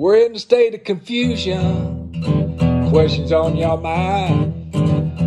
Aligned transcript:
We're 0.00 0.24
in 0.24 0.34
a 0.34 0.38
state 0.38 0.74
of 0.74 0.82
confusion. 0.84 2.08
Questions 2.88 3.32
on 3.32 3.54
your 3.54 3.76
mind. 3.76 4.72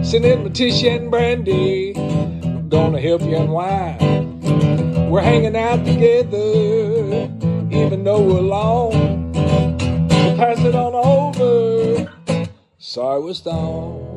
Send 0.04 0.26
in 0.26 0.44
Letitia 0.44 0.96
and 0.96 1.14
Brandi. 1.14 1.94
Gonna 2.72 3.00
help 3.00 3.22
you 3.22 3.38
unwind. 3.38 4.42
We're 5.12 5.22
hanging 5.22 5.56
out 5.56 5.86
together, 5.86 7.30
even 7.72 8.04
though 8.04 8.20
we're 8.20 8.40
alone. 8.40 9.32
So 10.10 10.38
pass 10.38 10.58
it 10.66 10.74
on 10.74 10.96
over. 10.96 12.12
Sorry 12.80 13.22
we're 13.22 13.36
stoned. 13.36 14.10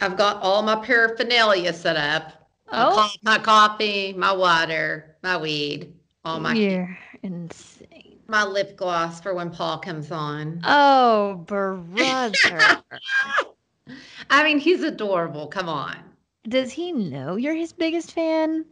I've 0.00 0.16
got 0.16 0.40
all 0.40 0.62
my 0.62 0.76
paraphernalia 0.76 1.74
set 1.74 1.98
up. 1.98 2.32
My 2.72 2.86
Oh. 2.86 2.94
co- 2.94 3.18
My 3.22 3.36
coffee, 3.36 4.14
my 4.16 4.32
water, 4.32 5.14
my 5.22 5.36
weed, 5.36 5.92
all 6.24 6.40
my 6.40 6.54
You're 6.54 6.96
insane. 7.22 8.18
my 8.28 8.44
lip 8.44 8.76
gloss 8.76 9.20
for 9.20 9.34
when 9.34 9.50
Paul 9.50 9.78
comes 9.78 10.10
on. 10.10 10.60
Oh, 10.64 11.42
brother. 11.46 12.82
I 14.30 14.44
mean, 14.44 14.58
he's 14.58 14.82
adorable. 14.82 15.46
Come 15.48 15.68
on. 15.68 15.96
Does 16.48 16.72
he 16.72 16.92
know 16.92 17.36
you're 17.36 17.54
his 17.54 17.72
biggest 17.72 18.12
fan? 18.12 18.64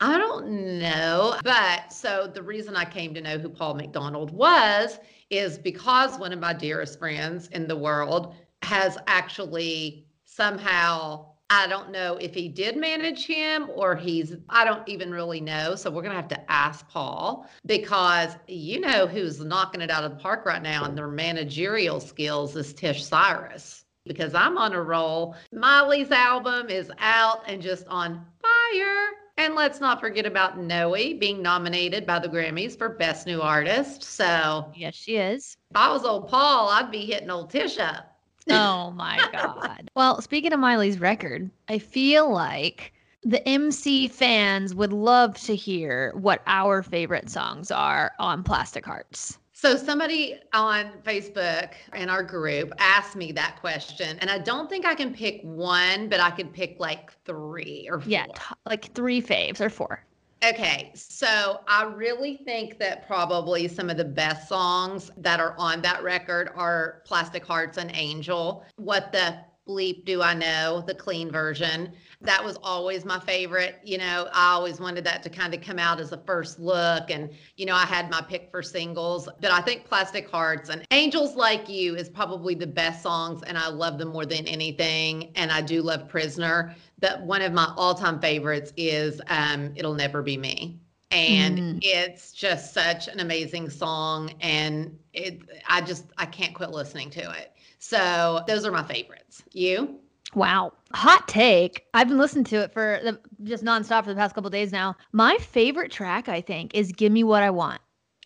I 0.00 0.18
don't 0.18 0.78
know. 0.78 1.36
But 1.42 1.92
so 1.92 2.26
the 2.32 2.42
reason 2.42 2.76
I 2.76 2.84
came 2.84 3.14
to 3.14 3.20
know 3.20 3.38
who 3.38 3.48
Paul 3.48 3.74
McDonald 3.74 4.30
was 4.30 4.98
is 5.30 5.58
because 5.58 6.18
one 6.18 6.32
of 6.32 6.38
my 6.38 6.52
dearest 6.52 6.98
friends 6.98 7.48
in 7.48 7.66
the 7.66 7.76
world 7.76 8.34
has 8.62 8.98
actually 9.06 10.06
somehow, 10.24 11.26
I 11.48 11.68
don't 11.68 11.90
know 11.92 12.16
if 12.16 12.34
he 12.34 12.48
did 12.48 12.76
manage 12.76 13.24
him 13.26 13.70
or 13.74 13.94
he's, 13.94 14.34
I 14.48 14.64
don't 14.64 14.86
even 14.88 15.12
really 15.12 15.40
know. 15.40 15.76
So 15.76 15.90
we're 15.90 16.02
going 16.02 16.10
to 16.10 16.20
have 16.20 16.28
to 16.28 16.50
ask 16.50 16.88
Paul 16.88 17.48
because 17.66 18.36
you 18.48 18.80
know 18.80 19.06
who's 19.06 19.38
knocking 19.40 19.80
it 19.80 19.90
out 19.90 20.02
of 20.02 20.10
the 20.10 20.16
park 20.16 20.44
right 20.44 20.62
now 20.62 20.84
in 20.86 20.96
their 20.96 21.06
managerial 21.08 22.00
skills 22.00 22.56
is 22.56 22.72
Tish 22.72 23.04
Cyrus. 23.04 23.84
Because 24.04 24.34
I'm 24.34 24.56
on 24.56 24.72
a 24.72 24.80
roll. 24.82 25.34
Miley's 25.52 26.12
album 26.12 26.68
is 26.68 26.90
out 26.98 27.42
and 27.48 27.60
just 27.60 27.86
on 27.88 28.24
fire. 28.40 29.08
And 29.36 29.54
let's 29.54 29.80
not 29.80 30.00
forget 30.00 30.26
about 30.26 30.58
Noah 30.58 31.14
being 31.14 31.42
nominated 31.42 32.06
by 32.06 32.20
the 32.20 32.28
Grammys 32.28 32.78
for 32.78 32.88
Best 32.88 33.26
New 33.26 33.42
Artist. 33.42 34.02
So 34.02 34.70
Yes, 34.76 34.94
she 34.94 35.16
is. 35.16 35.56
if 35.70 35.76
I 35.76 35.92
was 35.92 36.04
old 36.04 36.28
Paul, 36.28 36.68
I'd 36.68 36.90
be 36.90 37.04
hitting 37.04 37.30
old 37.30 37.50
Tish 37.50 37.78
up. 37.78 38.15
Oh 38.50 38.90
my 38.92 39.20
God. 39.32 39.90
well, 39.94 40.20
speaking 40.20 40.52
of 40.52 40.60
Miley's 40.60 41.00
record, 41.00 41.50
I 41.68 41.78
feel 41.78 42.32
like 42.32 42.92
the 43.24 43.46
MC 43.48 44.06
fans 44.08 44.74
would 44.74 44.92
love 44.92 45.36
to 45.42 45.56
hear 45.56 46.12
what 46.14 46.42
our 46.46 46.82
favorite 46.82 47.28
songs 47.28 47.70
are 47.70 48.12
on 48.18 48.44
Plastic 48.44 48.86
Hearts. 48.86 49.38
So 49.52 49.74
somebody 49.74 50.38
on 50.52 50.92
Facebook 51.02 51.72
in 51.94 52.10
our 52.10 52.22
group 52.22 52.72
asked 52.78 53.16
me 53.16 53.32
that 53.32 53.56
question, 53.58 54.18
and 54.20 54.30
I 54.30 54.38
don't 54.38 54.68
think 54.68 54.84
I 54.84 54.94
can 54.94 55.14
pick 55.14 55.40
one, 55.42 56.08
but 56.08 56.20
I 56.20 56.30
could 56.30 56.52
pick 56.52 56.76
like 56.78 57.10
three 57.24 57.88
or 57.90 57.98
four. 57.98 58.08
Yeah, 58.08 58.26
t- 58.26 58.54
like 58.66 58.92
three 58.92 59.22
faves 59.22 59.60
or 59.60 59.70
four. 59.70 60.04
Okay, 60.44 60.92
so 60.94 61.60
I 61.66 61.84
really 61.84 62.36
think 62.36 62.78
that 62.78 63.06
probably 63.06 63.68
some 63.68 63.88
of 63.88 63.96
the 63.96 64.04
best 64.04 64.48
songs 64.48 65.10
that 65.16 65.40
are 65.40 65.54
on 65.56 65.80
that 65.82 66.02
record 66.02 66.50
are 66.54 67.02
Plastic 67.06 67.44
Hearts 67.44 67.78
and 67.78 67.90
Angel. 67.94 68.64
What 68.76 69.12
the 69.12 69.38
bleep 69.66 70.04
do 70.04 70.20
I 70.20 70.34
know? 70.34 70.84
The 70.86 70.94
clean 70.94 71.30
version. 71.30 71.92
That 72.22 72.42
was 72.42 72.56
always 72.62 73.04
my 73.04 73.20
favorite. 73.20 73.78
You 73.84 73.98
know, 73.98 74.28
I 74.32 74.52
always 74.52 74.80
wanted 74.80 75.04
that 75.04 75.22
to 75.24 75.30
kind 75.30 75.54
of 75.54 75.60
come 75.60 75.78
out 75.78 76.00
as 76.00 76.12
a 76.12 76.18
first 76.18 76.58
look. 76.58 77.10
And, 77.10 77.30
you 77.56 77.66
know, 77.66 77.74
I 77.74 77.84
had 77.84 78.10
my 78.10 78.22
pick 78.22 78.50
for 78.50 78.62
singles, 78.62 79.28
but 79.40 79.50
I 79.50 79.60
think 79.60 79.84
Plastic 79.84 80.30
Hearts 80.30 80.70
and 80.70 80.84
Angels 80.90 81.36
Like 81.36 81.68
You 81.68 81.94
is 81.94 82.08
probably 82.08 82.54
the 82.54 82.66
best 82.66 83.02
songs. 83.02 83.42
And 83.42 83.58
I 83.58 83.68
love 83.68 83.98
them 83.98 84.08
more 84.08 84.24
than 84.24 84.46
anything. 84.46 85.30
And 85.36 85.52
I 85.52 85.60
do 85.60 85.82
love 85.82 86.08
Prisoner. 86.08 86.74
But 86.98 87.22
one 87.22 87.42
of 87.42 87.52
my 87.52 87.72
all 87.76 87.94
time 87.94 88.18
favorites 88.20 88.72
is 88.76 89.20
um, 89.28 89.72
It'll 89.76 89.94
Never 89.94 90.22
Be 90.22 90.36
Me. 90.38 90.80
And 91.10 91.58
Mm. 91.58 91.78
it's 91.82 92.32
just 92.32 92.74
such 92.74 93.08
an 93.08 93.20
amazing 93.20 93.70
song. 93.70 94.32
And 94.40 94.98
it, 95.12 95.42
I 95.68 95.80
just, 95.82 96.06
I 96.18 96.26
can't 96.26 96.54
quit 96.54 96.70
listening 96.70 97.10
to 97.10 97.30
it. 97.32 97.52
So 97.78 98.42
those 98.48 98.64
are 98.64 98.72
my 98.72 98.82
favorites. 98.82 99.42
You? 99.52 100.00
Wow. 100.36 100.74
Hot 100.92 101.26
take. 101.26 101.86
I've 101.94 102.08
been 102.08 102.18
listening 102.18 102.44
to 102.44 102.56
it 102.56 102.72
for 102.72 103.00
the, 103.02 103.18
just 103.42 103.64
nonstop 103.64 104.04
for 104.04 104.10
the 104.10 104.16
past 104.16 104.34
couple 104.34 104.50
days 104.50 104.70
now. 104.70 104.94
My 105.12 105.36
favorite 105.38 105.90
track, 105.90 106.28
I 106.28 106.42
think, 106.42 106.74
is 106.74 106.92
Give 106.92 107.10
Me 107.10 107.24
What 107.24 107.42
I 107.42 107.48
Want. 107.48 107.80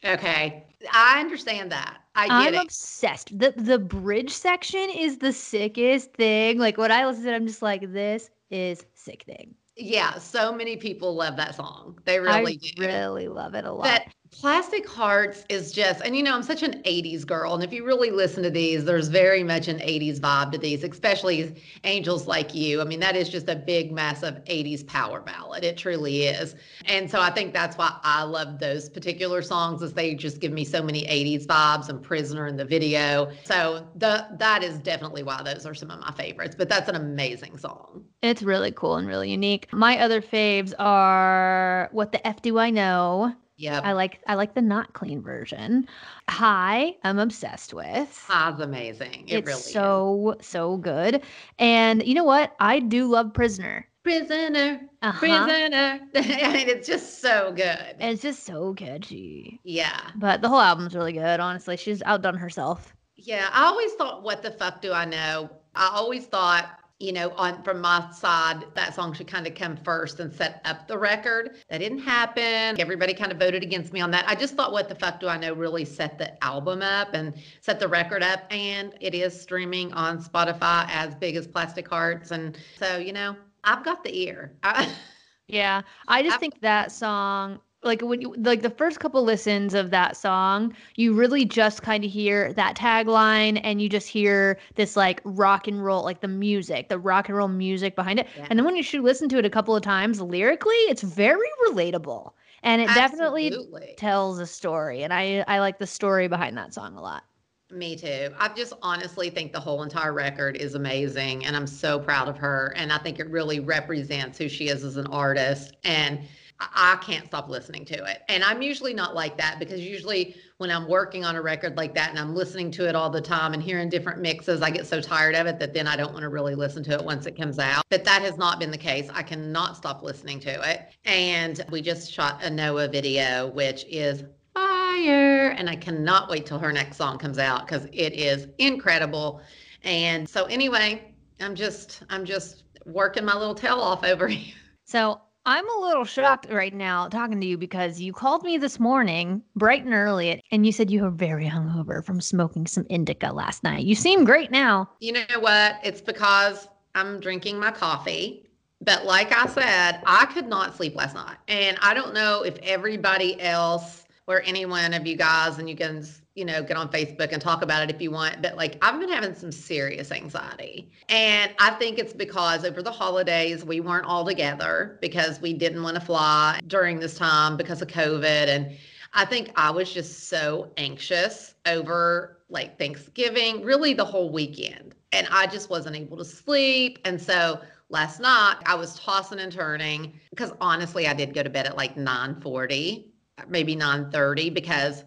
Okay. 0.04 0.66
I 0.93 1.21
understand 1.21 1.71
that. 1.71 1.98
I 2.16 2.26
get 2.26 2.34
I'm 2.34 2.54
it. 2.54 2.62
obsessed. 2.65 3.38
The 3.38 3.53
the 3.56 3.78
bridge 3.78 4.31
section 4.32 4.91
is 4.91 5.19
the 5.19 5.32
sickest 5.32 6.12
thing. 6.15 6.59
Like 6.59 6.76
what 6.78 6.91
I 6.91 7.06
listen 7.06 7.25
to 7.25 7.34
I'm 7.34 7.47
just 7.47 7.62
like, 7.62 7.93
this 7.93 8.28
is 8.50 8.84
sickening. 8.94 9.54
Yeah, 9.77 10.19
so 10.19 10.53
many 10.53 10.77
people 10.77 11.15
love 11.15 11.37
that 11.37 11.54
song. 11.54 11.98
They 12.04 12.19
really 12.19 12.59
I 12.62 12.72
do. 12.75 12.82
really 12.82 13.28
love 13.28 13.54
it 13.54 13.65
a 13.65 13.72
lot. 13.72 13.84
But 13.84 14.03
Plastic 14.33 14.89
Hearts 14.89 15.45
is 15.49 15.71
just, 15.71 16.01
and 16.01 16.17
you 16.17 16.23
know, 16.23 16.35
I'm 16.35 16.43
such 16.43 16.63
an 16.63 16.83
80s 16.85 17.27
girl. 17.27 17.53
And 17.55 17.63
if 17.63 17.73
you 17.73 17.85
really 17.85 18.11
listen 18.11 18.43
to 18.45 18.51
these, 18.51 18.85
there's 18.85 19.09
very 19.09 19.43
much 19.43 19.69
an 19.69 19.79
80s 19.81 20.19
vibe 20.19 20.53
to 20.53 20.59
these, 20.59 20.83
especially 20.83 21.55
Angels 21.85 22.27
Like 22.27 22.55
You. 22.55 22.81
I 22.81 22.85
mean, 22.85 23.01
that 23.01 23.17
is 23.17 23.29
just 23.29 23.49
a 23.49 23.57
big, 23.57 23.93
massive 23.93 24.37
80s 24.45 24.87
power 24.87 25.21
ballad. 25.21 25.63
It 25.65 25.77
truly 25.77 26.23
is. 26.23 26.55
And 26.87 27.11
so 27.11 27.21
I 27.21 27.31
think 27.31 27.53
that's 27.53 27.77
why 27.77 27.99
I 28.03 28.23
love 28.23 28.61
those 28.61 28.89
particular 28.89 29.43
songs, 29.43 29.83
is 29.83 29.93
they 29.93 30.15
just 30.15 30.41
give 30.41 30.53
me 30.53 30.65
so 30.65 30.83
many 30.83 31.03
80s 31.03 31.45
vibes 31.47 31.89
and 31.91 32.01
Prisoner 32.01 32.47
in 32.47 32.57
the 32.57 32.65
video. 32.65 33.31
So 33.45 33.87
the 33.97 34.27
that 34.39 34.63
is 34.63 34.79
definitely 34.79 35.23
why 35.23 35.43
those 35.43 35.67
are 35.67 35.75
some 35.75 35.91
of 35.91 36.01
my 36.01 36.13
favorites. 36.13 36.55
But 36.57 36.69
that's 36.69 36.89
an 36.89 36.95
amazing 36.95 37.59
song. 37.59 38.05
it's 38.23 38.43
really 38.43 38.73
cool 38.73 38.97
and 38.97 39.07
really 39.09 39.31
unique. 39.31 39.73
My 39.73 39.99
other 39.99 40.23
faves 40.23 40.73
are 40.79 41.89
What 41.93 42.13
the 42.13 42.27
F 42.27 42.41
Do 42.43 42.59
I 42.59 42.71
Know? 42.71 43.35
Yep. 43.60 43.84
I 43.84 43.93
like 43.93 44.21
I 44.26 44.34
like 44.34 44.54
the 44.54 44.62
not 44.62 44.94
clean 44.94 45.21
version. 45.22 45.87
Hi, 46.28 46.97
I'm 47.04 47.19
obsessed 47.19 47.75
with. 47.75 48.25
High's 48.26 48.59
amazing. 48.60 49.28
It 49.28 49.38
it's 49.38 49.47
really 49.47 49.59
is. 49.59 49.72
so 49.72 50.37
so 50.41 50.76
good. 50.78 51.22
And 51.59 52.03
you 52.06 52.15
know 52.15 52.25
what? 52.25 52.54
I 52.59 52.81
do 52.81 53.06
love 53.06 53.34
Prisoner. 53.34 53.87
Prisoner, 54.03 54.81
Uh-huh. 55.03 55.19
prisoner. 55.19 56.00
I 56.15 56.53
mean, 56.54 56.69
it's 56.71 56.88
just 56.88 57.21
so 57.21 57.53
good. 57.54 57.97
And 57.98 58.12
It's 58.15 58.22
just 58.22 58.44
so 58.44 58.72
catchy. 58.72 59.60
Yeah. 59.62 60.00
But 60.16 60.41
the 60.41 60.48
whole 60.48 60.60
album's 60.60 60.94
really 60.94 61.12
good, 61.12 61.38
honestly. 61.38 61.77
She's 61.77 62.03
outdone 62.06 62.37
herself. 62.38 62.94
Yeah. 63.16 63.50
I 63.53 63.66
always 63.66 63.92
thought, 63.92 64.22
what 64.22 64.42
the 64.42 64.53
fuck 64.53 64.81
do 64.81 64.92
I 64.94 65.04
know? 65.04 65.50
I 65.75 65.91
always 65.92 66.25
thought, 66.25 66.80
you 67.00 67.12
know, 67.12 67.31
on 67.31 67.62
from 67.62 67.81
my 67.81 68.09
side, 68.12 68.65
that 68.75 68.94
song 68.94 69.15
should 69.15 69.27
kind 69.27 69.47
of 69.47 69.55
come 69.55 69.77
first 69.78 70.21
and 70.21 70.33
set 70.33 70.61
up 70.66 70.87
the 70.87 70.97
record. 70.97 71.56
That 71.71 71.78
didn't 71.78 72.00
happen. 72.00 72.78
Everybody 72.78 73.15
kind 73.15 73.33
of 73.33 73.39
voted 73.39 73.63
against 73.63 73.92
me 73.92 74.01
on 74.01 74.10
that. 74.10 74.28
I 74.28 74.34
just 74.34 74.54
thought, 74.54 74.71
what 74.71 74.89
the 74.89 74.95
fuck 74.95 75.19
do 75.19 75.27
I 75.27 75.39
know 75.39 75.54
really 75.54 75.86
set 75.86 76.19
the 76.19 76.42
album 76.45 76.83
up 76.83 77.15
and 77.15 77.34
set 77.63 77.80
the 77.80 77.89
record 77.89 78.22
up. 78.22 78.42
And 78.51 78.95
it 79.01 79.15
is 79.15 79.39
streaming 79.41 79.92
on 79.95 80.22
Spotify 80.22 80.86
as 80.91 81.15
big 81.15 81.36
as 81.36 81.47
Plastic 81.47 81.89
Hearts. 81.89 82.30
And 82.30 82.59
so, 82.78 82.98
you 82.98 83.15
know, 83.15 83.34
I've 83.65 83.83
got 83.83 84.04
the 84.04 84.16
ear. 84.16 84.53
I, 84.63 84.92
Yeah. 85.51 85.83
I 86.07 86.22
just 86.22 86.34
Ab- 86.34 86.41
think 86.41 86.60
that 86.60 86.92
song 86.92 87.60
like 87.82 88.03
when 88.03 88.21
you 88.21 88.34
like 88.38 88.62
the 88.62 88.71
first 88.71 89.00
couple 89.00 89.22
listens 89.22 89.74
of 89.74 89.91
that 89.91 90.16
song, 90.16 90.74
you 90.97 91.15
really 91.15 91.44
just 91.44 91.82
kind 91.82 92.04
of 92.04 92.10
hear 92.10 92.53
that 92.53 92.77
tagline 92.77 93.60
and 93.65 93.80
you 93.80 93.88
just 93.88 94.09
hear 94.09 94.59
this 94.74 94.97
like 94.97 95.21
rock 95.24 95.66
and 95.66 95.82
roll, 95.82 96.04
like 96.04 96.21
the 96.21 96.28
music, 96.28 96.88
the 96.88 96.98
rock 96.98 97.28
and 97.28 97.36
roll 97.36 97.48
music 97.48 97.97
behind 97.97 98.21
it. 98.21 98.27
Yeah. 98.36 98.47
And 98.50 98.59
then 98.59 98.66
when 98.66 98.77
you 98.77 98.82
should 98.82 99.03
listen 99.03 99.28
to 99.30 99.38
it 99.38 99.47
a 99.47 99.50
couple 99.50 99.74
of 99.74 99.82
times 99.82 100.21
lyrically, 100.21 100.74
it's 100.88 101.03
very 101.03 101.48
relatable. 101.68 102.32
And 102.62 102.82
it 102.82 102.88
definitely 102.88 103.56
tells 103.97 104.38
a 104.38 104.47
story. 104.47 105.03
And 105.03 105.15
I 105.15 105.44
I 105.48 105.60
like 105.60 105.78
the 105.78 105.86
story 105.86 106.28
behind 106.28 106.59
that 106.59 106.74
song 106.74 106.97
a 106.97 107.00
lot. 107.00 107.24
Me 107.71 107.97
too. 107.97 108.34
I 108.38 108.48
just 108.48 108.74
honestly 108.82 109.30
think 109.30 109.53
the 109.53 109.60
whole 109.60 109.82
entire 109.82 110.12
record 110.12 110.56
is 110.56 110.74
amazing 110.74 111.47
and 111.47 111.56
I'm 111.56 111.68
so 111.68 112.00
proud 112.00 112.28
of 112.28 112.36
her. 112.36 112.74
And 112.77 112.92
I 112.92 112.98
think 112.98 113.21
it 113.21 113.30
really 113.30 113.60
represents 113.60 114.36
who 114.36 114.48
she 114.48 114.68
is 114.68 114.84
as 114.84 114.97
an 114.97 115.06
artist. 115.06 115.77
And 115.84 116.21
I 116.60 116.98
can't 117.03 117.27
stop 117.27 117.48
listening 117.48 117.86
to 117.86 118.04
it. 118.04 118.22
And 118.28 118.45
I'm 118.45 118.60
usually 118.60 118.92
not 118.92 119.15
like 119.15 119.39
that 119.39 119.59
because 119.59 119.80
usually 119.80 120.36
when 120.59 120.71
I'm 120.71 120.86
working 120.89 121.24
on 121.24 121.34
a 121.34 121.41
record 121.41 121.77
like 121.77 121.95
that 121.95 122.10
and 122.10 122.18
I'm 122.18 122.34
listening 122.34 122.71
to 122.72 122.89
it 122.89 122.95
all 122.95 123.09
the 123.09 123.21
time 123.21 123.54
and 123.54 123.62
hearing 123.62 123.89
different 123.89 124.21
mixes, 124.21 124.60
I 124.60 124.71
get 124.71 124.86
so 124.86 125.01
tired 125.01 125.34
of 125.34 125.47
it 125.47 125.59
that 125.59 125.72
then 125.72 125.86
I 125.86 125.97
don't 125.97 126.12
want 126.12 126.22
to 126.22 126.28
really 126.28 126.54
listen 126.54 126.84
to 126.84 126.92
it 126.92 127.03
once 127.03 127.24
it 127.24 127.36
comes 127.36 127.59
out. 127.59 127.84
But 127.89 128.04
that 128.04 128.21
has 128.22 128.36
not 128.36 128.60
been 128.60 128.71
the 128.71 128.78
case. 128.78 129.09
I 129.15 129.22
cannot 129.22 129.77
stop 129.77 130.03
listening 130.03 130.39
to 130.41 130.71
it. 130.71 130.91
And 131.07 131.65
we 131.71 131.80
just 131.80 132.12
shot 132.12 132.42
a 132.45 132.51
Noah 132.51 132.89
video, 132.89 133.48
which 133.48 133.86
is 133.89 134.24
fire. 134.53 135.51
And 135.51 135.71
I 135.71 135.77
cannot 135.77 136.28
wait 136.28 136.45
till 136.45 136.59
her 136.59 136.72
next 136.72 136.98
song 136.98 137.18
comes 137.18 137.39
out 137.39 137.66
because 137.66 137.86
it 137.86 138.13
is 138.13 138.48
incredible. 138.59 139.41
And 139.83 140.28
so 140.28 140.45
anyway, 140.45 141.15
I'm 141.41 141.54
just 141.54 142.03
I'm 142.10 142.27
just 142.27 142.65
working 142.84 143.24
my 143.24 143.34
little 143.34 143.54
tail 143.54 143.80
off 143.80 144.04
over 144.04 144.28
here. 144.28 144.54
So 144.84 145.21
I'm 145.47 145.69
a 145.69 145.81
little 145.81 146.04
shocked 146.04 146.51
right 146.51 146.75
now 146.75 147.09
talking 147.09 147.41
to 147.41 147.47
you 147.47 147.57
because 147.57 147.98
you 147.98 148.13
called 148.13 148.45
me 148.45 148.59
this 148.59 148.78
morning, 148.78 149.42
bright 149.57 149.84
and 149.84 149.95
early, 149.95 150.42
and 150.53 150.66
you 150.66 150.72
said 150.72 150.91
you 150.91 151.03
were 151.03 151.10
very 151.10 151.47
hungover 151.47 152.04
from 152.04 152.21
smoking 152.21 152.66
some 152.66 152.84
indica 152.91 153.33
last 153.33 153.65
night. 153.65 153.84
You 153.84 153.95
seem 153.95 154.25
great 154.25 154.51
now. 154.51 154.91
You 155.01 155.13
know 155.13 155.41
what? 155.41 155.77
It's 155.83 156.03
because 156.03 156.69
I'm 156.95 157.21
drinking 157.21 157.59
my 157.59 157.71
coffee. 157.71 158.47
But 158.83 159.07
like 159.07 159.33
I 159.33 159.47
said, 159.47 160.03
I 160.07 160.27
could 160.27 160.47
not 160.47 160.77
sleep 160.77 160.95
last 160.95 161.15
night. 161.15 161.37
And 161.48 161.78
I 161.81 161.95
don't 161.95 162.15
know 162.15 162.42
if 162.42 162.57
everybody 162.63 163.41
else 163.41 164.04
or 164.27 164.42
any 164.42 164.66
one 164.66 164.95
of 164.95 165.07
you 165.07 165.16
guys, 165.16 165.59
and 165.59 165.69
you 165.69 165.77
can 165.77 166.07
you 166.34 166.44
know, 166.44 166.62
get 166.62 166.77
on 166.77 166.88
Facebook 166.91 167.32
and 167.32 167.42
talk 167.42 167.62
about 167.62 167.82
it 167.82 167.94
if 167.94 168.00
you 168.00 168.10
want. 168.10 168.41
But 168.41 168.56
like, 168.56 168.78
I've 168.82 168.98
been 169.00 169.09
having 169.09 169.34
some 169.34 169.50
serious 169.50 170.12
anxiety. 170.12 170.91
And 171.09 171.53
I 171.59 171.71
think 171.71 171.98
it's 171.98 172.12
because 172.12 172.65
over 172.65 172.82
the 172.82 172.92
holidays, 172.92 173.65
we 173.65 173.80
weren't 173.80 174.06
all 174.06 174.24
together 174.24 174.98
because 175.00 175.41
we 175.41 175.53
didn't 175.53 175.82
want 175.82 175.97
to 175.97 176.00
fly 176.00 176.60
during 176.68 177.00
this 177.00 177.16
time 177.16 177.56
because 177.56 177.82
of 177.82 177.88
COVID. 177.88 178.47
And 178.48 178.77
I 179.12 179.24
think 179.24 179.50
I 179.56 179.71
was 179.71 179.92
just 179.92 180.28
so 180.28 180.71
anxious 180.77 181.54
over 181.66 182.38
like 182.48 182.78
Thanksgiving, 182.78 183.65
really 183.65 183.92
the 183.92 184.04
whole 184.04 184.30
weekend. 184.30 184.94
And 185.12 185.27
I 185.32 185.47
just 185.47 185.68
wasn't 185.68 185.97
able 185.97 186.16
to 186.18 186.24
sleep. 186.24 187.00
And 187.04 187.21
so 187.21 187.60
last 187.88 188.21
night 188.21 188.56
I 188.66 188.77
was 188.77 188.98
tossing 188.98 189.41
and 189.41 189.53
turning 189.53 190.12
because 190.30 190.53
honestly, 190.60 191.09
I 191.09 191.15
did 191.15 191.34
go 191.34 191.42
to 191.42 191.50
bed 191.50 191.66
at 191.66 191.77
like 191.77 191.97
9 191.97 192.41
40, 192.41 193.12
maybe 193.48 193.74
9 193.74 194.10
30 194.12 194.50
because 194.50 195.04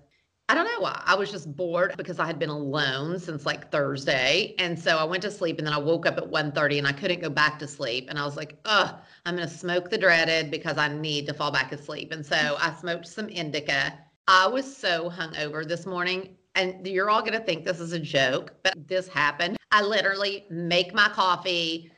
I 0.54 0.56
don't 0.56 0.66
know 0.66 0.82
why. 0.82 1.02
I 1.04 1.16
was 1.16 1.32
just 1.32 1.58
bored 1.58 1.96
because 1.98 2.20
I 2.20 2.28
had 2.28 2.38
been 2.38 2.52
alone 2.52 3.18
since 3.18 3.44
like 3.44 3.72
Thursday. 3.72 4.54
And 4.60 4.78
so 4.78 4.98
I 4.98 5.04
went 5.04 5.24
to 5.24 5.32
sleep 5.32 5.58
and 5.58 5.66
then 5.66 5.74
I 5.74 5.80
woke 5.80 6.06
up 6.06 6.16
at 6.18 6.30
1:30 6.30 6.78
and 6.78 6.86
I 6.86 6.92
couldn't 6.92 7.22
go 7.22 7.30
back 7.32 7.58
to 7.58 7.68
sleep. 7.68 8.06
And 8.08 8.20
I 8.20 8.24
was 8.24 8.38
like, 8.38 8.60
ugh, 8.66 8.94
I'm 9.26 9.36
gonna 9.36 9.50
smoke 9.50 9.90
the 9.90 9.98
dreaded 9.98 10.52
because 10.52 10.78
I 10.78 10.90
need 10.90 11.26
to 11.26 11.34
fall 11.34 11.50
back 11.50 11.72
asleep. 11.72 12.12
And 12.12 12.24
so 12.24 12.56
I 12.60 12.72
smoked 12.76 13.08
some 13.08 13.30
indica. 13.30 13.98
I 14.28 14.46
was 14.46 14.78
so 14.78 15.10
hungover 15.10 15.68
this 15.68 15.88
morning. 15.88 16.38
And 16.54 16.86
you're 16.86 17.10
all 17.10 17.24
gonna 17.24 17.40
think 17.40 17.66
this 17.66 17.80
is 17.80 17.94
a 17.94 18.00
joke, 18.00 18.54
but 18.62 18.76
this 18.88 19.08
happened. 19.08 19.58
I 19.72 19.82
literally 19.82 20.46
make 20.52 20.94
my 20.94 21.10
coffee 21.10 21.92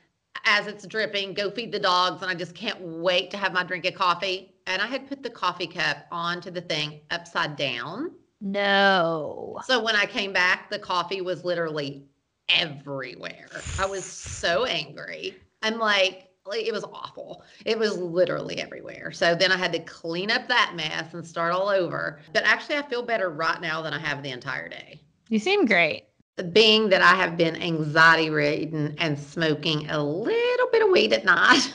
as 0.46 0.68
it's 0.68 0.88
dripping, 0.88 1.34
go 1.34 1.52
feed 1.52 1.74
the 1.74 1.80
dogs, 1.80 2.22
and 2.22 2.32
I 2.32 2.36
just 2.36 2.56
can't 2.56 2.80
wait 2.80 3.32
to 3.32 3.38
have 3.38 3.52
my 3.52 3.66
drink 3.66 3.86
of 3.86 3.96
coffee. 3.96 4.56
And 4.66 4.82
I 4.82 4.88
had 4.88 5.10
put 5.10 5.24
the 5.24 5.30
coffee 5.30 5.68
cup 5.68 6.06
onto 6.10 6.52
the 6.52 6.62
thing 6.62 7.02
upside 7.12 7.58
down 7.58 8.12
no. 8.42 9.60
So 9.66 9.84
when 9.84 9.96
I 9.96 10.06
came 10.06 10.34
back, 10.34 10.70
the 10.70 10.80
coffee 10.80 11.22
was 11.22 11.44
literally 11.44 12.04
everywhere. 12.50 13.48
I 13.80 13.86
was 13.86 14.06
so 14.06 14.66
angry. 14.66 15.36
I'm 15.62 15.80
like, 15.80 16.30
it 16.54 16.72
was 16.72 16.84
awful. 16.84 17.44
It 17.66 17.78
was 17.78 17.98
literally 17.98 18.62
everywhere. 18.62 19.12
So 19.12 19.34
then 19.34 19.52
I 19.52 19.58
had 19.58 19.74
to 19.74 19.80
clean 19.80 20.30
up 20.30 20.48
that 20.48 20.74
mess 20.76 21.14
and 21.14 21.26
start 21.26 21.54
all 21.54 21.70
over. 21.70 22.20
But 22.34 22.44
actually, 22.44 22.78
I 22.78 22.84
feel 22.84 23.02
better 23.02 23.30
right 23.30 23.60
now 23.62 23.82
than 23.82 23.94
I 23.94 24.00
have 24.00 24.22
the 24.22 24.30
entire 24.30 24.70
day. 24.70 25.00
You 25.30 25.40
seem 25.40 25.66
great. 25.66 26.04
Being 26.52 26.90
that 26.90 27.02
I 27.02 27.16
have 27.16 27.38
been 27.38 27.56
anxiety 27.56 28.30
ridden 28.30 28.96
and 29.00 29.18
smoking 29.18 29.90
a 29.90 30.04
little 30.04 30.68
bit 30.72 30.84
of 30.84 30.90
weed 30.90 31.14
at 31.14 31.26
night. 31.26 31.74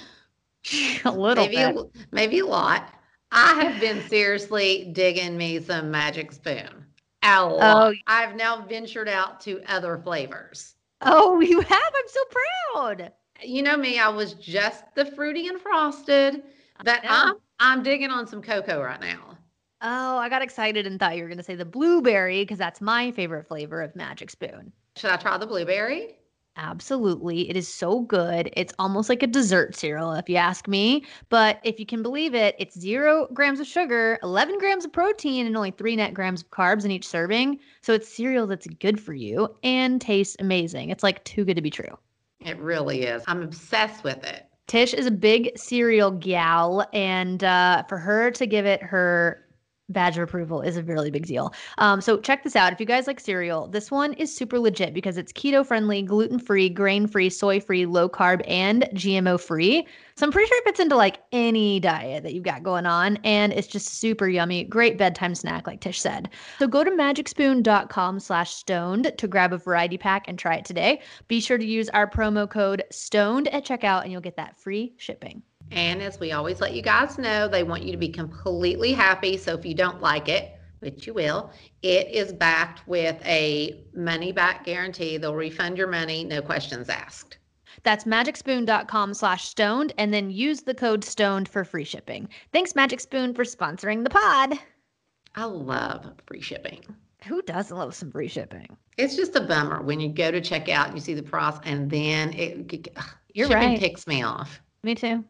a 1.05 1.11
little 1.11 1.45
maybe 1.45 1.57
bit. 1.57 1.77
A, 1.77 1.87
maybe 2.13 2.39
a 2.41 2.47
lot. 2.47 2.95
I 3.33 3.63
have 3.63 3.81
been 3.81 4.03
seriously 4.09 4.91
digging 4.93 5.37
me 5.37 5.61
some 5.61 5.91
Magic 5.91 6.33
Spoon. 6.33 6.87
A 7.23 7.39
oh, 7.39 7.57
lot. 7.57 7.93
Oh. 7.93 7.95
I've 8.07 8.35
now 8.35 8.65
ventured 8.67 9.09
out 9.09 9.41
to 9.43 9.63
other 9.69 9.99
flavors. 9.99 10.75
Oh, 11.03 11.41
you 11.41 11.61
have? 11.61 11.93
I'm 11.95 12.09
so 12.09 12.21
proud. 12.75 13.13
You 13.43 13.63
know 13.63 13.77
me, 13.77 13.99
I 13.99 14.09
was 14.09 14.35
just 14.35 14.85
the 14.95 15.07
fruity 15.07 15.49
and 15.49 15.61
frosted, 15.61 16.43
but 16.85 17.01
I'm 17.05 17.37
I'm 17.59 17.83
digging 17.83 18.11
on 18.11 18.27
some 18.27 18.43
cocoa 18.43 18.83
right 18.83 19.01
now. 19.01 19.39
Oh, 19.83 20.19
I 20.19 20.29
got 20.29 20.43
excited 20.43 20.87
and 20.87 21.01
thought 21.01 21.17
you 21.17 21.23
were 21.23 21.29
going 21.29 21.39
to 21.39 21.45
say 21.45 21.55
the 21.55 21.65
blueberry 21.65 22.43
because 22.43 22.59
that's 22.59 22.83
my 22.83 23.13
favorite 23.13 23.47
flavor 23.47 23.81
of 23.81 23.97
Magic 23.97 24.31
Spoon. 24.31 24.73
Should 24.97 25.11
I 25.11 25.17
try 25.17 25.39
the 25.39 25.47
blueberry? 25.47 26.17
Absolutely. 26.57 27.49
It 27.49 27.57
is 27.57 27.73
so 27.73 28.01
good. 28.01 28.51
It's 28.55 28.75
almost 28.79 29.09
like 29.09 29.23
a 29.23 29.27
dessert 29.27 29.75
cereal, 29.75 30.13
if 30.13 30.29
you 30.29 30.37
ask 30.37 30.69
me. 30.69 31.05
But 31.29 31.61
if 31.63 31.79
you 31.79 31.87
can 31.87 32.03
believe 32.03 32.35
it, 32.35 32.55
it's 32.59 32.79
zero 32.79 33.29
grams 33.33 33.61
of 33.61 33.67
sugar, 33.67 34.19
11 34.23 34.59
grams 34.59 34.85
of 34.85 34.93
protein, 34.93 35.47
and 35.47 35.57
only 35.57 35.71
three 35.71 35.97
net 35.97 36.13
grams 36.13 36.43
of 36.43 36.51
carbs 36.51 36.85
in 36.85 36.91
each 36.91 37.07
serving. 37.07 37.61
So 37.83 37.93
it's 37.95 38.09
cereal 38.09 38.47
that's 38.47 38.67
good 38.67 39.01
for 39.01 39.15
you 39.15 39.55
and 39.63 40.01
tastes 40.01 40.37
amazing. 40.41 40.91
It's 40.91 41.03
like 41.03 41.25
too 41.25 41.45
good 41.45 41.57
to 41.57 41.63
be 41.63 41.71
true. 41.71 41.97
It 42.41 42.59
really 42.59 43.03
is. 43.03 43.23
I'm 43.27 43.43
obsessed 43.43 44.03
with 44.03 44.25
it. 44.25 44.47
Tish 44.67 44.95
is 44.95 45.07
a 45.07 45.11
big 45.11 45.59
cereal 45.59 46.13
gal, 46.13 46.87
and 46.93 47.43
uh, 47.43 47.83
for 47.89 47.99
her 47.99 48.31
to 48.31 48.47
give 48.47 48.67
it 48.67 48.81
her 48.83 49.45
badge 49.91 50.17
of 50.17 50.25
approval 50.25 50.63
is 50.63 50.77
a 50.77 50.83
really 50.83 51.11
big 51.11 51.27
deal. 51.27 51.53
Um, 51.79 52.01
so 52.01 52.19
check 52.19 52.43
this 52.45 52.57
out. 52.57 52.73
If 52.73 52.81
you 52.81 52.87
guys 52.87 53.07
like 53.07 53.21
cereal, 53.21 53.67
this 53.69 53.91
one 53.91 54.15
is 54.15 54.35
super 54.35 54.59
legit 54.59 54.95
because 54.95 55.19
it's 55.19 55.33
keto 55.33 55.67
friendly, 55.67 56.03
gluten 56.03 56.39
free, 56.39 56.69
grain 56.69 57.07
free, 57.07 57.29
soy 57.31 57.61
free, 57.61 57.87
low 57.87 58.09
carb, 58.09 58.43
and 58.47 58.89
GMO 58.95 59.41
free. 59.41 59.87
So 60.17 60.27
I'm 60.27 60.33
pretty 60.33 60.49
sure 60.49 60.59
it 60.59 60.65
fits 60.65 60.81
into 60.81 60.97
like 60.97 61.19
any 61.33 61.81
diet 61.81 62.23
that 62.25 62.35
you've 62.35 62.45
got 62.45 62.63
going 62.63 62.87
on. 62.87 63.17
And 63.25 63.53
it's 63.53 63.67
just 63.67 63.89
super 63.89 64.29
yummy. 64.29 64.65
Great 64.65 64.99
bedtime 64.99 65.35
snack, 65.35 65.67
like 65.67 65.81
Tish 65.81 66.01
said. 66.01 66.29
So 66.59 66.67
go 66.67 66.85
to 66.85 66.91
magicspoon.com 66.91 68.21
slash 68.21 68.55
stoned 68.55 69.13
to 69.17 69.29
grab 69.29 69.53
a 69.53 69.59
variety 69.59 69.99
pack 69.99 70.27
and 70.29 70.39
try 70.39 70.57
it 70.57 70.65
today. 70.65 71.01
Be 71.29 71.41
sure 71.41 71.59
to 71.59 71.65
use 71.65 71.89
our 71.91 72.09
promo 72.09 72.49
code 72.49 72.85
stoned 72.91 73.49
at 73.49 73.65
checkout 73.65 74.03
and 74.03 74.13
you'll 74.13 74.21
get 74.21 74.37
that 74.37 74.59
free 74.59 74.95
shipping. 74.99 75.43
And 75.71 76.03
as 76.03 76.19
we 76.19 76.33
always 76.33 76.61
let 76.61 76.75
you 76.75 76.83
guys 76.83 77.19
know, 77.19 77.47
they 77.49 77.63
want 77.63 77.83
you 77.85 77.93
to 77.93 77.99
be 77.99 78.09
completely 78.09 78.93
happy. 78.93 79.37
So 79.37 79.55
if 79.55 79.65
you 79.65 79.75
don't 79.75 80.01
like 80.01 80.29
it, 80.29 80.53
which 80.81 81.07
you 81.07 81.15
will, 81.15 81.53
it 81.83 82.09
is 82.09 82.33
backed 82.33 82.87
with 82.89 83.21
a 83.25 83.85
money 83.95 84.33
back 84.33 84.65
guarantee. 84.65 85.17
They'll 85.17 85.35
refund 85.35 85.79
your 85.79 85.87
money, 85.87 86.25
no 86.25 86.43
questions 86.43 86.89
asked. 86.89 87.39
That's 87.83 88.05
magicspoon.com 88.05 89.15
slash 89.15 89.47
stoned 89.47 89.93
and 89.97 90.13
then 90.13 90.31
use 90.31 90.63
the 90.63 90.75
code 90.75 91.05
stoned 91.05 91.49
for 91.49 91.65
free 91.65 91.85
shipping. 91.85 92.29
Thanks, 92.53 92.75
Magic 92.75 93.01
Spoon, 93.01 93.33
for 93.33 93.45
sponsoring 93.45 94.03
the 94.05 94.11
pod. 94.11 94.59
I 95.37 95.45
love 95.45 96.13
free 96.27 96.41
shipping. 96.41 96.81
Who 97.27 97.43
doesn't 97.43 97.77
love 97.77 97.95
some 97.95 98.11
free 98.11 98.29
shipping? 98.29 98.77
It's 98.97 99.15
just 99.15 99.37
a 99.37 99.41
bummer 99.41 99.83
when 99.83 100.01
you 100.01 100.09
go 100.09 100.31
to 100.31 100.41
check 100.41 100.69
out 100.69 100.89
and 100.89 100.97
you 100.97 101.01
see 101.01 101.15
the 101.15 101.23
price 101.23 101.59
and 101.65 101.89
then 101.91 102.33
it, 102.33 102.89
You're 103.33 103.47
shipping 103.47 103.69
right. 103.71 103.79
ticks 103.79 104.07
me 104.07 104.23
off. 104.23 104.61
Me 104.83 104.95
too. 104.95 105.25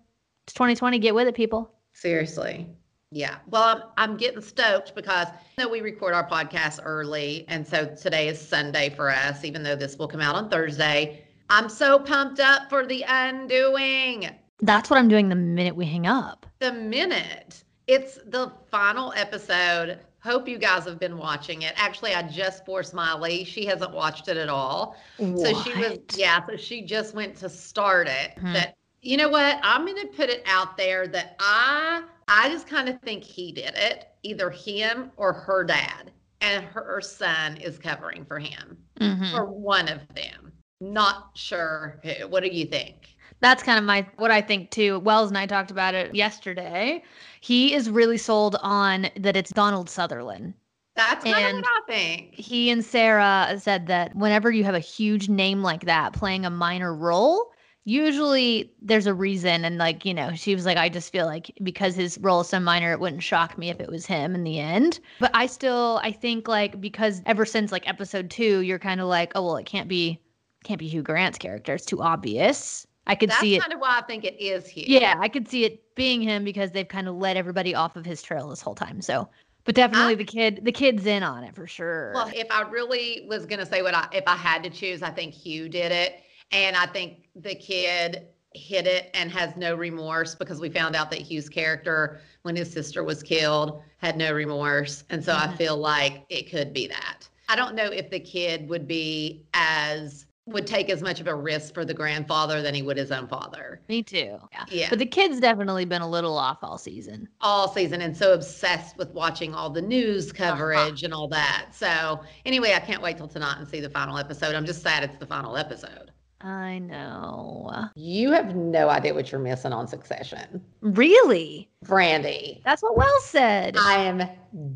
It's 0.50 0.54
2020. 0.56 0.98
Get 0.98 1.14
with 1.14 1.28
it, 1.28 1.36
people. 1.36 1.70
Seriously. 1.92 2.66
Yeah. 3.12 3.36
Well, 3.46 3.62
I'm, 3.62 3.82
I'm 4.10 4.16
getting 4.16 4.40
stoked 4.40 4.96
because 4.96 5.28
you 5.56 5.62
know 5.62 5.70
we 5.70 5.80
record 5.80 6.12
our 6.12 6.28
podcast 6.28 6.80
early. 6.82 7.44
And 7.46 7.64
so 7.64 7.86
today 7.86 8.26
is 8.26 8.40
Sunday 8.40 8.90
for 8.90 9.10
us, 9.10 9.44
even 9.44 9.62
though 9.62 9.76
this 9.76 9.96
will 9.96 10.08
come 10.08 10.20
out 10.20 10.34
on 10.34 10.50
Thursday. 10.50 11.24
I'm 11.50 11.68
so 11.68 12.00
pumped 12.00 12.40
up 12.40 12.68
for 12.68 12.84
the 12.84 13.04
undoing. 13.06 14.28
That's 14.60 14.90
what 14.90 14.98
I'm 14.98 15.06
doing 15.06 15.28
the 15.28 15.36
minute 15.36 15.76
we 15.76 15.86
hang 15.86 16.08
up. 16.08 16.46
The 16.58 16.72
minute. 16.72 17.62
It's 17.86 18.16
the 18.16 18.50
final 18.72 19.12
episode. 19.16 20.00
Hope 20.18 20.48
you 20.48 20.58
guys 20.58 20.84
have 20.84 20.98
been 20.98 21.16
watching 21.16 21.62
it. 21.62 21.74
Actually, 21.76 22.14
I 22.14 22.22
just 22.22 22.66
forced 22.66 22.92
Miley. 22.92 23.44
She 23.44 23.66
hasn't 23.66 23.92
watched 23.92 24.26
it 24.26 24.36
at 24.36 24.48
all. 24.48 24.96
What? 25.18 25.38
So 25.46 25.62
she 25.62 25.78
was, 25.78 25.98
yeah, 26.16 26.44
so 26.44 26.56
she 26.56 26.82
just 26.82 27.14
went 27.14 27.36
to 27.36 27.48
start 27.48 28.08
it. 28.08 28.32
Mhm. 28.36 28.52
That 28.54 28.74
you 29.02 29.16
know 29.16 29.28
what? 29.28 29.58
I'm 29.62 29.86
going 29.86 30.00
to 30.00 30.08
put 30.08 30.28
it 30.28 30.42
out 30.46 30.76
there 30.76 31.06
that 31.08 31.36
I 31.40 32.02
I 32.28 32.48
just 32.48 32.66
kind 32.68 32.88
of 32.88 33.00
think 33.00 33.24
he 33.24 33.50
did 33.52 33.72
it, 33.74 34.08
either 34.22 34.50
him 34.50 35.10
or 35.16 35.32
her 35.32 35.64
dad, 35.64 36.12
and 36.40 36.64
her 36.64 37.00
son 37.00 37.56
is 37.56 37.76
covering 37.78 38.24
for 38.24 38.38
him 38.38 38.78
Mhm. 39.00 39.34
or 39.34 39.46
one 39.46 39.88
of 39.88 40.00
them. 40.14 40.52
Not 40.80 41.30
sure 41.34 41.98
who. 42.02 42.28
What 42.28 42.42
do 42.44 42.50
you 42.50 42.66
think? 42.66 43.16
That's 43.40 43.62
kind 43.62 43.78
of 43.78 43.84
my 43.84 44.06
what 44.16 44.30
I 44.30 44.40
think 44.42 44.70
too. 44.70 45.00
Wells 45.00 45.28
and 45.30 45.38
I 45.38 45.46
talked 45.46 45.70
about 45.70 45.94
it 45.94 46.14
yesterday. 46.14 47.02
He 47.40 47.74
is 47.74 47.90
really 47.90 48.18
sold 48.18 48.56
on 48.62 49.08
that 49.16 49.36
it's 49.36 49.50
Donald 49.50 49.88
Sutherland. 49.90 50.54
That's 50.96 51.24
kind 51.24 51.36
of 51.36 51.42
And- 51.54 51.62
what 51.62 51.66
I 51.66 51.92
think. 51.92 52.34
He 52.34 52.70
and 52.70 52.84
Sarah 52.84 53.56
said 53.58 53.86
that 53.86 54.14
whenever 54.14 54.50
you 54.50 54.64
have 54.64 54.74
a 54.74 54.78
huge 54.80 55.28
name 55.28 55.62
like 55.62 55.82
that 55.86 56.12
playing 56.12 56.44
a 56.44 56.50
minor 56.50 56.94
role, 56.94 57.52
usually 57.84 58.72
there's 58.82 59.06
a 59.06 59.14
reason 59.14 59.64
and 59.64 59.78
like 59.78 60.04
you 60.04 60.12
know 60.12 60.34
she 60.34 60.54
was 60.54 60.66
like 60.66 60.76
i 60.76 60.88
just 60.88 61.10
feel 61.10 61.26
like 61.26 61.50
because 61.62 61.94
his 61.94 62.18
role 62.18 62.42
is 62.42 62.48
so 62.48 62.60
minor 62.60 62.92
it 62.92 63.00
wouldn't 63.00 63.22
shock 63.22 63.56
me 63.56 63.70
if 63.70 63.80
it 63.80 63.88
was 63.88 64.04
him 64.06 64.34
in 64.34 64.44
the 64.44 64.58
end. 64.58 65.00
But 65.18 65.30
i 65.34 65.46
still 65.46 66.00
i 66.02 66.12
think 66.12 66.46
like 66.46 66.80
because 66.80 67.22
ever 67.26 67.46
since 67.46 67.72
like 67.72 67.88
episode 67.88 68.30
two 68.30 68.60
you're 68.60 68.78
kind 68.78 69.00
of 69.00 69.06
like 69.06 69.32
oh 69.34 69.44
well 69.44 69.56
it 69.56 69.66
can't 69.66 69.88
be 69.88 70.20
can't 70.62 70.78
be 70.78 70.88
hugh 70.88 71.02
grant's 71.02 71.38
character. 71.38 71.74
It's 71.74 71.86
too 71.86 72.02
obvious. 72.02 72.86
I 73.06 73.14
could 73.14 73.30
That's 73.30 73.40
see 73.40 73.56
it 73.56 73.60
kind 73.60 73.72
of 73.72 73.80
why 73.80 73.98
I 73.98 74.02
think 74.02 74.24
it 74.24 74.38
is 74.38 74.68
Hugh. 74.68 74.84
yeah 74.86 75.16
i 75.18 75.28
could 75.28 75.48
see 75.48 75.64
it 75.64 75.82
being 75.94 76.20
him 76.20 76.44
because 76.44 76.70
they've 76.70 76.86
kind 76.86 77.08
of 77.08 77.16
let 77.16 77.36
everybody 77.36 77.74
off 77.74 77.96
of 77.96 78.04
his 78.04 78.22
trail 78.22 78.48
this 78.48 78.60
whole 78.60 78.74
time 78.74 79.00
so. 79.00 79.28
But 79.64 79.74
definitely 79.74 80.12
I- 80.12 80.16
the 80.16 80.24
kid 80.24 80.60
the 80.64 80.72
kid's 80.72 81.06
in 81.06 81.22
on 81.22 81.44
it 81.44 81.54
for 81.54 81.66
sure. 81.66 82.12
Well, 82.14 82.30
if 82.34 82.50
I 82.50 82.62
really 82.62 83.26
was 83.28 83.46
going 83.46 83.58
to 83.58 83.66
say 83.66 83.82
what 83.82 83.94
I, 83.94 84.08
if 84.12 84.24
I 84.26 84.34
had 84.34 84.62
to 84.64 84.70
choose, 84.70 85.02
I 85.02 85.10
think 85.10 85.34
Hugh 85.34 85.68
did 85.68 85.92
it. 85.92 86.22
And 86.52 86.76
I 86.76 86.86
think 86.86 87.28
the 87.36 87.54
kid 87.54 88.26
hit 88.54 88.86
it 88.86 89.10
and 89.14 89.30
has 89.30 89.56
no 89.56 89.74
remorse 89.76 90.34
because 90.34 90.60
we 90.60 90.68
found 90.68 90.96
out 90.96 91.10
that 91.10 91.20
Hugh's 91.20 91.48
character, 91.48 92.20
when 92.42 92.56
his 92.56 92.70
sister 92.72 93.04
was 93.04 93.22
killed, 93.22 93.80
had 93.98 94.16
no 94.16 94.32
remorse. 94.32 95.04
And 95.10 95.24
so 95.24 95.32
I 95.34 95.46
Mhm. 95.46 95.56
feel 95.56 95.76
like 95.76 96.24
it 96.28 96.50
could 96.50 96.72
be 96.72 96.88
that. 96.88 97.28
I 97.48 97.54
don't 97.56 97.74
know 97.76 97.86
if 97.86 98.10
the 98.10 98.18
kid 98.20 98.68
would 98.68 98.88
be 98.88 99.44
as, 99.54 100.26
would 100.46 100.66
take 100.66 100.90
as 100.90 101.00
much 101.00 101.20
of 101.20 101.28
a 101.28 101.34
risk 101.34 101.74
for 101.74 101.84
the 101.84 101.94
grandfather 101.94 102.60
than 102.60 102.74
he 102.74 102.82
would 102.82 102.96
his 102.96 103.12
own 103.12 103.28
father. 103.28 103.80
me 103.88 104.02
too 104.02 104.38
yeah 104.52 104.64
Yeah. 104.68 104.86
but 104.90 104.98
the 104.98 105.06
kid's 105.06 105.38
definitely 105.38 105.84
been 105.84 106.02
a 106.02 106.08
little 106.08 106.36
off 106.36 106.58
all 106.62 106.78
season 106.78 107.28
all 107.40 107.68
season 107.68 108.00
and 108.00 108.16
so 108.16 108.32
obsessed 108.32 108.96
with 108.96 109.10
watching 109.12 109.54
all 109.54 109.70
the 109.70 109.82
news 109.82 110.32
coverage 110.32 111.04
and 111.04 111.12
all 111.14 111.28
that. 111.28 111.66
So 111.72 112.20
anyway, 112.44 112.72
I 112.74 112.80
can't 112.80 113.02
wait 113.02 113.16
till 113.16 113.28
tonight 113.28 113.58
and 113.58 113.68
see 113.68 113.80
the 113.80 113.90
final 113.90 114.18
episode. 114.18 114.56
I'm 114.56 114.66
just 114.66 114.82
sad 114.82 115.04
it's 115.04 115.16
the 115.18 115.26
final 115.26 115.56
episode. 115.56 116.10
I 116.42 116.78
know 116.78 117.70
You 117.94 118.32
have 118.32 118.54
no 118.56 118.88
idea 118.88 119.12
what 119.14 119.30
you're 119.30 119.40
missing 119.40 119.72
on 119.72 119.86
Succession. 119.88 120.62
really 120.80 121.68
Brandi, 121.84 122.62
That's 122.64 122.82
what 122.82 122.96
Wells 122.96 123.24
said. 123.26 123.76
I 123.78 123.96
am 123.98 124.22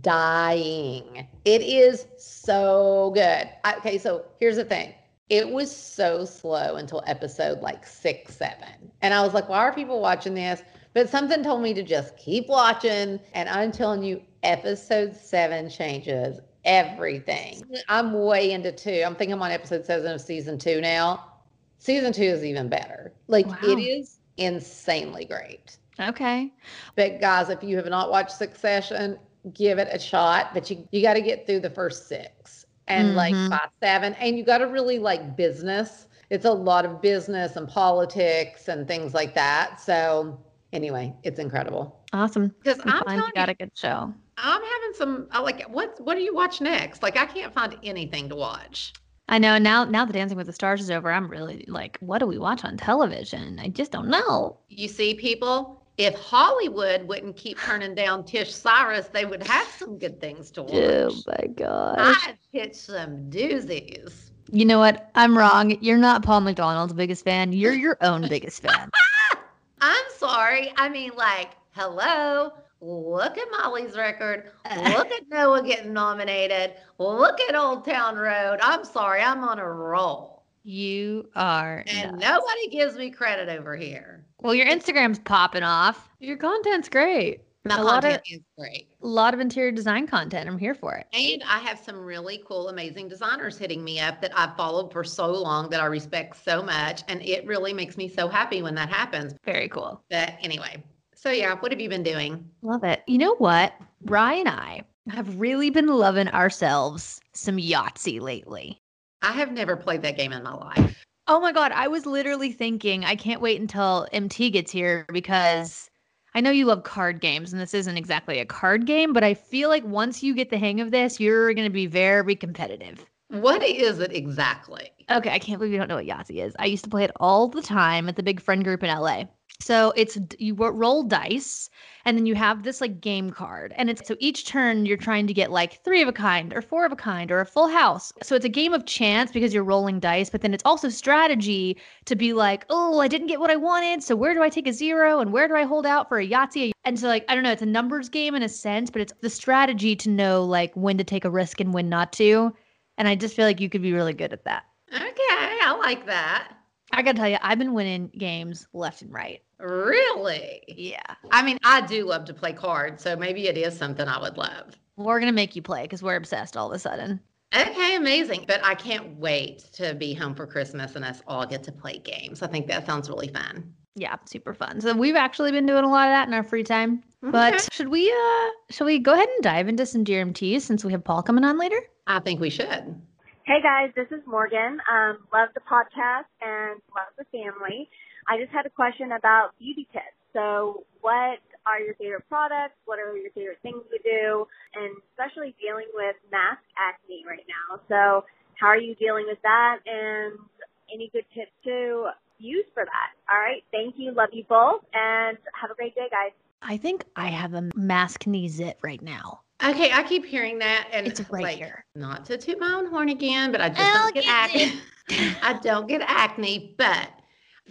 dying. 0.00 1.26
It 1.44 1.62
is 1.62 2.06
so 2.18 3.12
good. 3.14 3.48
I- 3.64 3.76
okay, 3.78 3.98
so 3.98 4.24
here's 4.40 4.56
the 4.56 4.64
thing. 4.64 4.94
It 5.30 5.48
was 5.48 5.74
so 5.74 6.24
slow 6.26 6.76
until 6.76 7.02
episode 7.06 7.60
like 7.60 7.86
six, 7.86 8.36
seven. 8.36 8.90
And 9.02 9.14
I 9.14 9.22
was 9.22 9.32
like, 9.32 9.48
why 9.48 9.58
are 9.58 9.72
people 9.74 10.00
watching 10.00 10.34
this? 10.34 10.62
But 10.92 11.08
something 11.08 11.42
told 11.42 11.62
me 11.62 11.72
to 11.74 11.82
just 11.82 12.16
keep 12.16 12.46
watching. 12.48 13.18
And 13.32 13.48
I'm 13.48 13.72
telling 13.72 14.02
you, 14.04 14.22
episode 14.42 15.16
seven 15.16 15.68
changes 15.70 16.40
everything. 16.64 17.62
I'm 17.88 18.12
way 18.12 18.52
into 18.52 18.70
two. 18.72 19.02
I'm 19.04 19.14
thinking 19.14 19.32
I'm 19.34 19.42
on 19.42 19.50
episode 19.50 19.84
seven 19.86 20.12
of 20.12 20.20
season 20.20 20.58
two 20.58 20.80
now. 20.80 21.30
Season 21.78 22.12
two 22.12 22.22
is 22.22 22.44
even 22.44 22.68
better. 22.68 23.12
Like 23.28 23.46
Wow. 23.46 23.58
it 23.62 23.78
is 23.80 24.18
insanely 24.36 25.24
great. 25.24 25.78
okay. 26.00 26.52
But 26.96 27.20
guys, 27.20 27.50
if 27.50 27.62
you 27.62 27.76
have 27.76 27.86
not 27.86 28.10
watched 28.10 28.32
Succession, 28.32 29.18
give 29.52 29.78
it 29.78 29.88
a 29.92 29.98
shot. 29.98 30.52
But 30.54 30.70
you 30.70 30.88
you 30.92 31.02
got 31.02 31.14
to 31.14 31.20
get 31.22 31.46
through 31.46 31.60
the 31.60 31.70
first 31.70 32.08
six 32.08 32.66
and 32.88 33.14
like 33.14 33.34
Mhm. 33.34 33.50
by 33.50 33.66
seven, 33.82 34.14
and 34.14 34.36
you 34.36 34.44
got 34.44 34.58
to 34.58 34.66
really 34.66 34.98
like 34.98 35.36
business. 35.36 36.08
It's 36.30 36.44
a 36.46 36.52
lot 36.52 36.84
of 36.84 37.00
business 37.02 37.56
and 37.56 37.68
politics 37.68 38.68
and 38.68 38.88
things 38.88 39.14
like 39.14 39.34
that. 39.34 39.80
So 39.80 40.40
anyway, 40.72 41.14
it's 41.22 41.38
incredible. 41.38 42.00
Awesome. 42.12 42.48
Because 42.62 42.80
I'm 42.80 42.88
I'm 42.90 43.02
glad 43.04 43.26
you 43.26 43.32
got 43.34 43.48
a 43.50 43.54
good 43.54 43.70
show. 43.74 44.12
I'm 44.36 44.62
having 44.62 44.92
some. 44.94 45.28
I 45.30 45.40
like 45.40 45.62
what 45.68 46.00
what 46.00 46.14
do 46.16 46.22
you 46.22 46.34
watch 46.34 46.60
next? 46.60 47.02
Like 47.02 47.16
I 47.16 47.26
can't 47.26 47.52
find 47.52 47.76
anything 47.84 48.28
to 48.30 48.34
watch. 48.36 48.92
I 49.28 49.38
know 49.38 49.56
now 49.58 49.84
now 49.84 50.04
the 50.04 50.12
Dancing 50.12 50.36
with 50.36 50.46
the 50.46 50.52
Stars 50.52 50.80
is 50.80 50.90
over. 50.90 51.10
I'm 51.10 51.28
really 51.28 51.64
like, 51.68 51.98
what 52.00 52.18
do 52.18 52.26
we 52.26 52.38
watch 52.38 52.64
on 52.64 52.76
television? 52.76 53.58
I 53.58 53.68
just 53.68 53.90
don't 53.90 54.08
know. 54.08 54.58
You 54.68 54.88
see, 54.88 55.14
people. 55.14 55.80
If 55.96 56.16
Hollywood 56.16 57.06
wouldn't 57.06 57.36
keep 57.36 57.56
turning 57.60 57.94
down 57.94 58.24
Tish 58.24 58.52
Cyrus, 58.52 59.06
they 59.06 59.26
would 59.26 59.44
have 59.44 59.68
some 59.68 59.96
good 59.96 60.20
things 60.20 60.50
to 60.50 60.62
oh 60.62 60.64
watch. 60.64 60.72
Oh 60.74 61.22
my 61.28 61.46
gosh. 61.46 62.28
I 62.28 62.34
pitched 62.52 62.74
some 62.74 63.30
doozies. 63.30 64.30
You 64.50 64.64
know 64.64 64.80
what? 64.80 65.10
I'm 65.14 65.38
wrong. 65.38 65.78
You're 65.80 65.96
not 65.96 66.24
Paul 66.24 66.40
McDonald's 66.40 66.92
biggest 66.92 67.24
fan. 67.24 67.52
You're 67.52 67.74
your 67.74 67.96
own 68.00 68.28
biggest 68.28 68.62
fan. 68.62 68.90
I'm 69.80 70.04
sorry. 70.16 70.72
I 70.76 70.88
mean, 70.88 71.12
like, 71.16 71.50
hello. 71.70 72.52
Look 72.86 73.38
at 73.38 73.48
Miley's 73.62 73.96
record. 73.96 74.50
Look 74.76 75.10
at 75.10 75.28
Noah 75.30 75.62
getting 75.62 75.94
nominated. 75.94 76.74
Look 76.98 77.40
at 77.40 77.54
Old 77.56 77.84
Town 77.86 78.16
Road. 78.16 78.58
I'm 78.62 78.84
sorry. 78.84 79.22
I'm 79.22 79.42
on 79.42 79.58
a 79.58 79.66
roll. 79.66 80.42
You 80.64 81.30
are. 81.34 81.82
And 81.86 82.12
nuts. 82.12 82.22
nobody 82.24 82.68
gives 82.68 82.96
me 82.96 83.10
credit 83.10 83.48
over 83.48 83.74
here. 83.74 84.26
Well, 84.42 84.54
your 84.54 84.66
Instagram's 84.66 85.18
popping 85.18 85.62
off. 85.62 86.10
Your 86.20 86.36
content's 86.36 86.90
great. 86.90 87.40
My 87.66 87.78
A 87.78 87.82
lot 87.82 88.04
of- 88.04 88.10
content 88.10 88.22
is 88.28 88.40
great. 88.58 88.88
A 89.02 89.06
lot 89.06 89.32
of 89.32 89.40
interior 89.40 89.72
design 89.72 90.06
content. 90.06 90.46
I'm 90.46 90.58
here 90.58 90.74
for 90.74 90.94
it. 90.94 91.06
And 91.14 91.42
I 91.48 91.60
have 91.60 91.78
some 91.78 91.96
really 91.98 92.42
cool, 92.46 92.68
amazing 92.68 93.08
designers 93.08 93.56
hitting 93.56 93.82
me 93.82 93.98
up 94.00 94.20
that 94.20 94.32
I've 94.38 94.54
followed 94.56 94.92
for 94.92 95.02
so 95.04 95.28
long 95.32 95.70
that 95.70 95.80
I 95.80 95.86
respect 95.86 96.44
so 96.44 96.62
much. 96.62 97.02
And 97.08 97.22
it 97.22 97.46
really 97.46 97.72
makes 97.72 97.96
me 97.96 98.08
so 98.08 98.28
happy 98.28 98.60
when 98.60 98.74
that 98.74 98.90
happens. 98.90 99.34
Very 99.46 99.70
cool. 99.70 100.02
But 100.10 100.34
anyway, 100.42 100.82
so 101.24 101.30
yeah, 101.30 101.54
what 101.54 101.72
have 101.72 101.80
you 101.80 101.88
been 101.88 102.02
doing? 102.02 102.46
Love 102.60 102.84
it. 102.84 103.02
You 103.06 103.16
know 103.16 103.34
what? 103.36 103.72
Rye 104.04 104.34
and 104.34 104.48
I 104.48 104.82
have 105.08 105.40
really 105.40 105.70
been 105.70 105.86
loving 105.86 106.28
ourselves 106.28 107.18
some 107.32 107.56
Yahtzee 107.56 108.20
lately. 108.20 108.78
I 109.22 109.32
have 109.32 109.50
never 109.50 109.74
played 109.74 110.02
that 110.02 110.18
game 110.18 110.32
in 110.32 110.42
my 110.42 110.52
life. 110.52 111.02
Oh 111.26 111.40
my 111.40 111.50
God. 111.50 111.72
I 111.72 111.88
was 111.88 112.04
literally 112.04 112.52
thinking, 112.52 113.06
I 113.06 113.16
can't 113.16 113.40
wait 113.40 113.58
until 113.58 114.06
MT 114.12 114.50
gets 114.50 114.70
here 114.70 115.06
because 115.14 115.88
I 116.34 116.42
know 116.42 116.50
you 116.50 116.66
love 116.66 116.82
card 116.82 117.22
games 117.22 117.54
and 117.54 117.62
this 117.62 117.72
isn't 117.72 117.96
exactly 117.96 118.38
a 118.38 118.44
card 118.44 118.84
game, 118.84 119.14
but 119.14 119.24
I 119.24 119.32
feel 119.32 119.70
like 119.70 119.84
once 119.84 120.22
you 120.22 120.34
get 120.34 120.50
the 120.50 120.58
hang 120.58 120.78
of 120.78 120.90
this, 120.90 121.18
you're 121.18 121.54
going 121.54 121.66
to 121.66 121.72
be 121.72 121.86
very 121.86 122.36
competitive. 122.36 123.06
What 123.28 123.62
is 123.62 123.98
it 123.98 124.14
exactly? 124.14 124.90
Okay, 125.10 125.30
I 125.30 125.38
can't 125.38 125.58
believe 125.58 125.72
you 125.72 125.78
don't 125.78 125.88
know 125.88 125.96
what 125.96 126.06
Yahtzee 126.06 126.44
is. 126.44 126.54
I 126.58 126.66
used 126.66 126.84
to 126.84 126.90
play 126.90 127.04
it 127.04 127.12
all 127.18 127.48
the 127.48 127.62
time 127.62 128.10
at 128.10 128.16
the 128.16 128.22
big 128.22 128.42
friend 128.42 128.62
group 128.62 128.82
in 128.82 128.90
LA. 128.90 129.24
So 129.64 129.94
it's 129.96 130.18
you 130.38 130.54
roll 130.54 131.04
dice, 131.04 131.70
and 132.04 132.18
then 132.18 132.26
you 132.26 132.34
have 132.34 132.64
this 132.64 132.82
like 132.82 133.00
game 133.00 133.30
card, 133.30 133.72
and 133.78 133.88
it's 133.88 134.06
so 134.06 134.14
each 134.20 134.46
turn 134.46 134.84
you're 134.84 134.98
trying 134.98 135.26
to 135.26 135.32
get 135.32 135.50
like 135.50 135.82
three 135.82 136.02
of 136.02 136.08
a 136.08 136.12
kind, 136.12 136.52
or 136.52 136.60
four 136.60 136.84
of 136.84 136.92
a 136.92 136.96
kind, 136.96 137.32
or 137.32 137.40
a 137.40 137.46
full 137.46 137.68
house. 137.68 138.12
So 138.22 138.36
it's 138.36 138.44
a 138.44 138.50
game 138.50 138.74
of 138.74 138.84
chance 138.84 139.32
because 139.32 139.54
you're 139.54 139.64
rolling 139.64 140.00
dice, 140.00 140.28
but 140.28 140.42
then 140.42 140.52
it's 140.52 140.66
also 140.66 140.90
strategy 140.90 141.78
to 142.04 142.14
be 142.14 142.34
like, 142.34 142.66
oh, 142.68 143.00
I 143.00 143.08
didn't 143.08 143.28
get 143.28 143.40
what 143.40 143.50
I 143.50 143.56
wanted, 143.56 144.02
so 144.02 144.14
where 144.14 144.34
do 144.34 144.42
I 144.42 144.50
take 144.50 144.66
a 144.66 144.72
zero, 144.72 145.20
and 145.20 145.32
where 145.32 145.48
do 145.48 145.56
I 145.56 145.64
hold 145.64 145.86
out 145.86 146.10
for 146.10 146.18
a 146.18 146.28
Yahtzee? 146.28 146.72
And 146.84 147.00
so 147.00 147.08
like 147.08 147.24
I 147.30 147.34
don't 147.34 147.42
know, 147.42 147.52
it's 147.52 147.62
a 147.62 147.66
numbers 147.66 148.10
game 148.10 148.34
in 148.34 148.42
a 148.42 148.50
sense, 148.50 148.90
but 148.90 149.00
it's 149.00 149.14
the 149.22 149.30
strategy 149.30 149.96
to 149.96 150.10
know 150.10 150.44
like 150.44 150.74
when 150.74 150.98
to 150.98 151.04
take 151.04 151.24
a 151.24 151.30
risk 151.30 151.58
and 151.60 151.72
when 151.72 151.88
not 151.88 152.12
to. 152.14 152.54
And 152.98 153.08
I 153.08 153.14
just 153.14 153.34
feel 153.34 153.46
like 153.46 153.62
you 153.62 153.70
could 153.70 153.80
be 153.80 153.94
really 153.94 154.12
good 154.12 154.34
at 154.34 154.44
that. 154.44 154.64
Okay, 154.92 155.00
I 155.00 155.74
like 155.80 156.04
that. 156.04 156.52
I 156.96 157.02
gotta 157.02 157.18
tell 157.18 157.28
you, 157.28 157.38
I've 157.42 157.58
been 157.58 157.74
winning 157.74 158.08
games 158.16 158.68
left 158.72 159.02
and 159.02 159.12
right. 159.12 159.42
Really? 159.58 160.62
Yeah. 160.68 161.14
I 161.32 161.42
mean, 161.42 161.58
I 161.64 161.80
do 161.80 162.04
love 162.04 162.24
to 162.26 162.34
play 162.34 162.52
cards, 162.52 163.02
so 163.02 163.16
maybe 163.16 163.48
it 163.48 163.58
is 163.58 163.76
something 163.76 164.06
I 164.06 164.20
would 164.20 164.36
love. 164.36 164.76
We're 164.96 165.18
gonna 165.18 165.32
make 165.32 165.56
you 165.56 165.62
play 165.62 165.82
because 165.82 166.02
we're 166.02 166.16
obsessed 166.16 166.56
all 166.56 166.68
of 166.70 166.76
a 166.76 166.78
sudden. 166.78 167.20
Okay, 167.54 167.96
amazing. 167.96 168.44
But 168.46 168.64
I 168.64 168.74
can't 168.74 169.16
wait 169.18 169.64
to 169.74 169.94
be 169.94 170.14
home 170.14 170.34
for 170.34 170.46
Christmas 170.46 170.94
and 170.94 171.04
us 171.04 171.20
all 171.26 171.46
get 171.46 171.62
to 171.64 171.72
play 171.72 171.98
games. 171.98 172.42
I 172.42 172.46
think 172.46 172.68
that 172.68 172.86
sounds 172.86 173.08
really 173.08 173.28
fun. 173.28 173.74
Yeah, 173.96 174.16
super 174.24 174.54
fun. 174.54 174.80
So 174.80 174.92
we've 174.92 175.14
actually 175.14 175.52
been 175.52 175.66
doing 175.66 175.84
a 175.84 175.90
lot 175.90 176.08
of 176.08 176.12
that 176.12 176.28
in 176.28 176.34
our 176.34 176.42
free 176.42 176.64
time. 176.64 177.02
But 177.22 177.68
should 177.72 177.88
we 177.88 178.10
uh 178.10 178.48
should 178.70 178.84
we 178.84 178.98
go 178.98 179.14
ahead 179.14 179.28
and 179.28 179.42
dive 179.42 179.68
into 179.68 179.86
some 179.86 180.04
DRMTs 180.04 180.62
since 180.62 180.84
we 180.84 180.92
have 180.92 181.02
Paul 181.04 181.22
coming 181.22 181.44
on 181.44 181.58
later? 181.58 181.80
I 182.06 182.20
think 182.20 182.40
we 182.40 182.50
should. 182.50 183.00
Hey 183.46 183.60
guys, 183.60 183.92
this 183.94 184.08
is 184.08 184.24
Morgan. 184.26 184.80
Um, 184.88 185.18
love 185.28 185.52
the 185.52 185.60
podcast 185.60 186.32
and 186.40 186.80
love 186.96 187.12
the 187.20 187.28
family. 187.28 187.90
I 188.24 188.40
just 188.40 188.48
had 188.50 188.64
a 188.64 188.70
question 188.70 189.12
about 189.12 189.52
beauty 189.58 189.86
tips. 189.92 190.16
So, 190.32 190.88
what 191.02 191.44
are 191.68 191.76
your 191.76 191.92
favorite 192.00 192.24
products? 192.30 192.72
What 192.86 192.98
are 192.98 193.14
your 193.14 193.28
favorite 193.36 193.60
things 193.60 193.84
you 193.92 194.00
do? 194.00 194.48
And 194.72 194.96
especially 195.12 195.54
dealing 195.60 195.92
with 195.92 196.16
mask 196.32 196.64
acne 196.80 197.20
right 197.28 197.44
now. 197.44 197.84
So, 197.84 198.24
how 198.56 198.68
are 198.68 198.80
you 198.80 198.94
dealing 198.94 199.26
with 199.28 199.42
that? 199.42 199.76
And 199.84 200.40
any 200.88 201.10
good 201.12 201.28
tips 201.36 201.52
to 201.64 202.16
use 202.38 202.64
for 202.72 202.86
that? 202.86 203.10
All 203.28 203.38
right. 203.38 203.60
Thank 203.70 203.96
you. 203.98 204.14
Love 204.16 204.32
you 204.32 204.44
both. 204.48 204.88
And 204.94 205.36
have 205.52 205.70
a 205.70 205.74
great 205.74 205.94
day, 205.94 206.08
guys. 206.08 206.32
I 206.62 206.78
think 206.78 207.04
I 207.14 207.28
have 207.28 207.52
a 207.52 207.68
mask 207.76 208.26
knee 208.26 208.48
zit 208.48 208.78
right 208.80 209.02
now. 209.02 209.40
Okay, 209.64 209.90
I 209.92 210.02
keep 210.02 210.24
hearing 210.24 210.58
that, 210.58 210.88
and 210.92 211.06
It's 211.06 211.20
right 211.30 211.42
like, 211.42 211.56
here. 211.56 211.84
Not 211.94 212.24
to 212.26 212.36
toot 212.36 212.58
my 212.58 212.72
own 212.72 212.86
horn 212.86 213.08
again, 213.08 213.50
but 213.50 213.60
I 213.60 213.70
just 213.70 213.80
I'll 213.80 214.04
don't 214.04 214.14
get 214.14 214.24
get 214.24 214.30
acne. 214.30 214.80
I 215.42 215.52
don't 215.54 215.88
get 215.88 216.02
acne, 216.02 216.74
but 216.76 217.08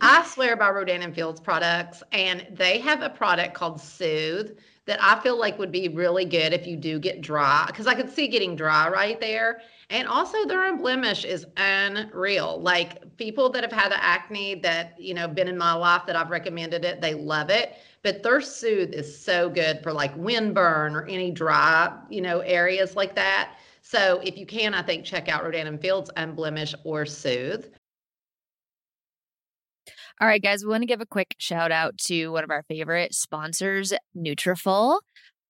I 0.02 0.26
swear 0.26 0.56
by 0.56 0.70
Rodan 0.72 1.04
and 1.04 1.14
Fields 1.14 1.40
products, 1.40 2.02
and 2.12 2.48
they 2.52 2.80
have 2.80 3.02
a 3.02 3.10
product 3.10 3.54
called 3.54 3.80
Soothe 3.80 4.58
that 4.86 5.02
I 5.02 5.20
feel 5.22 5.40
like 5.40 5.58
would 5.60 5.72
be 5.72 5.88
really 5.88 6.26
good 6.26 6.52
if 6.52 6.68
you 6.68 6.76
do 6.76 7.00
get 7.00 7.22
dry, 7.22 7.66
because 7.68 7.88
I 7.88 7.94
could 7.94 8.10
see 8.10 8.28
getting 8.28 8.56
dry 8.56 8.90
right 8.90 9.20
there. 9.20 9.62
And 9.90 10.08
also, 10.08 10.46
their 10.46 10.66
unblemished 10.66 11.26
is 11.26 11.46
unreal. 11.58 12.60
Like 12.60 13.16
people 13.18 13.50
that 13.52 13.64
have 13.64 13.72
had 13.72 13.92
the 13.92 14.04
acne 14.04 14.56
that 14.56 15.00
you 15.00 15.14
know 15.14 15.28
been 15.28 15.48
in 15.48 15.58
my 15.58 15.74
life 15.74 16.02
that 16.08 16.16
I've 16.16 16.32
recommended 16.32 16.84
it, 16.86 17.02
they 17.02 17.14
love 17.14 17.50
it. 17.50 17.78
But 18.04 18.22
their 18.22 18.42
Soothe 18.42 18.94
is 18.94 19.18
so 19.18 19.50
good 19.50 19.82
for 19.82 19.94
like 19.94 20.16
windburn 20.18 20.94
or 20.94 21.06
any 21.08 21.32
dry 21.32 21.98
you 22.10 22.22
know 22.22 22.40
areas 22.40 22.96
like 22.96 23.16
that. 23.16 23.58
So 23.82 24.22
if 24.24 24.38
you 24.38 24.46
can, 24.46 24.74
I 24.74 24.82
think 24.82 25.06
check 25.06 25.28
out 25.30 25.44
Rodan 25.44 25.78
Fields 25.78 26.10
Unblemish 26.16 26.74
or 26.84 27.06
Soothe. 27.06 27.66
All 30.22 30.28
right, 30.28 30.42
guys, 30.42 30.64
we 30.64 30.70
want 30.70 30.84
to 30.84 30.88
give 30.88 31.02
a 31.02 31.06
quick 31.06 31.36
shout 31.40 31.72
out 31.72 31.98
to 32.06 32.30
one 32.30 32.44
of 32.44 32.52
our 32.52 32.64
favorite 32.64 33.14
sponsors, 33.14 33.94
Nutrafol. 34.16 35.00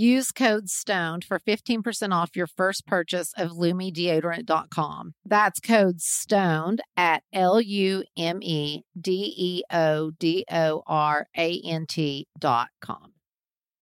Use 0.00 0.30
code 0.30 0.68
STONED 0.68 1.24
for 1.24 1.40
15% 1.40 2.14
off 2.14 2.36
your 2.36 2.46
first 2.46 2.86
purchase 2.86 3.32
of 3.36 3.50
LumeDeodorant.com. 3.50 5.14
That's 5.24 5.58
code 5.58 6.00
STONED 6.00 6.80
at 6.96 7.24
L 7.32 7.60
U 7.60 8.04
M 8.16 8.38
E 8.40 8.82
D 9.00 9.34
E 9.36 9.62
O 9.72 10.12
D 10.12 10.44
O 10.52 10.84
R 10.86 11.26
A 11.36 11.60
N 11.64 11.84
T.com. 11.88 13.12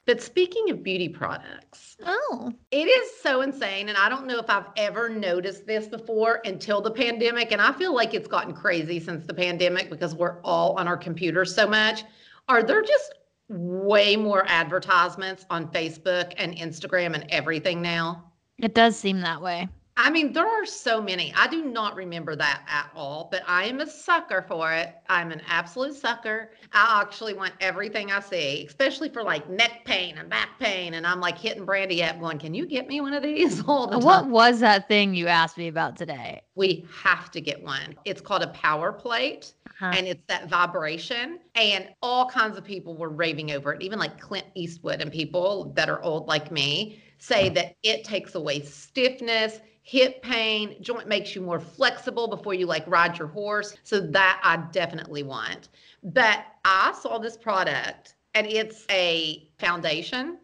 But 0.06 0.22
speaking 0.22 0.70
of 0.70 0.84
beauty 0.84 1.08
products, 1.08 1.96
Oh. 2.06 2.52
it 2.70 2.84
is 2.84 3.10
so 3.20 3.40
insane. 3.40 3.88
And 3.88 3.98
I 3.98 4.08
don't 4.08 4.28
know 4.28 4.38
if 4.38 4.48
I've 4.48 4.68
ever 4.76 5.08
noticed 5.08 5.66
this 5.66 5.88
before 5.88 6.42
until 6.44 6.80
the 6.80 6.92
pandemic. 6.92 7.50
And 7.50 7.60
I 7.60 7.72
feel 7.72 7.92
like 7.92 8.14
it's 8.14 8.28
gotten 8.28 8.54
crazy 8.54 9.00
since 9.00 9.26
the 9.26 9.34
pandemic 9.34 9.90
because 9.90 10.14
we're 10.14 10.40
all 10.42 10.78
on 10.78 10.86
our 10.86 10.96
computers 10.96 11.52
so 11.52 11.66
much. 11.66 12.04
Are 12.48 12.62
there 12.62 12.82
just 12.82 13.14
way 13.48 14.16
more 14.16 14.44
advertisements 14.48 15.44
on 15.50 15.68
Facebook 15.68 16.32
and 16.36 16.54
Instagram 16.56 17.14
and 17.14 17.26
everything 17.30 17.82
now? 17.82 18.24
It 18.58 18.74
does 18.74 18.98
seem 18.98 19.20
that 19.20 19.42
way. 19.42 19.68
I 19.96 20.10
mean, 20.10 20.32
there 20.32 20.46
are 20.48 20.66
so 20.66 21.00
many. 21.00 21.32
I 21.36 21.46
do 21.46 21.64
not 21.66 21.94
remember 21.94 22.34
that 22.34 22.62
at 22.68 22.90
all, 22.96 23.28
but 23.30 23.42
I 23.46 23.64
am 23.66 23.80
a 23.80 23.86
sucker 23.86 24.44
for 24.48 24.72
it. 24.72 24.92
I'm 25.08 25.30
an 25.30 25.40
absolute 25.46 25.94
sucker. 25.94 26.50
I 26.72 27.00
actually 27.00 27.32
want 27.32 27.52
everything 27.60 28.10
I 28.10 28.18
see, 28.18 28.66
especially 28.66 29.08
for 29.08 29.22
like 29.22 29.48
neck 29.48 29.84
pain 29.84 30.18
and 30.18 30.28
back 30.28 30.58
pain. 30.58 30.94
And 30.94 31.06
I'm 31.06 31.20
like 31.20 31.38
hitting 31.38 31.64
Brandi 31.64 32.02
up, 32.08 32.18
going, 32.18 32.40
Can 32.40 32.54
you 32.54 32.66
get 32.66 32.88
me 32.88 33.00
one 33.00 33.12
of 33.12 33.22
these 33.22 33.62
all 33.68 33.86
the 33.86 34.00
What 34.00 34.22
time? 34.22 34.30
was 34.32 34.58
that 34.60 34.88
thing 34.88 35.14
you 35.14 35.28
asked 35.28 35.56
me 35.58 35.68
about 35.68 35.96
today? 35.96 36.42
We 36.56 36.84
have 37.04 37.30
to 37.30 37.40
get 37.40 37.62
one. 37.62 37.94
It's 38.04 38.20
called 38.20 38.42
a 38.42 38.48
power 38.48 38.92
plate 38.92 39.52
Uh-huh. 39.80 39.92
and 39.96 40.06
it's 40.06 40.22
that 40.28 40.48
vibration. 40.48 41.40
And 41.54 41.88
all 42.02 42.28
kinds 42.30 42.56
of 42.56 42.64
people 42.64 42.96
were 42.96 43.08
raving 43.08 43.50
over 43.52 43.72
it. 43.72 43.82
Even 43.82 43.98
like 43.98 44.20
Clint 44.20 44.46
Eastwood 44.54 45.00
and 45.00 45.10
people 45.10 45.72
that 45.76 45.88
are 45.88 46.00
old 46.02 46.26
like 46.28 46.50
me 46.52 47.02
say 47.18 47.48
that 47.50 47.74
it 47.82 48.04
takes 48.04 48.34
away 48.34 48.60
stiffness, 48.62 49.60
hip 49.82 50.22
pain, 50.22 50.76
joint 50.80 51.08
makes 51.08 51.34
you 51.34 51.40
more 51.42 51.58
flexible 51.60 52.28
before 52.28 52.54
you 52.54 52.66
like 52.66 52.86
ride 52.86 53.18
your 53.18 53.28
horse. 53.28 53.76
So 53.82 54.00
that 54.00 54.40
I 54.44 54.56
definitely 54.72 55.22
want. 55.22 55.68
But 56.02 56.44
I 56.64 56.92
saw 57.00 57.18
this 57.18 57.36
product 57.36 58.14
and 58.34 58.46
it's 58.46 58.84
a 58.90 59.48
foundation. 59.58 60.38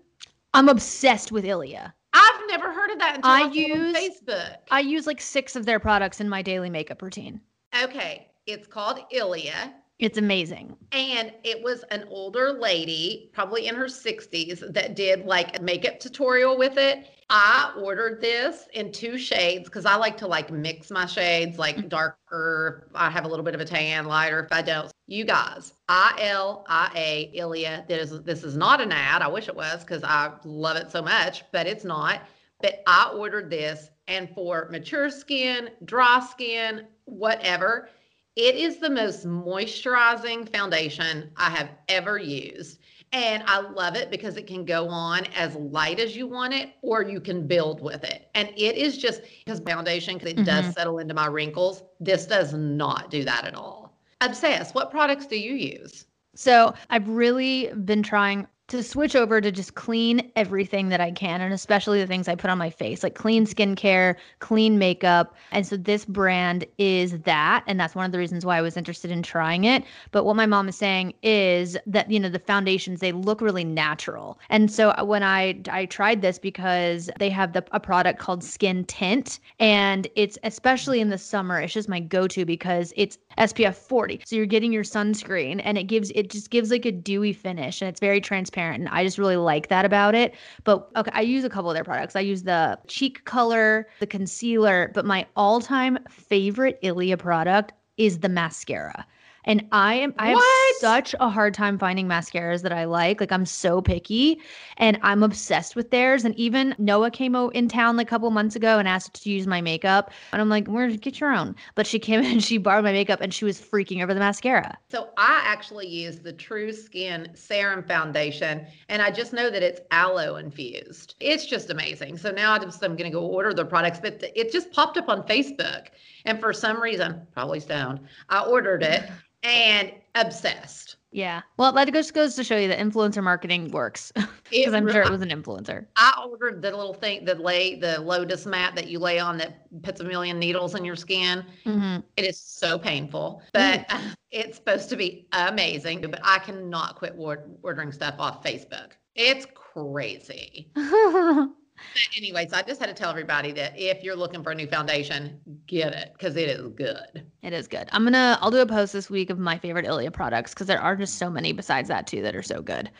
I'm 0.55 0.69
obsessed 0.69 1.31
with 1.31 1.45
Ilia. 1.45 1.95
I've 2.12 2.40
never 2.49 2.73
heard 2.73 2.90
of 2.90 2.99
that 2.99 3.16
until 3.16 3.31
I 3.31 3.35
I, 3.35 3.40
saw 3.43 3.47
it 3.51 3.71
on 3.73 3.79
use- 3.95 3.97
Facebook. 3.97 4.57
I 4.71 4.81
use 4.81 5.07
like 5.07 5.21
six 5.21 5.55
of 5.55 5.64
their 5.66 5.79
products 5.79 6.21
in 6.21 6.29
my 6.29 6.43
daily 6.43 6.69
makeup 6.71 7.03
routine. 7.03 7.40
okay, 7.85 8.27
it's 8.52 8.66
called 8.66 9.00
Ilia. 9.12 9.74
It's 10.00 10.16
amazing. 10.16 10.76
And 10.92 11.30
it 11.44 11.62
was 11.62 11.84
an 11.90 12.06
older 12.08 12.52
lady, 12.52 13.30
probably 13.34 13.66
in 13.66 13.74
her 13.74 13.84
60s, 13.84 14.72
that 14.72 14.96
did 14.96 15.26
like 15.26 15.58
a 15.58 15.62
makeup 15.62 16.00
tutorial 16.00 16.56
with 16.56 16.78
it. 16.78 17.06
I 17.28 17.72
ordered 17.78 18.20
this 18.22 18.66
in 18.72 18.92
two 18.92 19.18
shades 19.18 19.68
because 19.68 19.84
I 19.84 19.96
like 19.96 20.16
to 20.16 20.26
like 20.26 20.50
mix 20.50 20.90
my 20.90 21.04
shades, 21.04 21.58
like 21.58 21.76
mm. 21.76 21.88
darker. 21.88 22.88
I 22.94 23.10
have 23.10 23.26
a 23.26 23.28
little 23.28 23.44
bit 23.44 23.54
of 23.54 23.60
a 23.60 23.64
tan, 23.64 24.06
lighter 24.06 24.40
if 24.40 24.50
I 24.50 24.62
don't. 24.62 24.90
You 25.06 25.24
guys, 25.24 25.74
I 25.88 26.16
L 26.18 26.64
I 26.66 26.90
A 26.96 27.30
Ilia. 27.38 27.84
This 27.86 28.10
is 28.10 28.22
this 28.22 28.42
is 28.42 28.56
not 28.56 28.80
an 28.80 28.90
ad. 28.90 29.22
I 29.22 29.28
wish 29.28 29.48
it 29.48 29.54
was 29.54 29.84
because 29.84 30.02
I 30.02 30.32
love 30.44 30.76
it 30.76 30.90
so 30.90 31.02
much, 31.02 31.44
but 31.52 31.66
it's 31.66 31.84
not. 31.84 32.22
But 32.62 32.82
I 32.86 33.12
ordered 33.14 33.48
this, 33.48 33.90
and 34.08 34.28
for 34.34 34.68
mature 34.70 35.08
skin, 35.08 35.70
dry 35.84 36.20
skin, 36.30 36.86
whatever, 37.04 37.90
it 38.37 38.55
is 38.55 38.79
the 38.79 38.90
most 38.90 39.27
moisturizing 39.27 40.51
foundation 40.53 41.31
I 41.37 41.51
have 41.51 41.71
ever 41.88 42.19
used. 42.19 42.79
And 43.12 43.43
I 43.47 43.61
love 43.61 43.97
it 43.97 44.11
because 44.11 44.37
it 44.37 44.47
can 44.47 44.64
go 44.64 44.88
on 44.88 45.27
as 45.35 45.57
light 45.57 45.99
as 45.99 46.14
you 46.14 46.29
want 46.29 46.55
it, 46.55 46.75
or 46.83 47.03
you 47.03 47.21
can 47.21 47.47
build 47.47 47.81
with 47.81 48.05
it. 48.05 48.29
And 48.37 48.49
it 48.57 48.77
is 48.77 48.99
just 48.99 49.23
because 49.45 49.59
foundation, 49.59 50.14
because 50.14 50.31
it 50.31 50.45
does 50.45 50.66
mm-hmm. 50.66 50.73
settle 50.73 50.99
into 50.99 51.12
my 51.12 51.27
wrinkles. 51.27 51.83
This 51.99 52.25
does 52.25 52.55
not 52.55 53.11
do 53.11 53.25
that 53.25 53.45
at 53.45 53.57
all. 53.57 53.99
Obsessed. 54.21 54.77
What 54.77 54.93
products 54.93 55.27
do 55.27 55.37
you 55.37 55.55
use? 55.55 56.07
So 56.37 56.73
I've 56.88 57.09
really 57.09 57.73
been 57.85 58.05
trying 58.05 58.47
to 58.70 58.85
switch 58.85 59.16
over 59.16 59.40
to 59.40 59.50
just 59.50 59.74
clean 59.74 60.30
everything 60.37 60.90
that 60.90 61.00
I 61.00 61.11
can, 61.11 61.40
and 61.40 61.52
especially 61.52 62.00
the 62.00 62.06
things 62.06 62.28
I 62.28 62.37
put 62.37 62.50
on 62.50 62.59
my 62.59 62.70
face, 62.70 63.02
like 63.02 63.16
clean 63.16 63.44
skincare, 63.44 64.14
clean 64.38 64.78
makeup. 64.78 65.35
And 65.50 65.66
so 65.66 65.76
this 65.76 66.04
brand 66.04 66.64
is 66.78 67.18
that. 67.22 67.64
And 67.66 67.80
that's 67.80 67.96
one 67.96 68.06
of 68.06 68.12
the 68.12 68.18
reasons 68.18 68.46
why 68.46 68.59
I 68.59 68.62
was 68.62 68.76
interested 68.76 69.11
in 69.11 69.22
trying 69.22 69.64
it. 69.64 69.83
But 70.12 70.24
what 70.24 70.37
my 70.37 70.46
mom 70.46 70.68
is 70.68 70.76
saying 70.76 71.14
is 71.24 71.76
that, 71.85 72.11
you 72.11 72.20
know, 72.20 72.28
the 72.28 72.38
foundations, 72.38 73.00
they 73.00 73.11
look 73.11 73.40
really 73.40 73.64
natural. 73.64 74.38
And 74.48 74.70
so 74.70 74.94
when 75.04 75.24
I 75.24 75.61
I 75.68 75.87
tried 75.87 76.22
this 76.22 76.38
because 76.38 77.11
they 77.18 77.30
have 77.30 77.52
the 77.52 77.64
a 77.72 77.80
product 77.80 78.20
called 78.20 78.44
Skin 78.44 78.85
Tint, 78.85 79.40
and 79.59 80.06
it's 80.14 80.38
especially 80.44 81.00
in 81.00 81.11
the 81.11 81.18
summer, 81.18 81.61
it's 81.61 81.72
just 81.72 81.88
my 81.88 81.98
go-to 81.98 82.44
because 82.44 82.92
it's 82.96 83.18
SPF 83.37 83.74
40. 83.74 84.22
So 84.24 84.37
you're 84.37 84.46
getting 84.46 84.72
your 84.72 84.85
sunscreen 84.85 85.61
and 85.64 85.76
it 85.76 85.85
gives 85.85 86.12
it 86.14 86.30
just 86.30 86.50
gives 86.50 86.70
like 86.70 86.85
a 86.85 86.92
dewy 86.92 87.33
finish 87.33 87.83
and 87.83 87.88
it's 87.88 88.00
very 88.00 88.20
transparent 88.20 88.60
and 88.61 88.88
I 88.88 89.05
just 89.05 89.18
really 89.18 89.37
like 89.37 89.68
that 89.68 89.85
about 89.85 90.14
it. 90.14 90.35
But 90.64 90.90
okay, 90.96 91.11
I 91.14 91.23
use 91.23 91.44
a 91.44 91.51
couple 91.51 91.70
of 91.70 91.75
their 91.75 91.85
products. 91.85 92.16
I 92.16 92.20
use 92.20 92.42
the 92.42 92.79
cheek 92.87 93.25
color, 93.25 93.88
the 94.01 94.07
concealer, 94.07 94.90
but 94.94 95.05
my 95.05 95.27
all-time 95.37 95.99
favorite 96.09 96.79
Ilia 96.83 97.16
product 97.16 97.73
is 97.96 98.20
the 98.20 98.29
mascara. 98.29 99.07
And 99.44 99.66
I 99.72 99.94
am 99.94 100.14
I 100.18 100.29
have 100.31 100.38
What? 100.38 100.44
such 100.44 101.14
a 101.20 101.29
hard 101.29 101.55
time 101.55 101.79
finding 101.79 102.07
mascaras 102.07 102.62
that 102.62 102.72
I 102.72 102.85
like. 102.85 103.20
Like 103.20 103.33
I'm 103.33 103.46
so 103.46 103.81
picky 103.83 104.40
and 104.76 104.98
I'm 105.03 105.22
obsessed 105.22 105.76
with 105.76 105.90
theirs. 105.90 106.24
And 106.24 106.35
even 106.37 106.74
Noah 106.79 107.11
came 107.11 107.35
o- 107.35 107.48
in 107.50 107.68
town 107.68 107.96
like 107.96 108.07
a 108.09 108.11
couple 108.11 108.31
months 108.31 108.57
ago 108.57 108.79
and 108.79 108.88
asked 108.88 109.22
to 109.22 109.31
use 109.31 109.46
my 109.46 109.61
makeup. 109.61 110.11
And 110.33 110.40
I'm 110.40 110.48
like, 110.48 110.66
where 110.68 110.88
get 110.90 111.20
your 111.20 111.33
own. 111.33 111.55
But 111.74 111.87
she 111.87 111.98
came 111.98 112.20
in 112.20 112.26
and 112.33 112.44
she 112.44 112.59
borrowed 112.59 112.85
my 112.85 112.92
makeup 112.92 113.20
and 113.20 113.33
she 113.33 113.44
was 113.44 113.61
freaking 113.61 114.03
over 114.03 114.14
the 114.14 114.20
mascara. 114.20 114.79
So 114.90 115.11
I 115.16 115.40
actually 115.44 115.87
use 115.87 116.18
the 116.18 116.33
True 116.33 116.72
Skin 116.72 117.31
Serum 117.35 117.85
Foundation, 117.85 118.66
and 118.88 119.00
I 119.00 119.12
just 119.12 119.33
know 119.33 119.48
that 119.48 119.62
it's 119.62 119.81
aloe 119.92 120.35
infused. 120.37 121.14
It's 121.20 121.46
just 121.46 121.70
amazing. 121.70 122.16
So 122.18 122.33
now 122.33 122.53
I 122.55 122.59
just 122.59 122.83
I'm 122.83 122.96
gonna 122.96 123.11
go 123.11 123.24
order 123.24 123.55
their 123.55 123.64
products, 123.64 124.00
but 124.00 124.22
it 124.35 124.50
just 124.50 124.72
popped 124.72 124.96
up 124.98 125.09
on 125.09 125.22
Facebook, 125.29 125.88
and 126.24 126.38
for 126.40 126.52
some 126.52 126.80
reason, 126.80 127.26
probably 127.33 127.61
stoned, 127.61 128.00
I 128.28 128.40
ordered 128.44 128.83
it 128.83 129.11
and 129.42 129.92
obsessed. 130.14 130.96
Yeah. 131.12 131.40
Well, 131.56 131.72
that 131.72 131.92
just 131.92 132.14
goes 132.14 132.37
to 132.37 132.44
show 132.44 132.56
you 132.56 132.68
that 132.68 132.78
influencer 132.78 133.22
marketing 133.22 133.72
works 133.72 134.12
because 134.50 134.72
I'm 134.74 134.88
sure 134.88 135.02
it 135.02 135.11
was 135.11 135.22
an 135.22 135.30
influencer. 135.30 135.87
I 135.96 136.24
ordered 136.28 136.62
the 136.62 136.70
little 136.70 136.94
thing, 136.94 137.24
the 137.24 137.35
lay, 137.35 137.74
the 137.74 138.00
lotus 138.00 138.46
mat 138.46 138.76
that 138.76 138.87
you 138.87 139.00
lay 139.00 139.18
on 139.18 139.37
that 139.38 139.66
puts 139.83 140.00
a 140.00 140.04
million 140.04 140.38
needles 140.38 140.76
in 140.76 140.85
your 140.85 140.94
skin. 140.94 141.44
hmm 141.64 141.96
It 142.16 142.24
is 142.26 142.38
so 142.40 142.78
painful, 142.78 143.42
but 143.52 143.90
it's 144.30 144.56
supposed 144.59 144.88
to 144.90 144.96
be 144.96 145.26
amazing. 145.33 146.02
But 146.02 146.20
I 146.22 146.38
cannot 146.38 146.94
quit 146.96 147.14
or- 147.18 147.48
ordering 147.62 147.90
stuff 147.90 148.14
off 148.20 148.44
Facebook. 148.44 148.92
It's 149.16 149.46
crazy. 149.54 150.70
But 151.93 152.16
anyways, 152.16 152.53
I 152.53 152.62
just 152.62 152.81
had 152.81 152.87
to 152.87 152.95
tell 152.95 153.11
everybody 153.11 153.53
that 153.53 153.73
if 153.77 154.03
you're 154.03 154.16
looking 154.16 154.43
for 154.43 154.53
a 154.53 154.55
new 154.55 154.66
foundation, 154.66 155.40
get 155.66 155.93
it 155.93 156.12
because 156.12 156.37
it 156.37 156.49
is 156.49 156.69
good. 156.69 157.27
It 157.43 157.53
is 157.53 157.69
good. 157.69 157.88
I'm 157.93 158.05
gonna 158.05 158.38
I'll 158.40 158.51
do 158.51 158.59
a 158.59 158.66
post 158.66 158.93
this 158.93 159.11
week 159.11 159.31
of 159.31 159.38
my 159.38 159.59
favorite 159.59 159.87
Ilia 159.87 160.11
products 160.11 160.55
because 160.55 160.66
there 160.66 160.81
are 160.81 160.97
just 160.97 161.19
so 161.19 161.31
many 161.31 161.53
besides 161.53 161.88
that 161.88 162.07
too 162.07 162.23
that 162.23 162.37
are 162.37 162.43
so 162.43 162.62
good. 162.62 162.90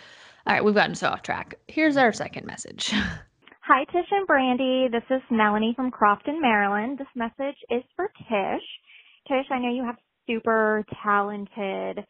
All 0.47 0.55
right, 0.55 0.65
we've 0.65 0.75
gotten 0.75 0.95
so 0.95 1.09
off 1.09 1.23
track. 1.23 1.55
Here's 1.69 1.97
our 1.97 2.13
second 2.13 2.47
message. 2.47 2.93
Hi, 3.63 3.85
Tish 3.85 4.11
and 4.11 4.27
Brandi. 4.27 4.91
This 4.91 5.05
is 5.11 5.23
Melanie 5.31 5.75
from 5.77 5.91
Crofton, 5.91 6.41
Maryland. 6.41 6.99
This 6.99 7.07
message 7.15 7.57
is 7.71 7.85
for 7.95 8.11
Tish. 8.29 8.65
Tish, 9.29 9.47
I 9.51 9.59
know 9.59 9.73
you 9.73 9.85
have 9.85 9.97
super 10.27 10.85
talented 11.05 12.05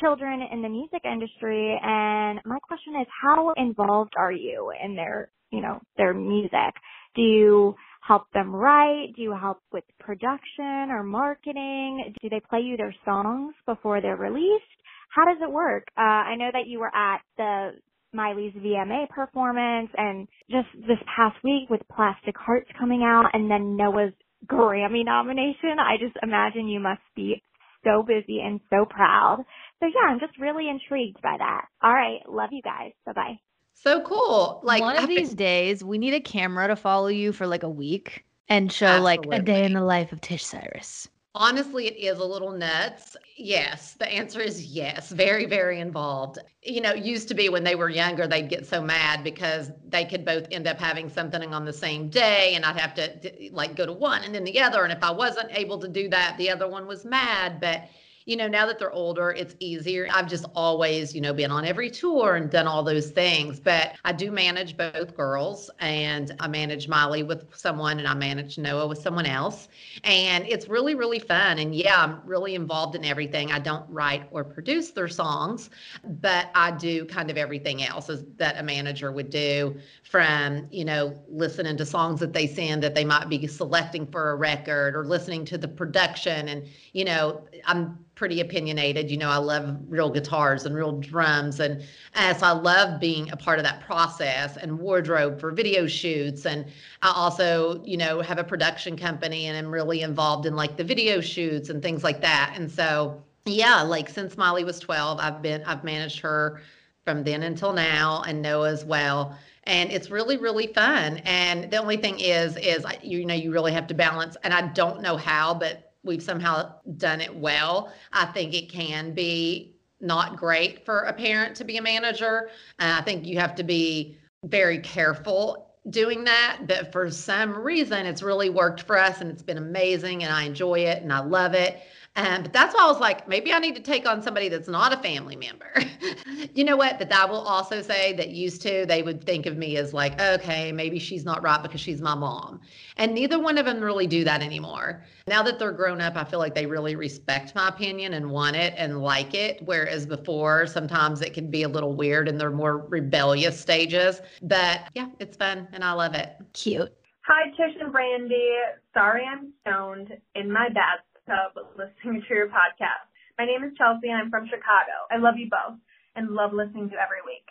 children 0.00 0.40
in 0.52 0.62
the 0.62 0.68
music 0.68 1.02
industry, 1.04 1.78
and 1.82 2.40
my 2.44 2.58
question 2.60 2.94
is, 3.00 3.06
how 3.22 3.52
involved 3.56 4.14
are 4.16 4.32
you 4.32 4.72
in 4.82 4.94
their, 4.94 5.30
you 5.50 5.60
know, 5.60 5.80
their 5.96 6.14
music? 6.14 6.74
Do 7.14 7.22
you 7.22 7.74
help 8.06 8.24
them 8.32 8.54
write? 8.54 9.14
Do 9.16 9.22
you 9.22 9.34
help 9.38 9.58
with 9.72 9.84
production 9.98 10.90
or 10.90 11.02
marketing? 11.02 12.14
Do 12.22 12.28
they 12.28 12.40
play 12.48 12.60
you 12.60 12.76
their 12.76 12.94
songs 13.04 13.54
before 13.66 14.00
they're 14.00 14.16
released? 14.16 14.64
How 15.10 15.24
does 15.24 15.38
it 15.42 15.50
work? 15.50 15.88
Uh, 15.98 16.02
I 16.02 16.36
know 16.36 16.50
that 16.52 16.66
you 16.66 16.78
were 16.78 16.94
at 16.94 17.20
the 17.36 17.72
Miley's 18.12 18.54
VMA 18.54 19.08
performance 19.08 19.90
and 19.96 20.28
just 20.50 20.68
this 20.86 20.98
past 21.16 21.36
week 21.44 21.68
with 21.68 21.80
Plastic 21.94 22.36
Hearts 22.36 22.68
coming 22.78 23.02
out 23.02 23.30
and 23.32 23.50
then 23.50 23.76
Noah's 23.76 24.12
Grammy 24.46 25.04
nomination. 25.04 25.78
I 25.78 25.96
just 25.98 26.16
imagine 26.22 26.68
you 26.68 26.80
must 26.80 27.02
be 27.14 27.42
so 27.84 28.02
busy 28.02 28.40
and 28.40 28.60
so 28.70 28.84
proud. 28.84 29.44
So 29.80 29.86
yeah, 29.86 30.10
I'm 30.10 30.20
just 30.20 30.38
really 30.38 30.68
intrigued 30.68 31.20
by 31.22 31.36
that. 31.38 31.66
All 31.82 31.92
right. 31.92 32.20
Love 32.28 32.50
you 32.52 32.62
guys. 32.62 32.92
Bye 33.06 33.12
bye. 33.12 33.38
So 33.74 34.02
cool. 34.02 34.60
Like 34.62 34.82
one 34.82 34.96
of 34.96 35.08
these 35.08 35.34
days, 35.34 35.82
we 35.82 35.98
need 35.98 36.14
a 36.14 36.20
camera 36.20 36.68
to 36.68 36.76
follow 36.76 37.08
you 37.08 37.32
for 37.32 37.46
like 37.46 37.62
a 37.62 37.68
week 37.68 38.24
and 38.48 38.70
show 38.70 39.00
like 39.00 39.24
a 39.30 39.40
day 39.40 39.64
in 39.64 39.72
the 39.72 39.80
life 39.80 40.12
of 40.12 40.20
Tish 40.20 40.44
Cyrus. 40.44 41.08
Honestly, 41.34 41.86
it 41.86 41.96
is 41.96 42.18
a 42.18 42.24
little 42.24 42.50
nuts. 42.50 43.16
Yes, 43.36 43.94
the 43.94 44.08
answer 44.08 44.40
is 44.40 44.66
yes. 44.66 45.10
Very, 45.12 45.46
very 45.46 45.78
involved. 45.78 46.38
You 46.62 46.80
know, 46.80 46.92
used 46.92 47.28
to 47.28 47.34
be 47.34 47.48
when 47.48 47.62
they 47.62 47.76
were 47.76 47.88
younger, 47.88 48.26
they'd 48.26 48.48
get 48.48 48.66
so 48.66 48.82
mad 48.82 49.22
because 49.22 49.70
they 49.88 50.04
could 50.04 50.24
both 50.24 50.48
end 50.50 50.66
up 50.66 50.80
having 50.80 51.08
something 51.08 51.54
on 51.54 51.64
the 51.64 51.72
same 51.72 52.08
day, 52.08 52.54
and 52.56 52.64
I'd 52.64 52.76
have 52.80 52.94
to 52.94 53.48
like 53.52 53.76
go 53.76 53.86
to 53.86 53.92
one 53.92 54.24
and 54.24 54.34
then 54.34 54.42
the 54.42 54.60
other. 54.60 54.82
And 54.82 54.92
if 54.92 55.04
I 55.04 55.12
wasn't 55.12 55.52
able 55.52 55.78
to 55.78 55.88
do 55.88 56.08
that, 56.08 56.36
the 56.36 56.50
other 56.50 56.66
one 56.68 56.88
was 56.88 57.04
mad. 57.04 57.60
But 57.60 57.88
you 58.30 58.36
know, 58.36 58.46
now 58.46 58.64
that 58.64 58.78
they're 58.78 58.92
older, 58.92 59.32
it's 59.32 59.56
easier. 59.58 60.06
I've 60.12 60.28
just 60.28 60.44
always, 60.54 61.16
you 61.16 61.20
know, 61.20 61.32
been 61.32 61.50
on 61.50 61.64
every 61.64 61.90
tour 61.90 62.36
and 62.36 62.48
done 62.48 62.68
all 62.68 62.84
those 62.84 63.10
things. 63.10 63.58
But 63.58 63.96
I 64.04 64.12
do 64.12 64.30
manage 64.30 64.76
both 64.76 65.16
girls, 65.16 65.68
and 65.80 66.36
I 66.38 66.46
manage 66.46 66.86
Miley 66.86 67.24
with 67.24 67.52
someone, 67.56 67.98
and 67.98 68.06
I 68.06 68.14
manage 68.14 68.56
Noah 68.56 68.86
with 68.86 68.98
someone 68.98 69.26
else. 69.26 69.66
And 70.04 70.46
it's 70.46 70.68
really, 70.68 70.94
really 70.94 71.18
fun. 71.18 71.58
And 71.58 71.74
yeah, 71.74 72.00
I'm 72.00 72.20
really 72.24 72.54
involved 72.54 72.94
in 72.94 73.04
everything. 73.04 73.50
I 73.50 73.58
don't 73.58 73.84
write 73.90 74.28
or 74.30 74.44
produce 74.44 74.92
their 74.92 75.08
songs, 75.08 75.68
but 76.04 76.50
I 76.54 76.70
do 76.70 77.06
kind 77.06 77.32
of 77.32 77.36
everything 77.36 77.82
else 77.82 78.08
that 78.36 78.60
a 78.60 78.62
manager 78.62 79.10
would 79.10 79.30
do 79.30 79.74
from, 80.04 80.68
you 80.70 80.84
know, 80.84 81.20
listening 81.28 81.76
to 81.78 81.84
songs 81.84 82.20
that 82.20 82.32
they 82.32 82.46
send 82.46 82.84
that 82.84 82.94
they 82.94 83.04
might 83.04 83.28
be 83.28 83.44
selecting 83.48 84.06
for 84.06 84.30
a 84.30 84.36
record 84.36 84.94
or 84.94 85.04
listening 85.04 85.44
to 85.46 85.58
the 85.58 85.66
production. 85.66 86.46
And, 86.46 86.64
you 86.92 87.04
know, 87.04 87.42
I'm 87.66 87.98
pretty 88.20 88.42
opinionated. 88.42 89.10
You 89.10 89.16
know, 89.16 89.30
I 89.30 89.38
love 89.38 89.78
real 89.88 90.10
guitars 90.10 90.66
and 90.66 90.76
real 90.76 90.92
drums. 90.92 91.58
And 91.58 91.82
as 92.12 92.42
I 92.42 92.50
love 92.50 93.00
being 93.00 93.30
a 93.30 93.36
part 93.36 93.58
of 93.58 93.64
that 93.64 93.80
process 93.80 94.58
and 94.58 94.78
wardrobe 94.78 95.40
for 95.40 95.50
video 95.52 95.86
shoots. 95.86 96.44
And 96.44 96.66
I 97.00 97.14
also, 97.16 97.82
you 97.82 97.96
know, 97.96 98.20
have 98.20 98.38
a 98.38 98.44
production 98.44 98.94
company 98.94 99.46
and 99.46 99.56
I'm 99.56 99.72
really 99.72 100.02
involved 100.02 100.44
in 100.44 100.54
like 100.54 100.76
the 100.76 100.84
video 100.84 101.22
shoots 101.22 101.70
and 101.70 101.82
things 101.82 102.04
like 102.04 102.20
that. 102.20 102.52
And 102.56 102.70
so, 102.70 103.22
yeah, 103.46 103.80
like 103.80 104.10
since 104.10 104.36
Miley 104.36 104.64
was 104.64 104.78
12, 104.80 105.18
I've 105.18 105.40
been, 105.40 105.62
I've 105.64 105.82
managed 105.82 106.20
her 106.20 106.60
from 107.06 107.24
then 107.24 107.42
until 107.44 107.72
now 107.72 108.22
and 108.26 108.42
Noah 108.42 108.70
as 108.70 108.84
well 108.84 109.34
and 109.64 109.90
it's 109.90 110.10
really 110.10 110.38
really 110.38 110.68
fun 110.68 111.18
and 111.18 111.70
the 111.70 111.76
only 111.76 111.98
thing 111.98 112.18
is 112.18 112.56
is 112.56 112.84
you 113.02 113.26
know 113.26 113.34
you 113.34 113.52
really 113.52 113.72
have 113.72 113.86
to 113.86 113.92
balance 113.92 114.34
and 114.42 114.54
i 114.54 114.66
don't 114.68 115.02
know 115.02 115.18
how 115.18 115.52
but 115.52 115.89
we've 116.04 116.22
somehow 116.22 116.74
done 116.96 117.20
it 117.20 117.34
well. 117.34 117.92
I 118.12 118.26
think 118.26 118.54
it 118.54 118.70
can 118.70 119.12
be 119.12 119.76
not 120.00 120.36
great 120.36 120.84
for 120.84 121.00
a 121.00 121.12
parent 121.12 121.56
to 121.56 121.64
be 121.64 121.76
a 121.76 121.82
manager. 121.82 122.50
And 122.78 122.92
I 122.92 123.02
think 123.02 123.26
you 123.26 123.38
have 123.38 123.54
to 123.56 123.62
be 123.62 124.16
very 124.44 124.78
careful 124.78 125.66
doing 125.90 126.24
that. 126.24 126.62
But 126.66 126.92
for 126.92 127.10
some 127.10 127.56
reason, 127.56 128.06
it's 128.06 128.22
really 128.22 128.50
worked 128.50 128.82
for 128.82 128.98
us 128.98 129.20
and 129.20 129.30
it's 129.30 129.42
been 129.42 129.58
amazing 129.58 130.24
and 130.24 130.32
I 130.32 130.44
enjoy 130.44 130.80
it 130.80 131.02
and 131.02 131.12
I 131.12 131.20
love 131.20 131.54
it. 131.54 131.80
Um, 132.20 132.42
but 132.42 132.52
that's 132.52 132.74
why 132.74 132.82
I 132.82 132.86
was 132.86 133.00
like, 133.00 133.26
maybe 133.28 133.50
I 133.50 133.58
need 133.58 133.74
to 133.76 133.80
take 133.80 134.06
on 134.06 134.20
somebody 134.20 134.50
that's 134.50 134.68
not 134.68 134.92
a 134.92 134.98
family 134.98 135.36
member. 135.36 135.72
you 136.54 136.64
know 136.64 136.76
what? 136.76 136.98
But 136.98 137.10
I 137.10 137.24
will 137.24 137.40
also 137.40 137.80
say 137.80 138.12
that 138.12 138.28
used 138.28 138.60
to, 138.62 138.84
they 138.84 139.02
would 139.02 139.24
think 139.24 139.46
of 139.46 139.56
me 139.56 139.78
as 139.78 139.94
like, 139.94 140.20
okay, 140.20 140.70
maybe 140.70 140.98
she's 140.98 141.24
not 141.24 141.42
right 141.42 141.62
because 141.62 141.80
she's 141.80 142.02
my 142.02 142.14
mom. 142.14 142.60
And 142.98 143.14
neither 143.14 143.40
one 143.40 143.56
of 143.56 143.64
them 143.64 143.80
really 143.80 144.06
do 144.06 144.22
that 144.24 144.42
anymore. 144.42 145.02
Now 145.28 145.42
that 145.44 145.58
they're 145.58 145.72
grown 145.72 146.02
up, 146.02 146.14
I 146.14 146.24
feel 146.24 146.38
like 146.38 146.54
they 146.54 146.66
really 146.66 146.94
respect 146.94 147.54
my 147.54 147.68
opinion 147.68 148.12
and 148.12 148.30
want 148.30 148.54
it 148.54 148.74
and 148.76 149.02
like 149.02 149.32
it. 149.32 149.62
Whereas 149.64 150.04
before, 150.04 150.66
sometimes 150.66 151.22
it 151.22 151.32
can 151.32 151.50
be 151.50 151.62
a 151.62 151.68
little 151.68 151.94
weird 151.94 152.28
in 152.28 152.36
their 152.36 152.50
more 152.50 152.86
rebellious 152.88 153.58
stages. 153.58 154.20
But 154.42 154.82
yeah, 154.92 155.08
it's 155.20 155.38
fun 155.38 155.68
and 155.72 155.82
I 155.82 155.92
love 155.92 156.14
it. 156.14 156.36
Cute. 156.52 156.92
Hi, 157.26 157.48
Tish 157.50 157.80
and 157.80 157.94
Brandi. 157.94 158.58
Sorry 158.92 159.24
I'm 159.24 159.54
stoned 159.62 160.12
in 160.34 160.52
my 160.52 160.68
bed 160.68 161.00
tub 161.30 161.54
listening 161.78 162.26
to 162.26 162.34
your 162.34 162.50
podcast. 162.50 163.06
My 163.38 163.46
name 163.46 163.62
is 163.62 163.70
Chelsea 163.78 164.10
and 164.10 164.18
I'm 164.18 164.30
from 164.34 164.50
Chicago. 164.50 165.06
I 165.14 165.22
love 165.22 165.38
you 165.38 165.46
both 165.46 165.78
and 166.18 166.34
love 166.34 166.50
listening 166.50 166.90
to 166.90 166.98
every 166.98 167.22
week. 167.22 167.46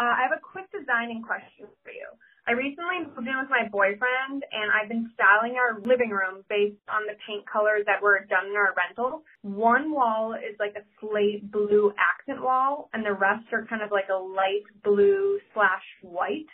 Uh, 0.00 0.16
I 0.16 0.24
have 0.24 0.32
a 0.32 0.40
quick 0.40 0.64
designing 0.72 1.20
question 1.20 1.68
for 1.84 1.92
you. 1.92 2.08
I 2.48 2.56
recently 2.56 3.04
moved 3.04 3.28
in 3.28 3.36
with 3.36 3.52
my 3.52 3.68
boyfriend 3.68 4.48
and 4.48 4.72
I've 4.72 4.88
been 4.88 5.12
styling 5.12 5.60
our 5.60 5.76
living 5.84 6.08
room 6.08 6.40
based 6.48 6.80
on 6.88 7.04
the 7.04 7.20
paint 7.28 7.44
colors 7.44 7.84
that 7.84 8.00
were 8.00 8.24
done 8.32 8.48
in 8.48 8.56
our 8.56 8.72
rental. 8.72 9.20
One 9.44 9.92
wall 9.92 10.32
is 10.32 10.56
like 10.56 10.72
a 10.80 10.88
slate 10.96 11.52
blue 11.52 11.92
accent 12.00 12.40
wall 12.40 12.88
and 12.96 13.04
the 13.04 13.12
rest 13.12 13.44
are 13.52 13.68
kind 13.68 13.84
of 13.84 13.92
like 13.92 14.08
a 14.08 14.16
light 14.16 14.64
blue 14.80 15.36
slash 15.52 15.84
white. 16.00 16.48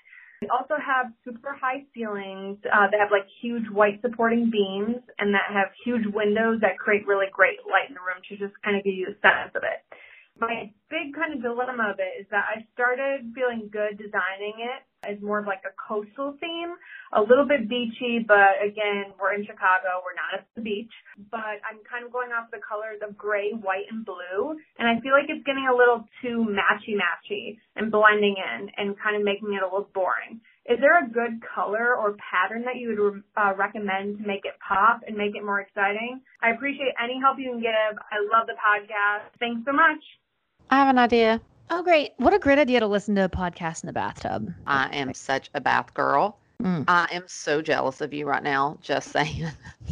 We 0.45 0.53
also 0.53 0.77
have 0.77 1.09
super 1.25 1.57
high 1.57 1.89
ceilings 1.97 2.61
uh, 2.69 2.93
that 2.93 3.01
have 3.01 3.09
like 3.09 3.25
huge 3.41 3.65
white 3.73 4.05
supporting 4.05 4.53
beams 4.53 5.01
and 5.17 5.33
that 5.33 5.49
have 5.49 5.73
huge 5.89 6.05
windows 6.13 6.61
that 6.61 6.77
create 6.77 7.09
really 7.09 7.33
great 7.33 7.65
light 7.65 7.89
in 7.89 7.97
the 7.97 8.05
room 8.05 8.21
to 8.29 8.37
just 8.37 8.53
kind 8.61 8.77
of 8.77 8.85
give 8.85 8.93
you 8.93 9.09
a 9.09 9.17
sense 9.25 9.57
of 9.57 9.65
it. 9.65 9.81
My 10.37 10.69
big 10.93 11.17
kind 11.17 11.33
of 11.33 11.41
dilemma 11.41 11.97
of 11.97 11.97
it 11.97 12.21
is 12.21 12.29
that 12.29 12.45
I 12.45 12.69
started 12.77 13.33
feeling 13.33 13.73
good 13.73 13.97
designing 13.97 14.61
it 14.61 14.85
as 15.09 15.21
more 15.21 15.39
of 15.39 15.47
like 15.47 15.63
a 15.67 15.75
coastal 15.77 16.37
theme, 16.41 16.75
a 17.13 17.21
little 17.21 17.47
bit 17.47 17.69
beachy, 17.69 18.25
but 18.27 18.59
again, 18.59 19.15
we're 19.21 19.35
in 19.35 19.45
Chicago, 19.47 20.03
we're 20.03 20.19
not 20.19 20.41
at 20.41 20.47
the 20.55 20.63
beach, 20.63 20.93
but 21.31 21.61
I'm 21.63 21.81
kind 21.89 22.05
of 22.05 22.13
going 22.13 22.33
off 22.33 22.51
the 22.51 22.61
colors 22.61 23.01
of 23.07 23.17
gray, 23.17 23.53
white, 23.53 23.87
and 23.91 24.05
blue, 24.05 24.57
and 24.79 24.89
I 24.89 25.01
feel 25.01 25.13
like 25.13 25.29
it's 25.29 25.45
getting 25.47 25.67
a 25.71 25.77
little 25.77 26.05
too 26.23 26.47
matchy 26.49 26.97
matchy 26.97 27.59
and 27.77 27.91
blending 27.91 28.37
in 28.39 28.71
and 28.77 28.99
kind 28.99 29.17
of 29.17 29.23
making 29.23 29.55
it 29.55 29.63
a 29.63 29.69
little 29.69 29.91
boring. 29.95 30.41
Is 30.67 30.81
there 30.81 30.97
a 30.97 31.07
good 31.07 31.45
color 31.45 31.95
or 31.95 32.17
pattern 32.17 32.65
that 32.65 32.77
you 32.77 32.97
would 32.97 33.23
uh, 33.37 33.53
recommend 33.55 34.19
to 34.19 34.27
make 34.27 34.49
it 34.49 34.57
pop 34.67 35.03
and 35.07 35.17
make 35.17 35.37
it 35.37 35.45
more 35.45 35.61
exciting? 35.61 36.23
I 36.41 36.51
appreciate 36.51 36.97
any 37.03 37.21
help 37.21 37.39
you 37.39 37.51
can 37.53 37.61
give. 37.61 37.95
I 38.01 38.17
love 38.33 38.49
the 38.49 38.57
podcast. 38.57 39.29
Thanks 39.39 39.61
so 39.67 39.73
much. 39.73 40.01
I 40.71 40.77
have 40.79 40.89
an 40.89 40.99
idea. 40.99 41.41
Oh, 41.71 41.83
great. 41.83 42.13
What 42.19 42.35
a 42.35 42.39
great 42.39 42.59
idea 42.59 42.81
to 42.81 42.87
listen 42.87 43.15
to 43.17 43.25
a 43.25 43.29
podcast 43.29 43.83
in 43.83 43.87
the 43.87 43.93
bathtub. 43.93 44.53
I 44.67 44.95
am 44.95 45.15
such 45.15 45.51
a 45.55 45.61
bath 45.61 45.95
girl. 45.95 46.39
Mm. 46.63 46.85
I 46.87 47.09
am 47.13 47.25
so 47.27 47.61
jealous 47.63 48.01
of 48.01 48.13
you 48.15 48.27
right 48.27 48.43
now. 48.43 48.79
Just 48.83 49.11
saying. 49.11 49.47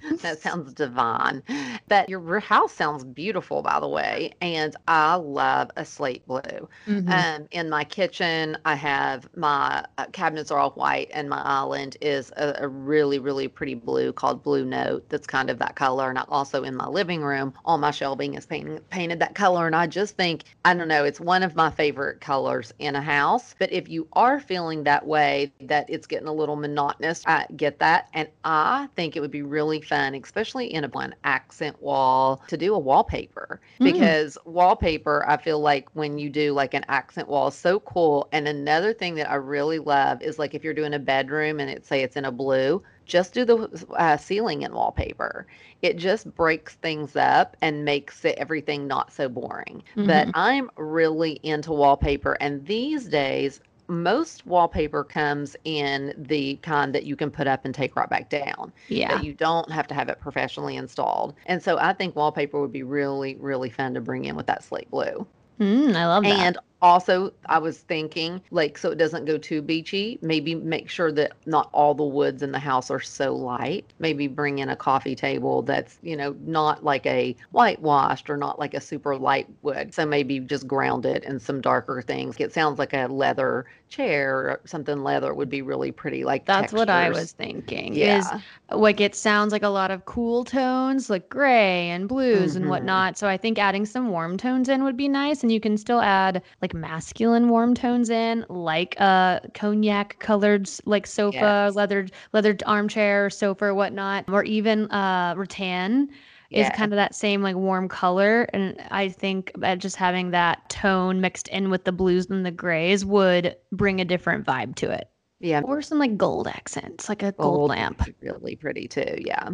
that 0.22 0.40
sounds 0.40 0.72
divine. 0.74 1.42
But 1.88 2.08
your 2.08 2.40
house 2.40 2.72
sounds 2.72 3.04
beautiful, 3.04 3.62
by 3.62 3.80
the 3.80 3.88
way. 3.88 4.32
And 4.40 4.76
I 4.86 5.14
love 5.16 5.70
a 5.76 5.84
slate 5.84 6.26
blue. 6.26 6.68
Mhm. 6.86 7.08
Um, 7.10 7.48
in 7.50 7.68
my 7.68 7.84
kitchen, 7.84 8.56
I 8.64 8.74
have 8.76 9.28
my 9.36 9.84
uh, 9.98 10.06
cabinets 10.12 10.50
are 10.50 10.58
all 10.58 10.70
white, 10.72 11.10
and 11.12 11.28
my 11.28 11.40
island 11.42 11.96
is 12.00 12.32
a, 12.36 12.54
a 12.60 12.68
really, 12.68 13.18
really 13.18 13.48
pretty 13.48 13.74
blue 13.74 14.12
called 14.12 14.42
Blue 14.42 14.64
Note. 14.64 15.08
That's 15.08 15.26
kind 15.26 15.50
of 15.50 15.58
that 15.58 15.74
color. 15.76 16.08
And 16.10 16.18
I, 16.18 16.24
also 16.28 16.62
in 16.62 16.76
my 16.76 16.86
living 16.86 17.22
room, 17.22 17.54
all 17.64 17.78
my 17.78 17.90
shelving 17.90 18.34
is 18.34 18.46
painted 18.46 18.88
painted 18.90 19.18
that 19.20 19.34
color. 19.34 19.66
And 19.66 19.74
I 19.76 19.86
just 19.86 20.16
think 20.16 20.44
I 20.64 20.74
don't 20.74 20.88
know, 20.88 21.04
it's 21.04 21.20
one 21.20 21.42
of 21.42 21.56
my 21.56 21.70
favorite 21.70 22.20
colors 22.20 22.72
in 22.78 22.94
a 22.96 23.02
house. 23.02 23.54
But 23.58 23.72
if 23.72 23.88
you 23.88 24.06
are 24.12 24.38
feeling 24.40 24.84
that 24.84 25.06
way, 25.06 25.52
that 25.60 25.86
it's 25.88 26.06
getting 26.06 26.28
a 26.28 26.32
little 26.32 26.56
monotonous, 26.56 27.22
I 27.26 27.46
get 27.56 27.78
that, 27.80 28.08
and 28.14 28.28
I 28.44 28.88
think 28.96 29.16
it 29.16 29.20
would 29.20 29.30
be 29.30 29.42
really 29.42 29.80
fun, 29.88 30.14
especially 30.14 30.72
in 30.72 30.84
a 30.84 30.88
one 30.88 31.14
accent 31.24 31.80
wall, 31.82 32.42
to 32.48 32.56
do 32.56 32.74
a 32.74 32.78
wallpaper 32.78 33.60
Mm. 33.80 33.84
because 33.84 34.38
wallpaper, 34.44 35.24
I 35.28 35.36
feel 35.36 35.60
like 35.60 35.88
when 35.94 36.18
you 36.18 36.30
do 36.30 36.52
like 36.52 36.74
an 36.74 36.84
accent 36.88 37.28
wall 37.28 37.50
so 37.50 37.80
cool. 37.80 38.28
And 38.32 38.46
another 38.48 38.92
thing 38.92 39.14
that 39.16 39.30
I 39.30 39.34
really 39.36 39.78
love 39.78 40.22
is 40.22 40.38
like 40.38 40.54
if 40.54 40.64
you're 40.64 40.74
doing 40.74 40.94
a 40.94 40.98
bedroom 40.98 41.60
and 41.60 41.70
it 41.70 41.84
say 41.86 42.02
it's 42.02 42.16
in 42.16 42.24
a 42.24 42.32
blue, 42.32 42.82
just 43.06 43.34
do 43.34 43.44
the 43.44 43.86
uh, 43.96 44.16
ceiling 44.16 44.62
in 44.62 44.72
wallpaper. 44.74 45.46
It 45.82 45.96
just 45.96 46.34
breaks 46.34 46.76
things 46.76 47.16
up 47.16 47.56
and 47.62 47.84
makes 47.84 48.24
it 48.24 48.36
everything 48.38 48.86
not 48.86 49.12
so 49.12 49.28
boring. 49.28 49.82
But 50.04 50.28
Mhm. 50.28 50.34
I'm 50.34 50.70
really 50.76 51.32
into 51.42 51.72
wallpaper, 51.72 52.36
and 52.40 52.66
these 52.66 53.06
days. 53.08 53.60
Most 53.88 54.46
wallpaper 54.46 55.02
comes 55.04 55.56
in 55.64 56.14
the 56.16 56.56
kind 56.56 56.94
that 56.94 57.04
you 57.04 57.16
can 57.16 57.30
put 57.30 57.46
up 57.46 57.64
and 57.64 57.74
take 57.74 57.96
right 57.96 58.08
back 58.08 58.28
down 58.30 58.72
Yeah. 58.88 59.20
you 59.22 59.32
don't 59.34 59.70
have 59.70 59.86
to 59.88 59.94
have 59.94 60.08
it 60.08 60.20
professionally 60.20 60.76
installed. 60.76 61.34
And 61.46 61.62
so 61.62 61.78
I 61.78 61.92
think 61.94 62.14
wallpaper 62.14 62.60
would 62.60 62.72
be 62.72 62.82
really, 62.82 63.36
really 63.36 63.70
fun 63.70 63.94
to 63.94 64.00
bring 64.00 64.24
in 64.26 64.36
with 64.36 64.46
that 64.46 64.62
slate 64.64 64.90
blue. 64.90 65.26
Mm, 65.60 65.94
I 65.96 66.06
love 66.06 66.26
that. 66.28 66.32
And 66.32 66.58
also, 66.80 67.32
I 67.46 67.58
was 67.58 67.78
thinking, 67.78 68.40
like, 68.50 68.78
so 68.78 68.90
it 68.90 68.98
doesn't 68.98 69.24
go 69.24 69.36
too 69.38 69.62
beachy, 69.62 70.18
maybe 70.22 70.54
make 70.54 70.88
sure 70.88 71.10
that 71.12 71.32
not 71.46 71.68
all 71.72 71.94
the 71.94 72.04
woods 72.04 72.42
in 72.42 72.52
the 72.52 72.58
house 72.58 72.90
are 72.90 73.00
so 73.00 73.34
light. 73.34 73.92
Maybe 73.98 74.28
bring 74.28 74.58
in 74.58 74.68
a 74.68 74.76
coffee 74.76 75.14
table 75.16 75.62
that's, 75.62 75.98
you 76.02 76.16
know, 76.16 76.36
not 76.44 76.84
like 76.84 77.04
a 77.06 77.34
whitewashed 77.50 78.30
or 78.30 78.36
not 78.36 78.58
like 78.58 78.74
a 78.74 78.80
super 78.80 79.16
light 79.16 79.48
wood. 79.62 79.92
So 79.94 80.06
maybe 80.06 80.40
just 80.40 80.66
ground 80.68 81.04
it 81.06 81.24
in 81.24 81.38
some 81.40 81.60
darker 81.60 82.02
things. 82.02 82.36
It 82.38 82.52
sounds 82.52 82.78
like 82.78 82.92
a 82.92 83.06
leather 83.06 83.66
chair 83.88 84.36
or 84.36 84.60
something 84.66 85.02
leather 85.02 85.34
would 85.34 85.48
be 85.48 85.62
really 85.62 85.90
pretty. 85.92 86.24
Like, 86.24 86.44
That's 86.46 86.72
what 86.72 86.90
I 86.90 87.10
was 87.10 87.32
thinking. 87.32 87.94
Yeah. 87.94 88.18
Is 88.18 88.32
like 88.70 89.00
it 89.00 89.14
sounds 89.14 89.52
like 89.52 89.62
a 89.62 89.68
lot 89.68 89.90
of 89.90 90.04
cool 90.04 90.44
tones, 90.44 91.08
like 91.08 91.28
gray 91.28 91.88
and 91.88 92.06
blues 92.08 92.54
and 92.54 92.66
Mhm. 92.66 92.68
whatnot. 92.68 93.16
So 93.18 93.26
I 93.28 93.36
think 93.36 93.58
adding 93.58 93.86
some 93.86 94.10
warm 94.10 94.36
tones 94.36 94.68
in 94.68 94.84
would 94.84 94.96
be 94.96 95.08
nice, 95.08 95.42
and 95.42 95.50
you 95.50 95.60
can 95.60 95.76
still 95.78 96.00
add 96.00 96.42
like 96.60 96.67
like 96.74 96.80
masculine 96.80 97.48
warm 97.48 97.74
tones 97.74 98.10
in, 98.10 98.44
like 98.48 98.98
a 99.00 99.40
cognac 99.54 100.18
colored 100.18 100.68
like 100.84 101.06
sofa, 101.06 101.38
Yes. 101.66 101.74
leathered 101.74 102.12
leathered 102.32 102.62
armchair, 102.66 103.30
sofa, 103.30 103.66
or 103.66 103.74
whatnot, 103.74 104.24
or 104.28 104.44
even 104.44 104.90
uh 104.90 105.34
rattan 105.36 106.08
is 106.50 106.68
kind 106.70 106.92
of 106.92 106.96
that 106.96 107.14
same 107.14 107.42
like 107.42 107.56
warm 107.56 107.88
color. 107.88 108.48
And 108.54 108.80
I 108.90 109.08
think 109.10 109.52
that 109.58 109.78
just 109.78 109.96
having 109.96 110.30
that 110.30 110.68
tone 110.70 111.20
mixed 111.20 111.48
in 111.48 111.68
with 111.70 111.84
the 111.84 111.92
blues 111.92 112.26
and 112.30 112.44
the 112.46 112.50
grays 112.50 113.04
would 113.04 113.54
bring 113.70 114.00
a 114.00 114.04
different 114.04 114.46
vibe 114.46 114.74
to 114.76 114.90
it. 114.90 115.10
Yeah. 115.40 115.60
Or 115.60 115.82
some 115.82 115.98
like 115.98 116.16
gold 116.16 116.48
accents, 116.48 117.08
like 117.08 117.22
a 117.22 117.32
gold, 117.32 117.68
lamp. 117.70 118.02
Really 118.22 118.56
pretty 118.56 118.88
too. 118.88 119.16
Yeah. 119.18 119.50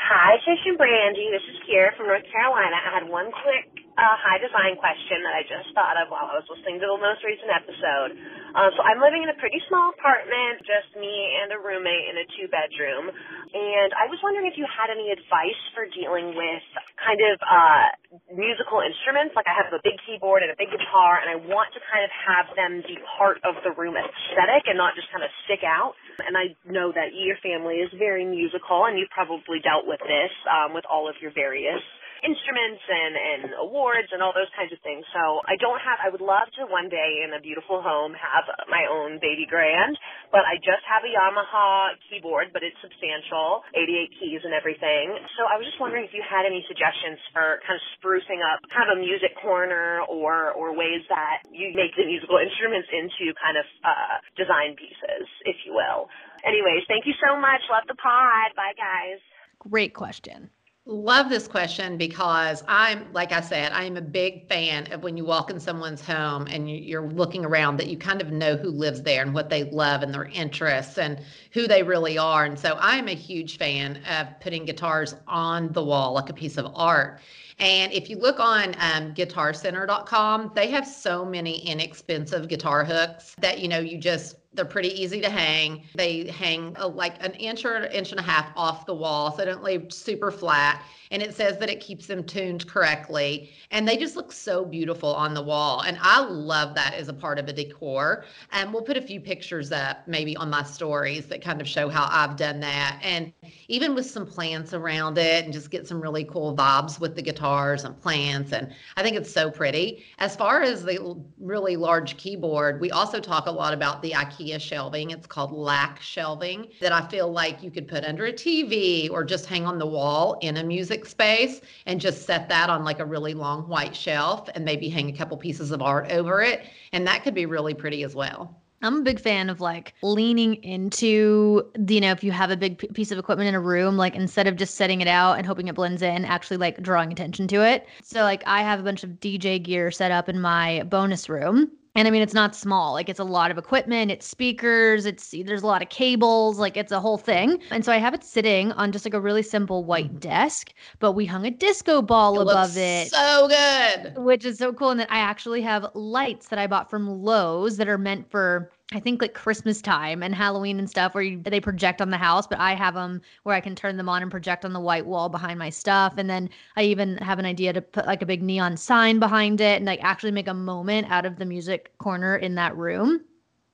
Hi, 0.00 0.36
Tish 0.38 0.64
and 0.64 0.78
Brandi. 0.78 1.30
This 1.30 1.42
is 1.50 1.60
Kiera 1.68 1.94
from 1.96 2.06
North 2.06 2.24
Carolina. 2.32 2.76
I 2.76 2.98
had 2.98 3.08
one 3.10 3.30
quick 3.30 3.84
uh, 3.98 4.14
high 4.14 4.38
design 4.38 4.78
question 4.78 5.26
that 5.26 5.34
I 5.34 5.42
just 5.42 5.74
thought 5.74 5.98
of 5.98 6.06
while 6.06 6.30
I 6.30 6.38
was 6.38 6.46
listening 6.46 6.78
to 6.78 6.86
the 6.86 7.02
most 7.02 7.26
recent 7.26 7.50
episode. 7.50 8.14
Uh, 8.54 8.70
so 8.78 8.80
I'm 8.86 9.02
living 9.02 9.26
in 9.26 9.30
a 9.34 9.38
pretty 9.42 9.58
small 9.66 9.90
apartment, 9.90 10.62
just 10.62 10.94
me 10.94 11.10
and 11.42 11.50
a 11.50 11.58
roommate 11.58 12.06
in 12.06 12.14
a 12.22 12.26
two 12.38 12.46
bedroom. 12.46 13.10
And 13.10 13.90
I 13.98 14.06
was 14.06 14.22
wondering 14.22 14.46
if 14.46 14.54
you 14.54 14.70
had 14.70 14.94
any 14.94 15.10
advice 15.10 15.62
for 15.74 15.90
dealing 15.90 16.38
with 16.38 16.64
kind 17.02 17.18
of 17.26 17.34
uh, 17.42 17.86
musical 18.30 18.86
instruments. 18.86 19.34
Like 19.34 19.50
I 19.50 19.54
have 19.58 19.74
a 19.74 19.82
big 19.82 19.98
keyboard 20.06 20.46
and 20.46 20.54
a 20.54 20.58
big 20.58 20.70
guitar, 20.70 21.18
and 21.18 21.28
I 21.34 21.36
want 21.50 21.74
to 21.74 21.80
kind 21.90 22.06
of 22.06 22.12
have 22.14 22.46
them 22.54 22.86
be 22.86 23.02
part 23.18 23.42
of 23.42 23.58
the 23.66 23.74
room 23.74 23.98
aesthetic 23.98 24.70
and 24.70 24.78
not 24.78 24.94
just 24.94 25.10
kind 25.10 25.26
of 25.26 25.30
stick 25.42 25.66
out. 25.66 25.98
And 26.22 26.38
I 26.38 26.54
know 26.70 26.94
that 26.94 27.18
your 27.18 27.36
family 27.42 27.82
is 27.82 27.90
very 27.98 28.22
musical, 28.22 28.86
and 28.86 28.94
you've 28.94 29.10
probably 29.10 29.58
dealt 29.58 29.90
with 29.90 30.00
this 30.06 30.32
um, 30.46 30.70
with 30.70 30.86
all 30.86 31.10
of 31.10 31.18
your 31.18 31.34
various 31.34 31.82
instruments 32.22 32.82
and, 32.86 33.14
and 33.14 33.42
awards 33.62 34.10
and 34.10 34.22
all 34.22 34.34
those 34.34 34.50
kinds 34.54 34.74
of 34.74 34.80
things. 34.82 35.06
So 35.14 35.42
I 35.46 35.54
don't 35.58 35.78
have, 35.78 35.98
I 36.02 36.10
would 36.10 36.24
love 36.24 36.50
to 36.58 36.66
one 36.66 36.90
day 36.90 37.22
in 37.22 37.34
a 37.34 37.40
beautiful 37.40 37.82
home 37.82 38.14
have 38.18 38.46
my 38.66 38.86
own 38.90 39.22
baby 39.22 39.46
grand, 39.46 39.94
but 40.34 40.42
I 40.42 40.58
just 40.58 40.82
have 40.86 41.06
a 41.06 41.10
Yamaha 41.10 41.94
keyboard, 42.10 42.50
but 42.52 42.66
it's 42.66 42.76
substantial, 42.82 43.62
88 43.74 44.18
keys 44.18 44.40
and 44.42 44.52
everything. 44.54 45.14
So 45.38 45.46
I 45.46 45.56
was 45.56 45.66
just 45.66 45.78
wondering 45.78 46.04
if 46.04 46.14
you 46.14 46.22
had 46.24 46.44
any 46.44 46.64
suggestions 46.66 47.18
for 47.30 47.62
kind 47.64 47.78
of 47.78 47.84
sprucing 47.98 48.42
up 48.42 48.62
kind 48.70 48.90
of 48.90 48.98
a 48.98 49.00
music 49.00 49.34
corner 49.38 50.02
or, 50.06 50.52
or 50.54 50.74
ways 50.74 51.06
that 51.08 51.46
you 51.50 51.70
make 51.74 51.94
the 51.94 52.06
musical 52.06 52.38
instruments 52.38 52.90
into 52.90 53.30
kind 53.38 53.56
of 53.56 53.66
uh, 53.86 54.16
design 54.34 54.74
pieces, 54.74 55.26
if 55.46 55.56
you 55.64 55.74
will. 55.74 56.10
Anyways, 56.44 56.86
thank 56.86 57.06
you 57.06 57.14
so 57.18 57.38
much. 57.38 57.62
Love 57.70 57.86
the 57.86 57.98
pod. 57.98 58.54
Bye, 58.54 58.74
guys. 58.78 59.20
Great 59.58 59.94
question. 59.94 60.50
Love 60.90 61.28
this 61.28 61.46
question 61.46 61.98
because 61.98 62.64
I'm, 62.66 63.12
like 63.12 63.30
I 63.30 63.42
said, 63.42 63.72
I'm 63.72 63.98
a 63.98 64.00
big 64.00 64.48
fan 64.48 64.90
of 64.90 65.02
when 65.02 65.18
you 65.18 65.24
walk 65.26 65.50
in 65.50 65.60
someone's 65.60 66.00
home 66.00 66.46
and 66.50 66.70
you- 66.70 66.78
you're 66.78 67.06
looking 67.06 67.44
around 67.44 67.76
that 67.76 67.88
you 67.88 67.98
kind 67.98 68.22
of 68.22 68.32
know 68.32 68.56
who 68.56 68.70
lives 68.70 69.02
there 69.02 69.20
and 69.20 69.34
what 69.34 69.50
they 69.50 69.64
love 69.64 70.02
and 70.02 70.14
their 70.14 70.24
interests 70.24 70.96
and 70.96 71.20
who 71.52 71.66
they 71.68 71.82
really 71.82 72.16
are. 72.16 72.46
And 72.46 72.58
so 72.58 72.78
I'm 72.80 73.06
a 73.06 73.14
huge 73.14 73.58
fan 73.58 74.02
of 74.10 74.28
putting 74.40 74.64
guitars 74.64 75.14
on 75.26 75.70
the 75.74 75.84
wall 75.84 76.14
like 76.14 76.30
a 76.30 76.32
piece 76.32 76.56
of 76.56 76.72
art. 76.74 77.20
And 77.58 77.92
if 77.92 78.08
you 78.08 78.16
look 78.16 78.40
on 78.40 78.74
um, 78.78 79.12
guitarcenter.com, 79.12 80.52
they 80.54 80.70
have 80.70 80.86
so 80.86 81.22
many 81.22 81.58
inexpensive 81.66 82.48
guitar 82.48 82.82
hooks 82.82 83.34
that, 83.40 83.58
you 83.58 83.68
know, 83.68 83.78
you 83.78 83.98
just, 83.98 84.36
they're 84.54 84.64
pretty 84.64 84.88
easy 85.00 85.20
to 85.20 85.28
hang. 85.28 85.84
They 85.94 86.26
hang 86.28 86.74
uh, 86.78 86.88
like 86.88 87.22
an 87.24 87.32
inch 87.34 87.64
or 87.64 87.74
an 87.74 87.92
inch 87.92 88.12
and 88.12 88.20
a 88.20 88.22
half 88.22 88.50
off 88.56 88.86
the 88.86 88.94
wall, 88.94 89.30
so 89.30 89.38
they 89.38 89.44
don't 89.44 89.62
lay 89.62 89.88
super 89.90 90.30
flat. 90.30 90.82
And 91.10 91.22
it 91.22 91.34
says 91.34 91.56
that 91.58 91.70
it 91.70 91.80
keeps 91.80 92.06
them 92.06 92.22
tuned 92.22 92.66
correctly. 92.66 93.50
And 93.70 93.88
they 93.88 93.96
just 93.96 94.14
look 94.14 94.30
so 94.30 94.64
beautiful 94.64 95.14
on 95.14 95.32
the 95.32 95.42
wall. 95.42 95.80
And 95.80 95.96
I 96.02 96.20
love 96.20 96.74
that 96.74 96.94
as 96.94 97.08
a 97.08 97.14
part 97.14 97.38
of 97.38 97.48
a 97.48 97.52
decor. 97.52 98.24
And 98.52 98.72
we'll 98.72 98.82
put 98.82 98.98
a 98.98 99.02
few 99.02 99.18
pictures 99.18 99.72
up 99.72 100.06
maybe 100.06 100.36
on 100.36 100.50
my 100.50 100.62
stories 100.62 101.26
that 101.26 101.40
kind 101.40 101.62
of 101.62 101.68
show 101.68 101.88
how 101.88 102.08
I've 102.10 102.36
done 102.36 102.60
that. 102.60 103.00
And 103.02 103.32
even 103.68 103.94
with 103.94 104.04
some 104.04 104.26
plants 104.26 104.74
around 104.74 105.16
it 105.16 105.44
and 105.44 105.52
just 105.52 105.70
get 105.70 105.86
some 105.86 106.00
really 106.00 106.24
cool 106.24 106.54
vibes 106.54 107.00
with 107.00 107.14
the 107.14 107.22
guitars 107.22 107.84
and 107.84 107.98
plants. 107.98 108.52
And 108.52 108.74
I 108.96 109.02
think 109.02 109.16
it's 109.16 109.32
so 109.32 109.50
pretty. 109.50 110.04
As 110.18 110.36
far 110.36 110.60
as 110.60 110.84
the 110.84 111.18
really 111.40 111.76
large 111.76 112.18
keyboard, 112.18 112.82
we 112.82 112.90
also 112.90 113.18
talk 113.18 113.46
a 113.46 113.50
lot 113.50 113.72
about 113.72 114.02
the 114.02 114.14
IKEA 114.38 114.60
shelving. 114.60 115.10
It's 115.10 115.26
called 115.26 115.52
LACK 115.52 116.00
shelving 116.00 116.68
that 116.80 116.92
I 116.92 117.06
feel 117.08 117.30
like 117.30 117.62
you 117.62 117.70
could 117.70 117.88
put 117.88 118.04
under 118.04 118.26
a 118.26 118.32
TV 118.32 119.10
or 119.10 119.24
just 119.24 119.46
hang 119.46 119.66
on 119.66 119.78
the 119.78 119.86
wall 119.86 120.38
in 120.42 120.56
a 120.58 120.64
music 120.64 121.06
space 121.06 121.60
and 121.86 122.00
just 122.00 122.24
set 122.26 122.48
that 122.48 122.70
on 122.70 122.84
like 122.84 123.00
a 123.00 123.04
really 123.04 123.34
long 123.34 123.68
white 123.68 123.94
shelf 123.96 124.48
and 124.54 124.64
maybe 124.64 124.88
hang 124.88 125.08
a 125.08 125.12
couple 125.16 125.36
pieces 125.36 125.70
of 125.70 125.82
art 125.82 126.10
over 126.10 126.42
it. 126.42 126.66
And 126.92 127.06
that 127.06 127.22
could 127.22 127.34
be 127.34 127.46
really 127.46 127.74
pretty 127.74 128.02
as 128.04 128.14
well. 128.14 128.56
I'm 128.80 128.98
a 128.98 129.02
big 129.02 129.18
fan 129.18 129.50
of 129.50 129.60
like 129.60 129.94
leaning 130.02 130.54
into, 130.62 131.68
the- 131.74 131.94
you 131.94 132.00
know, 132.00 132.12
if 132.12 132.22
you 132.22 132.30
have 132.30 132.52
a 132.52 132.56
big 132.56 132.78
p- 132.78 132.86
piece 132.86 133.10
of 133.10 133.18
equipment 133.18 133.48
in 133.48 133.56
a 133.56 133.60
room, 133.60 133.96
like 133.96 134.14
instead 134.14 134.46
of 134.46 134.54
just 134.54 134.76
setting 134.76 135.00
it 135.00 135.08
out 135.08 135.32
and 135.34 135.44
hoping 135.44 135.66
it 135.66 135.74
blends 135.74 136.00
in, 136.00 136.24
actually 136.24 136.58
like 136.58 136.80
drawing 136.80 137.10
attention 137.10 137.48
to 137.48 137.66
it. 137.66 137.88
So, 138.04 138.22
like, 138.22 138.44
I 138.46 138.62
have 138.62 138.78
a 138.78 138.84
bunch 138.84 139.02
of 139.02 139.10
DJ 139.18 139.60
gear 139.60 139.90
set 139.90 140.12
up 140.12 140.28
in 140.28 140.40
my 140.40 140.84
bonus 140.84 141.28
room. 141.28 141.72
And 141.98 142.06
I 142.06 142.12
mean, 142.12 142.22
it's 142.22 142.32
not 142.32 142.54
small. 142.54 142.92
Like, 142.92 143.08
it's 143.08 143.18
a 143.18 143.24
lot 143.24 143.50
of 143.50 143.58
equipment, 143.58 144.12
it's 144.12 144.24
speakers, 144.24 145.04
it's 145.04 145.34
there's 145.44 145.64
a 145.64 145.66
lot 145.66 145.82
of 145.82 145.88
cables, 145.88 146.56
like, 146.56 146.76
it's 146.76 146.92
a 146.92 147.00
whole 147.00 147.18
thing. 147.18 147.60
And 147.72 147.84
so 147.84 147.90
I 147.90 147.96
have 147.96 148.14
it 148.14 148.22
sitting 148.22 148.70
on 148.72 148.92
just 148.92 149.04
like 149.04 149.14
a 149.14 149.20
really 149.20 149.42
simple 149.42 149.82
white 149.82 150.06
mm-hmm. 150.06 150.18
desk, 150.18 150.72
but 151.00 151.12
we 151.14 151.26
hung 151.26 151.44
a 151.44 151.50
disco 151.50 152.00
ball 152.00 152.38
It 152.38 152.42
above 152.42 152.76
it 152.76 153.10
So 153.10 153.48
good. 153.48 154.16
which 154.16 154.44
is 154.44 154.58
so 154.58 154.72
cool. 154.72 154.90
And 154.90 155.00
then 155.00 155.08
I 155.10 155.18
actually 155.18 155.60
have 155.62 155.90
lights 155.94 156.46
that 156.50 156.58
I 156.60 156.68
bought 156.68 156.88
from 156.88 157.08
Lowe's 157.08 157.78
that 157.78 157.88
are 157.88 157.98
meant 157.98 158.30
for 158.30 158.70
I 158.92 159.00
think 159.00 159.20
like 159.20 159.34
Christmas 159.34 159.82
time 159.82 160.22
and 160.22 160.34
Halloween 160.34 160.78
and 160.78 160.88
stuff 160.88 161.14
where 161.14 161.22
you, 161.22 161.42
they 161.42 161.60
project 161.60 162.00
on 162.00 162.08
the 162.08 162.16
house, 162.16 162.46
but 162.46 162.58
I 162.58 162.74
have 162.74 162.94
them 162.94 163.20
where 163.42 163.54
I 163.54 163.60
can 163.60 163.74
turn 163.74 163.98
them 163.98 164.08
on 164.08 164.22
and 164.22 164.30
project 164.30 164.64
on 164.64 164.72
the 164.72 164.80
white 164.80 165.04
wall 165.04 165.28
behind 165.28 165.58
my 165.58 165.68
stuff. 165.68 166.14
And 166.16 166.30
then 166.30 166.48
I 166.74 166.84
even 166.84 167.18
have 167.18 167.38
an 167.38 167.44
idea 167.44 167.74
to 167.74 167.82
put 167.82 168.06
like 168.06 168.22
a 168.22 168.26
big 168.26 168.42
neon 168.42 168.78
sign 168.78 169.18
behind 169.18 169.60
it 169.60 169.76
and 169.76 169.84
like 169.84 170.02
actually 170.02 170.32
make 170.32 170.48
a 170.48 170.54
moment 170.54 171.10
out 171.10 171.26
of 171.26 171.36
the 171.36 171.44
music 171.44 171.92
corner 171.98 172.36
in 172.36 172.54
that 172.54 172.74
room. 172.78 173.20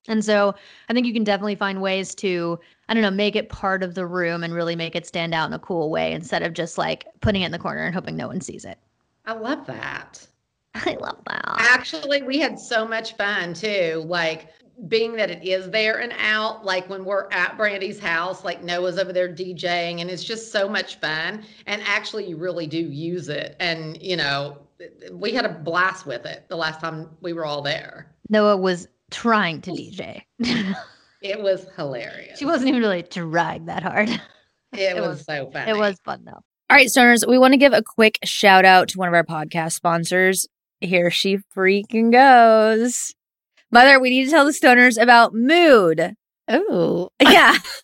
And 0.08 0.24
so 0.24 0.54
I 0.88 0.92
think 0.92 1.06
you 1.06 1.12
can 1.12 1.24
definitely 1.24 1.54
find 1.54 1.80
ways 1.80 2.14
to, 2.16 2.58
I 2.88 2.94
don't 2.94 3.02
know, 3.02 3.10
make 3.10 3.36
it 3.36 3.48
part 3.48 3.84
of 3.84 3.94
the 3.94 4.06
room 4.06 4.42
and 4.42 4.52
really 4.52 4.74
make 4.74 4.96
it 4.96 5.06
stand 5.06 5.32
out 5.32 5.46
in 5.46 5.52
a 5.52 5.60
cool 5.60 5.90
way 5.90 6.12
instead 6.12 6.42
of 6.42 6.54
just 6.54 6.76
like 6.76 7.06
putting 7.20 7.42
it 7.42 7.46
in 7.46 7.52
the 7.52 7.58
corner 7.58 7.84
and 7.84 7.94
hoping 7.94 8.16
no 8.16 8.26
one 8.26 8.40
sees 8.40 8.64
it. 8.64 8.78
I 9.26 9.34
love 9.34 9.64
that. 9.66 10.26
I 10.74 10.96
love 11.00 11.18
that. 11.26 11.44
Actually, 11.58 12.22
we 12.22 12.40
had 12.40 12.58
so 12.58 12.86
much 12.86 13.16
fun 13.16 13.54
too. 13.54 14.04
Like 14.06 14.48
being 14.88 15.14
that 15.16 15.30
it 15.30 15.44
is 15.46 15.70
there 15.70 16.00
and 16.00 16.12
out, 16.18 16.64
like 16.64 16.88
when 16.88 17.04
we're 17.04 17.28
at 17.30 17.56
Brandi's 17.56 17.98
house, 17.98 18.44
like 18.44 18.62
Noah's 18.62 18.98
over 18.98 19.12
there 19.12 19.28
DJing, 19.28 20.00
and 20.00 20.10
it's 20.10 20.24
just 20.24 20.50
so 20.52 20.68
much 20.68 21.00
fun. 21.00 21.44
And 21.66 21.82
actually, 21.86 22.26
you 22.26 22.36
really 22.36 22.66
do 22.66 22.78
use 22.78 23.28
it. 23.28 23.56
And, 23.60 24.00
you 24.02 24.16
know, 24.16 24.58
we 25.12 25.32
had 25.32 25.44
a 25.44 25.48
blast 25.50 26.06
with 26.06 26.26
it 26.26 26.46
the 26.48 26.56
last 26.56 26.80
time 26.80 27.08
we 27.20 27.32
were 27.32 27.44
all 27.44 27.62
there. 27.62 28.12
Noah 28.28 28.56
was 28.56 28.88
trying 29.10 29.60
to 29.62 29.70
DJ. 29.70 30.22
It 31.24 31.40
was 31.40 31.66
hilarious. 31.74 32.38
she 32.38 32.44
wasn't 32.44 32.68
even 32.68 32.82
really 32.82 33.02
trying 33.02 33.64
that 33.64 33.82
hard. 33.82 34.10
It, 34.10 34.20
it 34.74 34.96
was, 34.96 35.08
was- 35.08 35.24
so 35.24 35.50
fun. 35.50 35.68
It 35.68 35.76
was 35.78 35.98
fun 36.04 36.22
though. 36.26 36.32
All 36.32 36.76
right, 36.76 36.86
stoners, 36.88 37.26
we 37.26 37.38
want 37.38 37.52
to 37.54 37.58
give 37.58 37.72
a 37.72 37.82
quick 37.82 38.18
shout 38.24 38.66
out 38.66 38.88
to 38.88 38.98
one 38.98 39.08
of 39.08 39.14
our 39.14 39.24
podcast 39.24 39.72
sponsors. 39.72 40.46
Here 40.82 41.10
she 41.10 41.38
freaking 41.56 42.12
goes. 42.12 43.14
Mother, 43.74 43.98
we 43.98 44.08
need 44.10 44.26
to 44.26 44.30
tell 44.30 44.44
the 44.44 44.52
stoners 44.52 45.02
about 45.02 45.34
Mood. 45.34 46.14
Oh, 46.48 47.10
Yeah. 47.20 47.56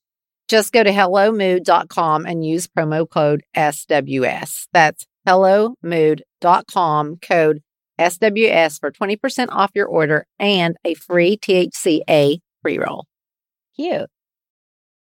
Just 0.51 0.73
go 0.73 0.83
to 0.83 0.91
hellomood.com 0.91 2.25
and 2.25 2.45
use 2.45 2.67
promo 2.67 3.09
code 3.09 3.41
SWS. 3.55 4.67
That's 4.73 5.07
hellomood.com 5.25 7.17
code 7.21 7.63
SWS 7.97 8.79
for 8.81 8.91
20% 8.91 9.47
off 9.49 9.71
your 9.73 9.87
order 9.87 10.25
and 10.39 10.75
a 10.83 10.93
free 10.95 11.37
THCA 11.37 12.39
pre 12.61 12.77
roll. 12.77 13.05
Cute. 13.77 14.09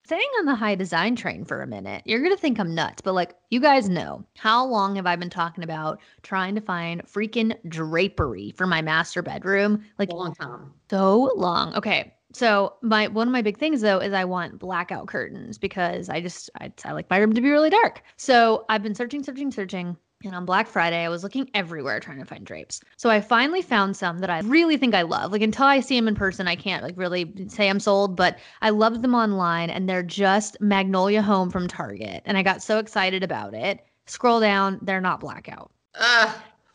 Staying 0.07 0.21
on 0.39 0.45
the 0.45 0.55
high 0.55 0.77
design 0.77 1.17
train 1.17 1.45
for 1.45 1.63
a 1.63 1.67
minute, 1.67 2.03
you're 2.05 2.21
going 2.21 2.31
to 2.31 2.41
think 2.41 2.61
I'm 2.61 2.73
nuts, 2.73 3.03
but 3.03 3.15
like, 3.15 3.35
you 3.51 3.59
guys 3.59 3.89
know, 3.89 4.25
how 4.37 4.65
long 4.65 4.95
have 4.95 5.07
I 5.07 5.17
been 5.17 5.31
talking 5.31 5.65
about 5.65 5.99
trying 6.23 6.55
to 6.55 6.61
find 6.61 7.03
freaking 7.07 7.57
drapery 7.69 8.53
for 8.53 8.69
my 8.69 8.83
master 8.83 9.21
bedroom? 9.21 9.85
Like, 9.99 10.11
a 10.11 10.15
long 10.15 10.33
time. 10.33 10.75
so 10.91 11.33
long. 11.35 11.75
Okay. 11.75 12.13
So 12.35 12.75
my 12.83 13.09
one 13.09 13.29
of 13.29 13.33
my 13.33 13.43
big 13.43 13.59
things 13.59 13.81
though 13.81 13.99
is 13.99 14.13
I 14.13 14.25
want 14.25 14.59
blackout 14.59 15.07
curtains 15.07 15.57
because 15.57 16.09
I 16.09 16.21
just 16.21 16.51
I, 16.61 16.73
I 16.85 16.93
like 16.93 17.09
my 17.09 17.19
room 17.19 17.33
to 17.33 17.41
be 17.41 17.51
really 17.51 17.71
dark. 17.71 18.03
So 18.17 18.65
I've 18.69 18.83
been 18.83 18.95
searching, 18.95 19.23
searching, 19.23 19.51
searching. 19.51 19.97
And 20.25 20.35
on 20.35 20.47
Black 20.47 20.67
Friday, 20.67 21.05
I 21.05 21.11
was 21.11 21.23
looking 21.23 21.51
everywhere 21.53 22.01
trying 22.01 22.19
to 22.19 22.25
find 22.25 22.47
drapes. 22.47 22.81
So 22.97 23.11
I 23.11 23.21
finally 23.21 23.61
found 23.61 23.95
some 23.95 24.21
that 24.21 24.31
I 24.31 24.41
really 24.41 24.79
think 24.79 24.95
I 24.95 25.03
love. 25.03 25.33
Like 25.33 25.43
until 25.43 25.67
I 25.67 25.81
see 25.81 25.97
them 25.97 26.09
in 26.09 26.15
person, 26.15 26.49
I 26.49 26.57
can't 26.57 26.83
like 26.83 26.97
really 26.97 27.31
say 27.49 27.69
I'm 27.69 27.81
sold, 27.81 28.17
but 28.17 28.39
I 28.63 28.71
love 28.71 29.03
them 29.03 29.15
online 29.15 29.69
and 29.69 29.87
they're 29.87 30.03
just 30.03 30.57
Magnolia 30.61 31.21
Home 31.21 31.51
from 31.51 31.69
Target. 31.69 32.23
And 32.25 32.39
I 32.39 32.43
got 32.43 32.63
so 32.63 32.79
excited 32.79 33.23
about 33.23 33.53
it. 33.53 33.85
Scroll 34.07 34.41
down, 34.41 34.79
they're 34.83 35.01
not 35.01 35.21
blackout. 35.21 35.71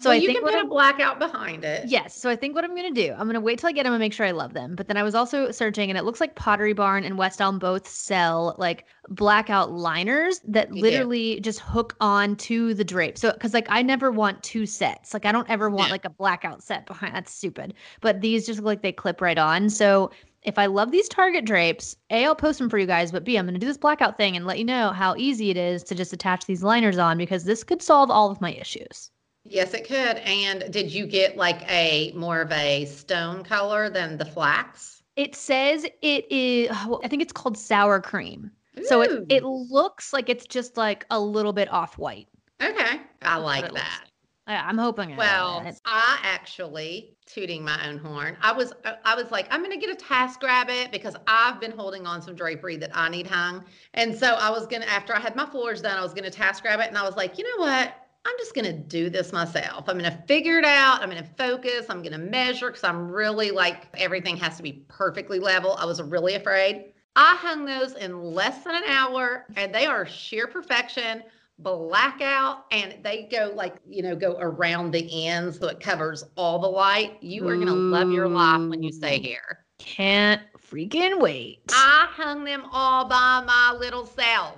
So 0.02 0.08
so 0.08 0.12
I 0.12 0.16
you 0.16 0.28
think 0.28 0.40
can 0.40 0.46
put 0.48 0.56
I'm- 0.56 0.66
a 0.66 0.70
blackout 0.70 1.20
behind 1.20 1.66
it. 1.66 1.90
Yes. 1.90 2.16
So 2.16 2.30
I 2.30 2.36
think 2.38 2.56
what 2.56 2.64
I'm 2.64 2.74
going 2.74 2.94
to 2.94 3.02
do, 3.08 3.12
I'm 3.12 3.24
going 3.26 3.34
to 3.34 3.42
wait 3.42 3.60
till 3.60 3.68
I 3.68 3.74
get 3.74 3.84
them 3.84 3.92
and 3.92 4.00
make 4.00 4.14
sure 4.14 4.26
I 4.26 4.32
love 4.32 4.54
them. 4.54 4.76
But 4.76 4.88
then 4.88 4.96
I 4.96 5.04
was 5.04 5.14
also 5.14 5.52
searching, 5.52 5.90
and 5.90 5.98
it 5.98 6.06
looks 6.06 6.22
like 6.22 6.36
Pottery 6.36 6.72
Barn 6.72 7.04
and 7.04 7.18
West 7.18 7.42
Elm 7.42 7.60
both 7.60 7.86
sell 7.86 8.56
like 8.58 8.86
blackout 9.10 9.72
liners 9.74 10.40
that 10.48 10.70
They 10.70 10.76
do. 10.76 10.82
literally 10.82 11.40
just 11.42 11.60
hook 11.60 11.96
on 12.00 12.38
to 12.38 12.74
the 12.74 12.86
drape. 12.86 13.18
So, 13.18 13.34
because 13.34 13.54
like 13.54 13.68
I 13.70 13.82
never 13.82 14.10
want 14.10 14.42
two 14.42 14.66
sets. 14.66 15.14
Like 15.14 15.26
I 15.26 15.34
don't 15.34 15.50
ever 15.50 15.70
want 15.70 15.90
No. 15.90 15.94
like 15.94 16.06
a 16.06 16.10
blackout 16.10 16.64
set 16.64 16.86
behind. 16.86 17.14
That's 17.14 17.34
stupid. 17.34 17.74
But 18.00 18.22
these 18.22 18.46
just 18.46 18.60
look 18.60 18.66
like 18.66 18.82
they 18.84 18.94
clip 18.94 19.20
right 19.20 19.38
on. 19.38 19.70
So 19.70 20.12
if 20.44 20.58
I 20.58 20.68
love 20.68 20.92
these 20.92 21.10
Target 21.10 21.44
drapes, 21.44 21.98
A, 22.10 22.24
I'll 22.26 22.36
post 22.38 22.60
them 22.60 22.70
for 22.70 22.78
you 22.78 22.86
guys. 22.88 23.12
But 23.12 23.26
B, 23.26 23.36
I'm 23.38 23.46
going 23.46 23.54
to 23.56 23.60
do 23.60 23.68
this 23.68 23.78
blackout 23.78 24.16
thing 24.16 24.38
and 24.38 24.46
let 24.46 24.60
you 24.60 24.64
know 24.64 24.92
how 24.92 25.14
easy 25.18 25.50
it 25.50 25.58
is 25.58 25.84
to 25.84 25.94
just 25.96 26.14
attach 26.14 26.46
these 26.46 26.64
liners 26.64 26.98
on 26.98 27.18
because 27.18 27.44
this 27.44 27.66
could 27.66 27.82
solve 27.82 28.10
all 28.10 28.32
of 28.32 28.40
my 28.40 28.54
issues. 28.54 29.12
Yes, 29.50 29.74
it 29.74 29.88
could. 29.88 30.18
And 30.18 30.72
did 30.72 30.92
you 30.92 31.06
get 31.08 31.38
like 31.38 31.70
a 31.70 32.12
more 32.16 32.42
of 32.42 32.52
a 32.52 32.86
stone 32.86 33.44
color 33.44 33.90
than 33.90 34.18
the 34.18 34.26
flax? 34.26 35.04
It 35.16 35.36
says 35.36 35.86
it 36.02 36.32
is. 36.32 36.70
I 36.72 37.08
think 37.08 37.22
it's 37.22 37.34
called 37.34 37.58
sour 37.58 38.00
cream. 38.00 38.52
So 38.86 39.02
it 39.02 39.26
it 39.30 39.44
looks 39.44 40.14
like 40.14 40.30
it's 40.30 40.46
just 40.46 40.78
like 40.78 41.06
a 41.12 41.20
little 41.20 41.52
bit 41.52 41.72
off 41.72 41.98
white. 41.98 42.28
Okay, 42.62 43.02
I 43.22 43.38
like 43.38 43.74
that. 43.74 44.06
I- 44.48 44.56
I'm 44.56 44.78
hoping. 44.78 45.16
Well, 45.16 45.62
it. 45.66 45.80
I 45.86 46.20
actually 46.24 47.16
tooting 47.28 47.64
my 47.64 47.88
own 47.88 47.98
horn. 47.98 48.38
I 48.42 48.52
was 48.52 48.74
I 49.06 49.14
was 49.16 49.32
like, 49.32 49.48
I'm 49.52 49.62
gonna 49.62 49.78
get 49.78 49.90
a 49.90 50.04
TaskRabbit 50.04 50.92
because 50.92 51.16
I've 51.28 51.60
been 51.60 51.72
holding 51.72 52.08
on 52.08 52.22
some 52.22 52.34
drapery 52.36 52.78
that 52.78 52.92
I 52.94 53.10
need 53.10 53.28
hung. 53.28 53.66
And 53.94 54.16
so 54.16 54.36
I 54.36 54.50
was 54.50 54.66
gonna 54.68 54.86
after 54.86 55.14
I 55.16 55.20
had 55.20 55.36
my 55.36 55.46
floors 55.46 55.82
done, 55.82 55.98
I 55.98 56.02
was 56.02 56.14
gonna 56.14 56.32
TaskRabbit 56.32 56.88
and 56.88 56.98
I 56.98 57.04
was 57.04 57.16
like, 57.18 57.38
you 57.38 57.44
know 57.44 57.64
what? 57.64 57.94
I'm 58.26 58.36
just 58.38 58.54
gonna 58.54 58.74
do 58.74 59.10
this 59.10 59.32
myself. 59.32 59.88
I'm 59.88 59.98
gonna 59.98 60.24
figure 60.28 60.60
it 60.60 60.66
out. 60.66 61.02
I'm 61.02 61.10
gonna 61.10 61.28
focus. 61.38 61.86
I'm 61.90 62.02
gonna 62.04 62.18
measure 62.18 62.68
because 62.68 62.84
I'm 62.84 63.10
really 63.10 63.52
like 63.52 63.88
everything 63.98 64.38
has 64.38 64.58
to 64.58 64.64
be 64.64 64.84
perfectly 64.88 65.40
level. 65.40 65.76
I 65.80 65.86
was 65.86 66.02
really 66.02 66.36
afraid. 66.36 66.94
I 67.16 67.36
hung 67.38 67.66
those 67.66 67.94
in 67.96 68.22
less 68.22 68.64
than 68.64 68.76
an 68.76 68.84
hour 68.88 69.46
and 69.56 69.74
they 69.74 69.86
are 69.86 70.06
sheer 70.06 70.48
perfection 70.48 71.24
blackout 71.60 72.66
and 72.72 72.96
they 73.04 73.28
go 73.30 73.52
like 73.54 73.76
you 73.88 74.02
know 74.02 74.16
go 74.16 74.38
around 74.40 74.92
the 74.92 75.28
ends 75.28 75.60
so 75.60 75.68
it 75.68 75.82
covers 75.82 76.24
all 76.38 76.58
the 76.58 76.68
light 76.68 77.22
you 77.22 77.46
are 77.50 77.58
gonna 77.58 77.74
love 77.74 78.10
your 78.12 78.30
life 78.30 78.62
when 78.70 78.82
you 78.82 78.94
stay 78.94 79.20
here 79.20 79.66
Can't 79.78 80.42
freaking 80.58 81.20
wait. 81.20 81.60
i 81.74 82.08
hung 82.12 82.46
them 82.46 82.64
all 82.72 83.04
by 83.10 83.44
my 83.46 83.76
little 83.78 84.06
self 84.06 84.56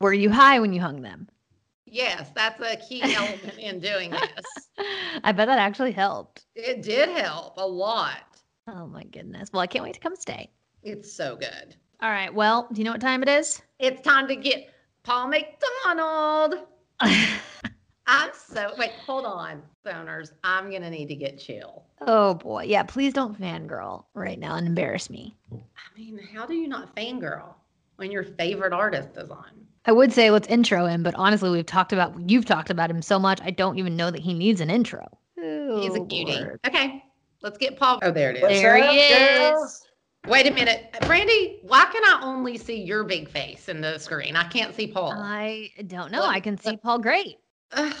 Were 0.00 0.12
you 0.12 0.30
high 0.30 0.58
when 0.58 0.72
you 0.72 0.80
hung 0.80 1.02
them? 1.02 1.28
Yes 1.92 2.30
that's 2.34 2.60
a 2.60 2.76
key 2.76 3.02
element 3.14 3.58
in 3.58 3.78
doing 3.78 4.10
this 4.10 4.68
I 5.24 5.32
bet 5.32 5.46
that 5.46 5.58
actually 5.58 5.92
helped. 5.92 6.46
it 6.54 6.82
did 6.82 7.08
help 7.10 7.54
a 7.58 7.66
lot 7.66 8.16
Oh 8.68 8.86
my 8.86 9.02
goodness. 9.02 9.50
Well, 9.52 9.60
I 9.60 9.66
can't 9.66 9.82
wait 9.84 9.94
to 9.94 10.00
come 10.00 10.14
stay. 10.16 10.48
it's 10.82 11.12
so 11.12 11.36
good 11.36 11.74
All 12.00 12.10
right. 12.10 12.32
Well, 12.32 12.68
do 12.72 12.80
you 12.80 12.84
know 12.84 12.92
what 12.92 13.00
time 13.00 13.22
it 13.22 13.28
is? 13.28 13.60
it's 13.78 14.00
time 14.02 14.26
to 14.28 14.36
get 14.36 14.68
paul 15.04 15.28
mcdonald 15.28 16.54
i'm 18.06 18.30
so 18.34 18.72
wait 18.78 18.92
hold 19.04 19.24
on 19.24 19.60
stoners 19.84 20.32
i'm 20.44 20.70
gonna 20.70 20.90
need 20.90 21.06
to 21.08 21.14
get 21.16 21.38
chill 21.38 21.84
oh 22.06 22.34
boy. 22.34 22.62
Yeah. 22.64 22.82
Please 22.84 23.12
don't 23.12 23.38
fangirl 23.40 24.04
right 24.14 24.38
now 24.38 24.54
and 24.56 24.66
embarrass 24.66 25.10
me. 25.10 25.36
i 25.52 25.98
mean 25.98 26.18
how 26.32 26.46
do 26.46 26.54
you 26.54 26.68
not 26.68 26.94
fangirl 26.96 27.54
when 27.96 28.10
your 28.10 28.24
favorite 28.24 28.72
artist 28.72 29.10
is 29.16 29.30
on 29.30 29.50
I 29.84 29.92
would 29.92 30.12
say 30.12 30.30
let's 30.30 30.46
intro 30.48 30.86
him, 30.86 31.02
but 31.02 31.14
honestly, 31.16 31.50
we've 31.50 31.66
talked 31.66 31.92
about 31.92 32.14
you've 32.30 32.44
talked 32.44 32.70
about 32.70 32.90
him 32.90 33.02
so 33.02 33.18
much. 33.18 33.40
I 33.42 33.50
don't 33.50 33.78
even 33.78 33.96
know 33.96 34.10
that 34.10 34.20
he 34.20 34.32
needs 34.34 34.60
an 34.60 34.70
intro. 34.70 35.06
He's 35.36 35.94
a 35.96 36.04
cutie. 36.06 36.36
Lord. 36.36 36.60
Okay, 36.66 37.02
let's 37.42 37.58
get 37.58 37.76
Paul. 37.76 37.98
Oh, 38.02 38.12
there 38.12 38.30
it 38.30 38.36
is. 38.36 38.42
What's 38.42 38.60
There 38.60 38.76
he 38.76 38.82
up, 39.14 39.52
girl? 39.54 39.64
is. 39.64 39.84
Wait 40.28 40.46
a 40.46 40.52
minute, 40.54 40.94
Brandi. 41.00 41.58
Why 41.62 41.84
can 41.92 42.04
I 42.04 42.20
only 42.22 42.56
see 42.56 42.80
your 42.80 43.02
big 43.02 43.28
face 43.28 43.68
in 43.68 43.80
the 43.80 43.98
screen? 43.98 44.36
I 44.36 44.44
can't 44.44 44.72
see 44.72 44.86
Paul. 44.86 45.10
I 45.12 45.70
don't 45.88 46.12
know. 46.12 46.20
What- 46.20 46.30
I 46.30 46.38
can 46.38 46.56
see 46.56 46.76
Paul 46.76 47.00
great. 47.00 47.38
Ugh, 47.72 47.96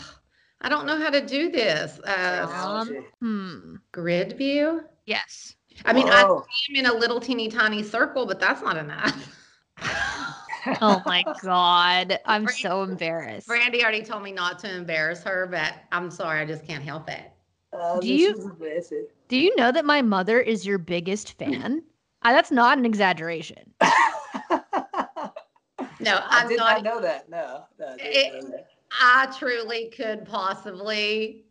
I 0.60 0.68
don't 0.68 0.86
know 0.86 0.96
how 0.98 1.10
to 1.10 1.20
do 1.26 1.50
this. 1.50 1.98
Uh, 2.04 2.46
Technology. 2.46 3.00
Hmm. 3.20 3.74
grid 3.90 4.38
view. 4.38 4.84
Yes. 5.06 5.56
I 5.84 5.92
mean, 5.92 6.08
I 6.08 6.22
Whoa. 6.22 6.44
see 6.48 6.72
him 6.74 6.84
in 6.84 6.90
a 6.92 6.94
little 6.94 7.18
teeny 7.18 7.48
tiny 7.48 7.82
circle, 7.82 8.24
but 8.24 8.38
that's 8.38 8.62
not 8.62 8.76
enough. 8.76 9.36
Oh 10.80 11.02
my 11.06 11.24
God. 11.42 12.18
I'm 12.26 12.44
Brand- 12.44 12.58
so 12.58 12.82
embarrassed. 12.82 13.48
Brandi 13.48 13.82
already 13.82 14.02
told 14.02 14.22
me 14.22 14.32
not 14.32 14.58
to 14.60 14.74
embarrass 14.74 15.22
her, 15.24 15.46
but 15.50 15.74
I'm 15.92 16.10
sorry, 16.10 16.40
I 16.40 16.44
just 16.44 16.64
can't 16.66 16.82
help 16.84 17.08
it. 17.10 17.30
Uh, 17.72 17.98
Do 18.00 18.12
you- 18.14 18.56
Do 19.28 19.36
you 19.38 19.54
know 19.56 19.72
that 19.72 19.84
my 19.84 20.02
mother 20.02 20.40
is 20.40 20.66
your 20.66 20.78
biggest 20.78 21.32
fan? 21.38 21.82
I, 22.22 22.32
that's 22.32 22.50
not 22.50 22.78
an 22.78 22.84
exaggeration. 22.84 23.72
No, 26.00 26.16
I 26.16 26.40
I'm 26.42 26.48
did 26.48 26.58
not. 26.58 26.82
not 26.82 26.84
know 26.84 27.00
that. 27.00 27.28
No, 27.28 27.64
no 27.78 27.86
I 27.86 27.96
It- 28.00 28.42
know 28.42 28.48
that. 28.50 28.68
I 29.00 29.32
truly 29.38 29.88
could 29.96 30.24
possibly 30.24 31.44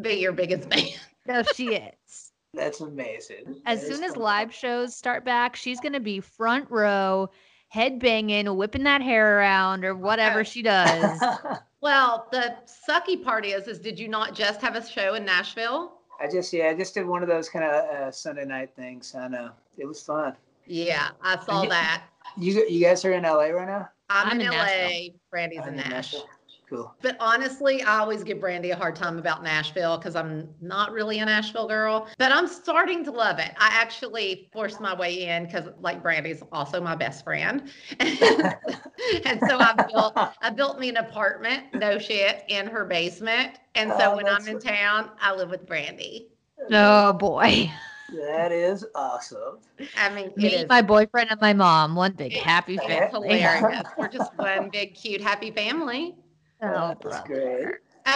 be 0.00 0.14
your 0.14 0.32
biggest 0.32 0.70
fan. 0.72 0.88
No, 1.26 1.42
she 1.54 1.74
is. 1.74 2.32
That's 2.54 2.80
amazing. 2.80 3.60
As 3.66 3.80
That 3.82 3.88
is 3.90 3.96
soon 3.96 4.04
as 4.04 4.16
live 4.16 4.54
shows 4.54 4.94
start 4.96 5.24
back, 5.24 5.56
she's 5.56 5.80
going 5.80 5.92
to 5.92 6.00
be 6.00 6.20
front 6.20 6.70
row, 6.70 7.28
head 7.76 8.00
banging, 8.00 8.46
whipping 8.56 8.84
that 8.84 9.02
hair 9.02 9.38
around, 9.38 9.84
or 9.84 9.94
whatever 9.94 10.40
Okay. 10.40 10.50
she 10.50 10.62
does. 10.62 11.20
Well, 11.82 12.26
the 12.32 12.56
sucky 12.88 13.22
part 13.22 13.44
is, 13.46 13.68
is 13.68 13.78
did 13.78 13.96
you 13.96 14.08
not 14.08 14.34
just 14.34 14.60
have 14.62 14.74
a 14.74 14.84
show 14.84 15.14
in 15.14 15.24
Nashville? 15.24 15.92
I 16.18 16.26
just 16.28 16.52
yeah, 16.52 16.68
I 16.70 16.74
just 16.74 16.94
did 16.94 17.06
one 17.06 17.22
of 17.22 17.28
those 17.28 17.48
kind 17.48 17.64
of 17.64 17.70
uh, 17.72 18.10
Sunday 18.10 18.44
night 18.46 18.70
things. 18.74 19.14
I 19.14 19.28
know 19.28 19.50
it 19.78 19.86
was 19.86 20.00
fun. 20.02 20.34
Yeah, 20.66 21.08
I 21.22 21.38
saw 21.44 21.62
you- 21.62 21.68
that. 21.68 22.04
You 22.38 22.66
you 22.68 22.80
guys 22.84 23.04
are 23.04 23.12
in 23.12 23.22
LA 23.22 23.48
right 23.50 23.68
now? 23.68 23.88
I'm, 24.10 24.28
I'm 24.30 24.40
in, 24.40 24.46
in 24.46 24.52
LA. 24.52 24.64
Nashville. 24.64 25.10
Brandi's 25.30 25.58
I'm 25.62 25.68
in 25.68 25.74
in 25.74 25.76
Nash. 25.76 25.90
Nashville. 25.90 26.28
Cool. 26.68 26.92
But 27.00 27.16
honestly, 27.20 27.82
I 27.82 27.98
always 28.00 28.24
give 28.24 28.38
Brandi 28.38 28.72
a 28.72 28.76
hard 28.76 28.96
time 28.96 29.18
about 29.18 29.44
Nashville 29.44 29.98
because 29.98 30.16
I'm 30.16 30.48
not 30.60 30.90
really 30.90 31.20
a 31.20 31.24
Nashville 31.24 31.68
girl. 31.68 32.08
But 32.18 32.32
I'm 32.32 32.48
starting 32.48 33.04
to 33.04 33.12
love 33.12 33.38
it. 33.38 33.52
I 33.58 33.68
actually 33.70 34.48
forced 34.52 34.80
my 34.80 34.92
way 34.94 35.28
in 35.28 35.44
because, 35.44 35.68
like, 35.78 36.02
Brandi's 36.02 36.42
also 36.50 36.80
my 36.80 36.96
best 36.96 37.22
friend, 37.22 37.70
and 38.00 39.40
so 39.46 39.58
I 39.58 39.74
built 39.88 40.18
I 40.42 40.50
built 40.50 40.80
me 40.80 40.88
an 40.88 40.96
apartment, 40.96 41.66
no 41.74 41.98
shit, 41.98 42.42
in 42.48 42.66
her 42.66 42.84
basement. 42.84 43.60
And 43.76 43.92
so 43.92 44.12
Oh, 44.12 44.16
when 44.16 44.26
I'm 44.26 44.46
in 44.48 44.58
town, 44.58 45.10
I 45.20 45.34
live 45.34 45.50
with 45.50 45.66
Brandi. 45.66 46.26
oh 46.72 47.12
boy. 47.12 47.70
That 48.12 48.52
is 48.52 48.84
awesome. 48.94 49.58
I 49.96 50.08
mean, 50.14 50.32
Me, 50.36 50.64
my 50.68 50.82
boyfriend, 50.82 51.30
and 51.30 51.40
my 51.40 51.52
mom. 51.52 51.96
One 51.96 52.12
big 52.12 52.32
happy 52.32 52.76
family. 52.76 53.38
hilarious. 53.38 53.86
We're 53.98 54.08
just 54.08 54.32
one 54.34 54.70
big, 54.70 54.94
cute, 54.94 55.20
happy 55.20 55.50
family. 55.50 56.14
Oh, 56.62 56.94
That's 57.02 57.26
great. 57.26 57.66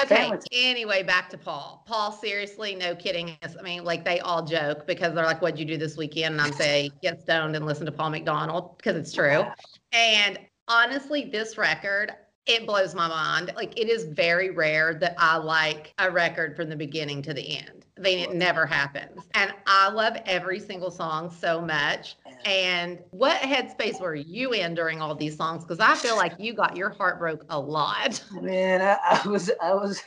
Okay. 0.04 0.32
Anyway, 0.52 1.02
back 1.02 1.28
to 1.30 1.38
Paul. 1.38 1.84
Paul, 1.86 2.12
seriously, 2.12 2.76
no 2.76 2.94
kidding. 2.94 3.36
I 3.42 3.62
mean, 3.62 3.84
like 3.84 4.04
they 4.04 4.20
all 4.20 4.44
joke 4.44 4.86
because 4.86 5.14
they're 5.14 5.24
like, 5.24 5.42
"What'd 5.42 5.58
you 5.58 5.64
do 5.64 5.76
this 5.76 5.96
weekend?" 5.96 6.34
And 6.34 6.40
I'm 6.40 6.52
saying, 6.52 6.92
"Get 7.02 7.20
stoned 7.20 7.56
and 7.56 7.66
listen 7.66 7.86
to 7.86 7.92
Paul 7.92 8.10
McDonald," 8.10 8.76
because 8.76 8.96
it's 8.96 9.12
true. 9.12 9.44
And 9.92 10.38
honestly, 10.68 11.24
this 11.24 11.58
record, 11.58 12.12
it 12.46 12.66
blows 12.66 12.94
my 12.94 13.08
mind. 13.08 13.52
Like 13.56 13.78
it 13.78 13.88
is 13.88 14.04
very 14.04 14.50
rare 14.50 14.94
that 14.94 15.14
I 15.18 15.36
like 15.36 15.92
a 15.98 16.08
record 16.10 16.54
from 16.54 16.68
the 16.68 16.76
beginning 16.76 17.20
to 17.22 17.34
the 17.34 17.58
end. 17.58 17.84
Mean, 18.00 18.18
it 18.18 18.34
never 18.34 18.64
happens. 18.64 19.28
And 19.34 19.52
I 19.66 19.90
love 19.90 20.16
every 20.24 20.58
single 20.58 20.90
song 20.90 21.30
so 21.30 21.60
much. 21.60 22.16
And 22.46 22.98
what 23.10 23.36
headspace 23.42 24.00
were 24.00 24.14
you 24.14 24.52
in 24.52 24.74
during 24.74 25.02
all 25.02 25.14
these 25.14 25.36
songs? 25.36 25.64
Because 25.64 25.80
I 25.80 25.94
feel 25.94 26.16
like 26.16 26.32
you 26.38 26.54
got 26.54 26.78
your 26.78 26.88
heart 26.88 27.18
broke 27.18 27.44
a 27.50 27.60
lot. 27.60 28.24
Man, 28.40 28.80
I, 28.80 29.20
I 29.22 29.28
was, 29.28 29.50
I 29.62 29.74
was, 29.74 30.02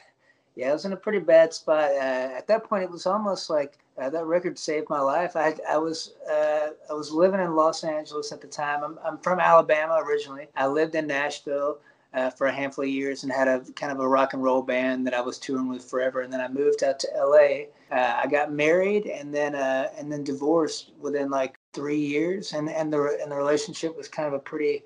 yeah, 0.56 0.70
I 0.70 0.74
was 0.74 0.86
in 0.86 0.94
a 0.94 0.98
pretty 0.98 1.20
bad 1.20 1.54
spot. 1.54 1.91
Uh, 1.91 2.34
at 2.36 2.48
that 2.48 2.64
point, 2.64 2.84
it 2.84 2.89
was 2.89 3.06
almost 3.06 3.52
like 3.52 3.78
uh, 4.02 4.10
that 4.10 4.26
record 4.26 4.58
saved 4.58 4.89
my 4.89 5.00
life. 5.00 5.36
I, 5.36 5.56
I 5.70 5.78
was, 5.78 6.16
uh, 6.28 6.70
I 6.89 6.94
was 6.94 7.12
living 7.12 7.41
in 7.41 7.56
Los 7.56 7.84
Angeles 7.84 8.32
at 8.32 8.41
the 8.41 8.48
time. 8.48 8.84
I'm, 8.84 8.98
I'm 9.06 9.18
from 9.20 9.39
Alabama 9.39 10.02
originally. 10.04 10.48
I 10.56 10.66
lived 10.66 10.96
in 10.96 11.06
Nashville. 11.06 11.78
Uh, 12.16 12.30
for 12.30 12.46
a 12.46 12.54
handful 12.54 12.84
of 12.84 12.91
years 12.91 13.24
and 13.24 13.32
had 13.32 13.48
a 13.48 13.62
kind 13.72 13.91
of 13.91 14.00
a 14.00 14.08
rock 14.08 14.34
and 14.34 14.44
roll 14.44 14.62
band 14.62 15.08
that 15.08 15.16
I 15.16 15.22
was 15.22 15.39
touring 15.39 15.68
with 15.68 15.84
forever. 15.84 16.22
And 16.22 16.32
then 16.32 16.41
I 16.41 16.48
moved 16.48 16.84
out 16.84 17.00
to 17.00 17.08
LA. 17.18 17.64
Uh, 17.94 18.22
I 18.24 18.28
got 18.28 18.52
married 18.52 19.06
and 19.06 19.34
then 19.34 19.54
uh, 19.54 19.89
and 19.98 20.12
then 20.12 20.24
divorced 20.24 20.94
within 21.00 21.30
like 21.30 21.60
three 21.74 22.00
years. 22.00 22.54
And 22.54 22.70
and 22.70 22.91
the 22.91 23.20
and 23.22 23.32
the 23.32 23.36
relationship 23.36 23.96
was 23.96 24.08
kind 24.08 24.28
of 24.28 24.34
a 24.34 24.39
pretty 24.39 24.84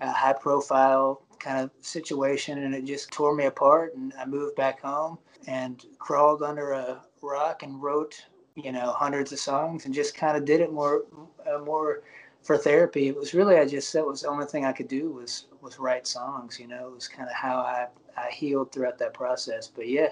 uh, 0.00 0.12
high 0.12 0.32
profile 0.32 1.22
kind 1.38 1.58
of 1.60 1.70
situation, 1.82 2.62
and 2.62 2.74
it 2.74 2.86
just 2.86 3.10
tore 3.10 3.34
me 3.34 3.44
apart. 3.44 3.94
And 3.94 4.14
I 4.18 4.24
moved 4.24 4.56
back 4.56 4.80
home 4.80 5.18
and 5.46 5.84
crawled 5.98 6.42
under 6.42 6.72
a 6.72 7.02
rock 7.22 7.62
and 7.62 7.82
wrote 7.82 8.24
you 8.54 8.72
know 8.72 8.92
hundreds 8.92 9.32
of 9.32 9.38
songs 9.38 9.84
and 9.84 9.94
just 9.94 10.16
kind 10.16 10.36
of 10.36 10.46
did 10.46 10.60
it 10.62 10.72
more 10.72 11.04
uh, 11.46 11.58
more 11.58 12.02
for 12.42 12.56
therapy. 12.56 13.08
It 13.08 13.16
was 13.16 13.34
really 13.34 13.58
I 13.58 13.66
just 13.66 13.92
that 13.92 14.06
was 14.06 14.22
the 14.22 14.28
only 14.28 14.46
thing 14.46 14.64
I 14.64 14.72
could 14.72 14.88
do 14.88 15.10
was 15.10 15.46
was 15.60 15.78
write 15.78 16.06
songs. 16.06 16.58
You 16.58 16.68
know, 16.68 16.88
it 16.88 16.94
was 16.94 17.08
kind 17.08 17.28
of 17.28 17.34
how 17.34 17.58
I 17.58 17.88
I 18.16 18.30
healed 18.30 18.72
throughout 18.72 18.98
that 18.98 19.12
process. 19.12 19.68
But 19.68 19.88
yeah, 19.88 20.08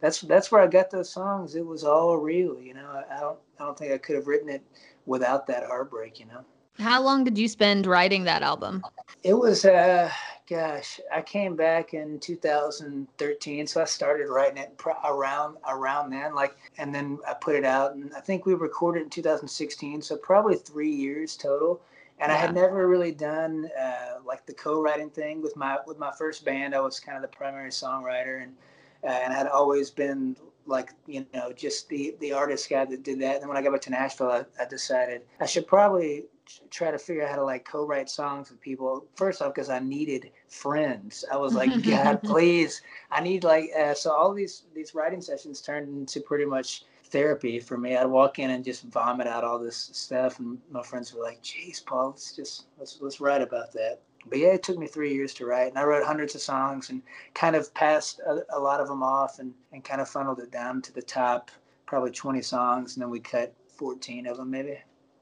that's 0.00 0.20
that's 0.22 0.50
where 0.52 0.60
I 0.60 0.66
got 0.66 0.90
those 0.90 1.10
songs. 1.10 1.54
It 1.54 1.66
was 1.66 1.84
all 1.84 2.16
real. 2.16 2.60
You 2.60 2.74
know, 2.74 2.86
I, 2.86 3.16
I 3.16 3.20
don't 3.20 3.38
I 3.58 3.64
don't 3.64 3.78
think 3.78 3.92
I 3.92 3.98
could 3.98 4.16
have 4.16 4.26
written 4.26 4.48
it 4.48 4.62
without 5.06 5.46
that 5.48 5.64
heartbreak. 5.66 6.20
You 6.20 6.26
know. 6.26 6.44
How 6.78 7.02
long 7.02 7.24
did 7.24 7.36
you 7.36 7.48
spend 7.48 7.86
writing 7.86 8.24
that 8.24 8.42
album? 8.42 8.84
It 9.24 9.34
was, 9.34 9.64
uh, 9.64 10.10
gosh, 10.48 11.00
I 11.12 11.22
came 11.22 11.56
back 11.56 11.92
in 11.92 12.20
2013, 12.20 13.66
so 13.66 13.82
I 13.82 13.84
started 13.84 14.28
writing 14.28 14.58
it 14.58 14.78
pr- 14.78 14.90
around 15.04 15.56
around 15.68 16.10
then, 16.10 16.36
like, 16.36 16.56
and 16.78 16.94
then 16.94 17.18
I 17.26 17.34
put 17.34 17.56
it 17.56 17.64
out, 17.64 17.94
and 17.94 18.12
I 18.14 18.20
think 18.20 18.46
we 18.46 18.54
recorded 18.54 19.02
in 19.02 19.10
2016, 19.10 20.02
so 20.02 20.16
probably 20.16 20.54
three 20.54 20.90
years 20.90 21.36
total. 21.36 21.80
And 22.20 22.32
I 22.32 22.34
had 22.34 22.52
never 22.52 22.88
really 22.88 23.12
done 23.12 23.70
uh, 23.80 24.18
like 24.24 24.44
the 24.44 24.52
co-writing 24.52 25.08
thing 25.08 25.40
with 25.40 25.54
my 25.54 25.78
with 25.86 26.00
my 26.00 26.10
first 26.10 26.44
band. 26.44 26.74
I 26.74 26.80
was 26.80 26.98
kind 26.98 27.16
of 27.16 27.22
the 27.22 27.36
primary 27.36 27.70
songwriter, 27.70 28.42
and 28.42 28.56
and 29.02 29.32
I 29.32 29.36
had 29.36 29.46
always 29.46 29.90
been 29.90 30.36
like 30.66 30.92
you 31.06 31.24
know 31.34 31.52
just 31.52 31.88
the 31.88 32.14
the 32.20 32.32
artist 32.32 32.68
guy 32.68 32.84
that 32.84 33.02
did 33.02 33.20
that. 33.20 33.34
And 33.34 33.42
then 33.42 33.48
when 33.48 33.56
I 33.56 33.62
got 33.62 33.72
back 33.72 33.80
to 33.82 33.90
Nashville, 33.90 34.30
I, 34.30 34.44
I 34.60 34.66
decided 34.66 35.22
I 35.40 35.46
should 35.46 35.66
probably 35.66 36.26
try 36.70 36.90
to 36.90 36.98
figure 36.98 37.24
out 37.24 37.30
how 37.30 37.36
to 37.36 37.44
like 37.44 37.64
co-write 37.64 38.08
songs 38.08 38.50
with 38.50 38.60
people. 38.60 39.06
First 39.16 39.42
off 39.42 39.54
because 39.54 39.70
i 39.70 39.78
needed 39.78 40.30
friends. 40.48 41.24
I 41.32 41.36
was 41.36 41.54
like 41.54 41.82
god 41.86 42.22
please. 42.22 42.82
I 43.10 43.20
need 43.20 43.44
like 43.44 43.70
uh, 43.78 43.94
so 43.94 44.12
all 44.12 44.32
these 44.32 44.64
these 44.74 44.94
writing 44.94 45.20
sessions 45.20 45.60
turned 45.60 45.88
into 45.88 46.20
pretty 46.20 46.44
much 46.44 46.84
therapy 47.04 47.58
for 47.58 47.78
me. 47.78 47.96
I'd 47.96 48.06
walk 48.06 48.38
in 48.38 48.50
and 48.50 48.64
just 48.64 48.84
vomit 48.84 49.26
out 49.26 49.44
all 49.44 49.58
this 49.58 49.90
stuff 49.92 50.38
and 50.38 50.58
my 50.70 50.82
friends 50.82 51.12
were 51.14 51.22
like 51.22 51.42
jeez 51.42 51.84
paul 51.84 52.10
let's 52.10 52.36
just 52.36 52.66
let's 52.78 52.98
let's 53.00 53.20
write 53.20 53.40
about 53.40 53.72
that 53.72 54.00
but 54.28 54.38
yeah 54.38 54.48
it 54.48 54.62
took 54.62 54.78
me 54.78 54.86
three 54.86 55.12
years 55.12 55.34
to 55.34 55.46
write 55.46 55.68
and 55.68 55.78
i 55.78 55.82
wrote 55.82 56.04
hundreds 56.04 56.34
of 56.34 56.40
songs 56.40 56.90
and 56.90 57.02
kind 57.34 57.56
of 57.56 57.72
passed 57.74 58.20
a, 58.20 58.40
a 58.50 58.58
lot 58.58 58.80
of 58.80 58.88
them 58.88 59.02
off 59.02 59.38
and 59.38 59.52
and 59.72 59.84
kind 59.84 60.00
of 60.00 60.08
funneled 60.08 60.38
it 60.40 60.50
down 60.50 60.80
to 60.82 60.92
the 60.92 61.02
top 61.02 61.50
probably 61.86 62.10
20 62.10 62.42
songs 62.42 62.94
and 62.94 63.02
then 63.02 63.10
we 63.10 63.20
cut 63.20 63.54
14 63.76 64.26
of 64.26 64.36
them 64.36 64.50
maybe 64.50 64.78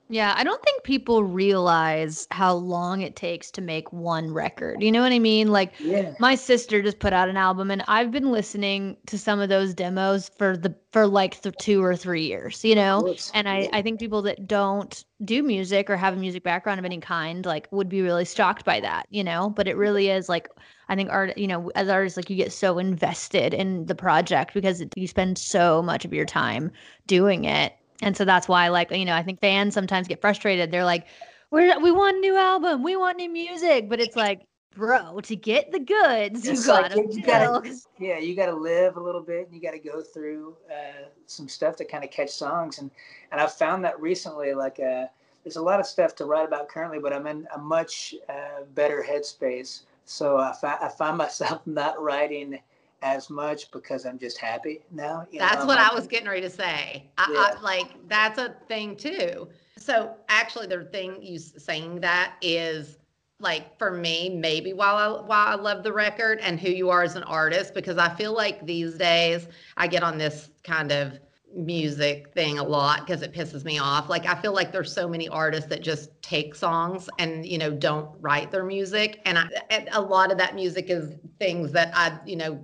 Yeah, 0.09 0.35
I 0.37 0.45
don't 0.45 0.63
think 0.63 0.85
people 0.85 1.25
realize 1.25 2.29
how 2.31 2.55
long 2.55 3.01
it 3.01 3.17
takes 3.17 3.51
to 3.53 3.61
make 3.61 3.93
one 3.93 4.33
record. 4.33 4.83
You 4.83 4.93
know 4.93 5.03
what 5.03 5.13
I 5.13 5.19
mean? 5.19 5.49
Like 5.49 5.75
yeah 5.79 6.13
my 6.19 6.35
sister 6.35 6.81
just 6.81 7.01
put 7.01 7.13
out 7.13 7.29
an 7.29 7.37
album 7.37 7.71
and 7.71 7.83
I've 7.89 8.11
been 8.11 8.31
listening 8.31 8.97
to 9.07 9.19
some 9.19 9.41
of 9.41 9.49
those 9.49 9.75
demos 9.75 10.31
for 10.39 10.57
the 10.57 10.75
for 10.93 11.07
like 11.07 11.43
the 11.43 11.51
2 11.53 11.83
or 11.83 11.97
3 11.97 12.23
years, 12.23 12.65
you 12.65 12.75
know? 12.75 13.09
And 13.33 13.49
I 13.49 13.69
I 13.73 13.83
think 13.83 13.99
people 13.99 14.23
that 14.23 14.47
don't 14.47 15.05
do 15.25 15.43
music 15.43 15.91
or 15.91 15.97
have 15.97 16.15
a 16.15 16.17
music 16.17 16.43
background 16.45 16.79
of 16.79 16.85
any 16.85 16.99
kind 17.01 17.45
like 17.45 17.69
would 17.73 17.89
be 17.89 18.03
really 18.03 18.25
shocked 18.25 18.65
by 18.65 18.81
that, 18.81 19.07
you 19.11 19.25
know? 19.25 19.51
But 19.51 19.67
it 19.69 19.77
really 19.77 20.09
is 20.11 20.29
like 20.29 20.49
I 20.89 20.95
think 20.95 21.11
art, 21.11 21.37
you 21.37 21.49
know, 21.49 21.71
as 21.75 21.89
artists 21.89 22.17
like 22.17 22.31
you 22.31 22.37
get 22.37 22.53
so 22.53 22.79
invested 22.79 23.53
in 23.55 23.87
the 23.87 23.95
project 23.95 24.55
because 24.55 24.81
it, 24.81 24.93
you 24.97 25.09
spend 25.09 25.39
so 25.39 25.83
much 25.83 26.05
of 26.05 26.13
your 26.15 26.27
time 26.27 26.71
doing 27.07 27.45
it. 27.45 27.73
And 28.03 28.17
so 28.17 28.25
that's 28.25 28.49
why, 28.49 28.69
like, 28.69 28.91
you 28.91 29.05
know, 29.05 29.15
I 29.15 29.23
think 29.23 29.41
fans 29.41 29.75
sometimes 29.75 30.09
get 30.09 30.21
frustrated. 30.21 30.71
They're 30.71 30.85
like, 30.85 31.07
"We're 31.51 31.79
we 31.81 31.91
want 31.93 32.19
a 32.19 32.21
new 32.21 32.37
album, 32.37 32.83
we 32.83 32.97
want 32.97 33.17
new 33.19 33.31
music," 33.31 33.89
but 33.89 34.01
it's 34.01 34.17
like, 34.17 34.47
bro, 34.75 35.21
to 35.21 35.37
get 35.37 35.73
the 35.73 35.81
goods, 35.81 36.49
you 36.49 36.53
It's 36.53 36.69
like, 36.69 36.91
gotta, 36.91 37.03
you 37.11 37.23
gotta 37.23 37.57
yeah 37.99 38.19
you 38.19 38.35
gotta 38.37 38.55
live 38.55 38.97
a 38.97 39.01
little 39.01 39.23
bit 39.23 39.47
and 39.47 39.55
you 39.55 39.61
gotta 39.61 39.79
go 39.79 40.03
through 40.03 40.57
uh, 40.71 41.09
some 41.27 41.49
stuff 41.49 41.77
to 41.77 41.85
kind 41.85 42.05
of 42.05 42.11
catch 42.11 42.31
songs. 42.31 42.79
And 42.79 42.91
and 43.33 43.41
i've 43.41 43.53
found 43.53 43.85
that 43.85 44.01
recently 44.01 44.55
like 44.55 44.79
uh, 44.81 45.07
there's 45.45 45.57
a 45.57 45.63
lot 45.63 45.81
of 45.81 45.87
stuff 45.87 46.15
to 46.17 46.25
write 46.27 46.47
about 46.47 46.69
currently 46.69 46.99
but 46.99 47.13
i'm 47.13 47.27
in 47.27 47.47
a 47.55 47.59
much 47.59 48.15
uh, 48.29 48.63
better 48.75 49.05
headspace. 49.09 49.83
So 50.05 50.37
I, 50.39 50.53
fi- 50.53 50.79
I 50.81 50.89
find 50.89 51.17
myself 51.25 51.67
not 51.67 52.01
writing 52.01 52.61
as 53.03 53.29
much 53.31 53.71
because 53.71 54.05
i'm 54.07 54.19
just 54.19 54.39
happy 54.39 54.81
now 54.91 55.27
you 55.31 55.39
know, 55.39 55.47
That's 55.47 55.63
I'm 55.63 55.67
what 55.67 55.79
like- 55.79 55.93
I 55.93 55.95
was 55.95 56.07
getting 56.07 56.29
ready 56.29 56.41
to 56.43 56.51
say. 56.51 57.09
I, 57.19 57.31
Yeah. 57.33 57.59
I, 57.59 57.61
like 57.63 58.09
that's 58.09 58.39
a 58.39 58.57
thing 58.69 58.97
too. 58.97 59.49
So 59.79 60.15
actually, 60.29 60.67
the 60.67 60.85
thing 60.85 61.23
you 61.23 61.39
saying 61.39 62.01
that 62.01 62.35
is 62.41 62.99
like 63.39 63.79
for 63.79 63.91
me, 63.91 64.31
maybe 64.31 64.73
while 64.73 64.97
I 64.97 65.21
while 65.27 65.47
I 65.49 65.55
love 65.55 65.83
the 65.83 65.93
record 65.93 66.41
and 66.41 66.59
who 66.59 66.71
you 66.71 66.89
are 66.91 67.03
as 67.03 67.17
an 67.17 67.23
artist, 67.25 67.75
because 67.75 67.99
I 67.99 68.09
feel 68.15 68.33
like 68.35 68.65
these 68.65 68.95
days 68.95 69.49
I 69.77 69.87
get 69.87 70.03
on 70.03 70.17
this 70.19 70.51
kind 70.65 70.91
of 70.91 71.19
music 71.55 72.33
thing 72.35 72.59
a 72.59 72.65
lot 72.65 73.07
because 73.07 73.23
it 73.23 73.33
pisses 73.33 73.65
me 73.65 73.79
off. 73.79 74.09
Like 74.09 74.27
I 74.27 74.35
feel 74.41 74.53
like 74.53 74.73
there's 74.73 74.93
so 74.93 75.07
many 75.09 75.29
artists 75.29 75.69
that 75.71 75.83
just 75.83 76.11
take 76.23 76.55
songs 76.55 77.09
and 77.19 77.45
you 77.47 77.59
know 77.59 77.71
don't 77.71 78.09
write 78.21 78.51
their 78.51 78.65
music, 78.65 79.21
and, 79.27 79.39
I, 79.39 79.47
and 79.71 79.89
a 79.93 80.01
lot 80.01 80.33
of 80.33 80.39
that 80.39 80.55
music 80.55 80.89
is 80.89 81.15
things 81.39 81.73
that 81.73 81.93
I 81.95 82.19
you 82.27 82.37
know 82.37 82.59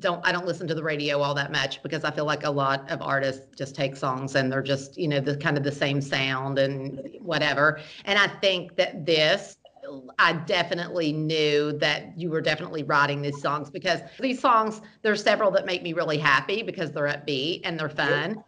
don't 0.00 0.24
I 0.26 0.32
don't 0.32 0.46
listen 0.46 0.66
to 0.68 0.74
the 0.74 0.82
radio 0.82 1.20
all 1.20 1.34
that 1.34 1.52
much 1.52 1.82
because 1.82 2.04
I 2.04 2.10
feel 2.10 2.24
like 2.24 2.44
a 2.44 2.50
lot 2.50 2.90
of 2.90 3.02
artists 3.02 3.46
just 3.56 3.74
take 3.74 3.96
songs 3.96 4.34
and 4.34 4.50
they're 4.50 4.62
just 4.62 4.96
you 4.96 5.08
know 5.08 5.20
the 5.20 5.36
kind 5.36 5.56
of 5.56 5.64
the 5.64 5.72
same 5.72 6.00
sound 6.00 6.58
and 6.58 7.00
whatever. 7.20 7.80
And 8.04 8.18
I 8.18 8.26
think 8.26 8.76
that 8.76 9.06
this 9.06 9.56
I 10.18 10.32
definitely 10.32 11.12
knew 11.12 11.72
that 11.78 12.18
you 12.18 12.30
were 12.30 12.40
definitely 12.40 12.82
writing 12.82 13.22
these 13.22 13.40
songs 13.40 13.70
because 13.70 14.00
these 14.20 14.40
songs 14.40 14.80
there's 15.02 15.22
several 15.22 15.50
that 15.52 15.66
make 15.66 15.82
me 15.82 15.92
really 15.92 16.18
happy 16.18 16.62
because 16.62 16.92
they're 16.92 17.04
upbeat 17.04 17.62
and 17.64 17.78
they're 17.78 17.88
fun. 17.88 18.42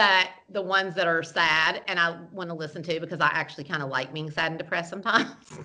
But 0.00 0.28
the 0.48 0.62
ones 0.62 0.94
that 0.94 1.06
are 1.06 1.22
sad 1.22 1.82
and 1.86 2.00
I 2.00 2.16
want 2.32 2.48
to 2.48 2.54
listen 2.54 2.82
to 2.84 3.00
because 3.00 3.20
I 3.20 3.26
actually 3.26 3.64
kind 3.64 3.82
of 3.82 3.90
like 3.90 4.14
being 4.14 4.30
sad 4.30 4.50
and 4.50 4.58
depressed 4.58 4.88
sometimes. 4.88 5.34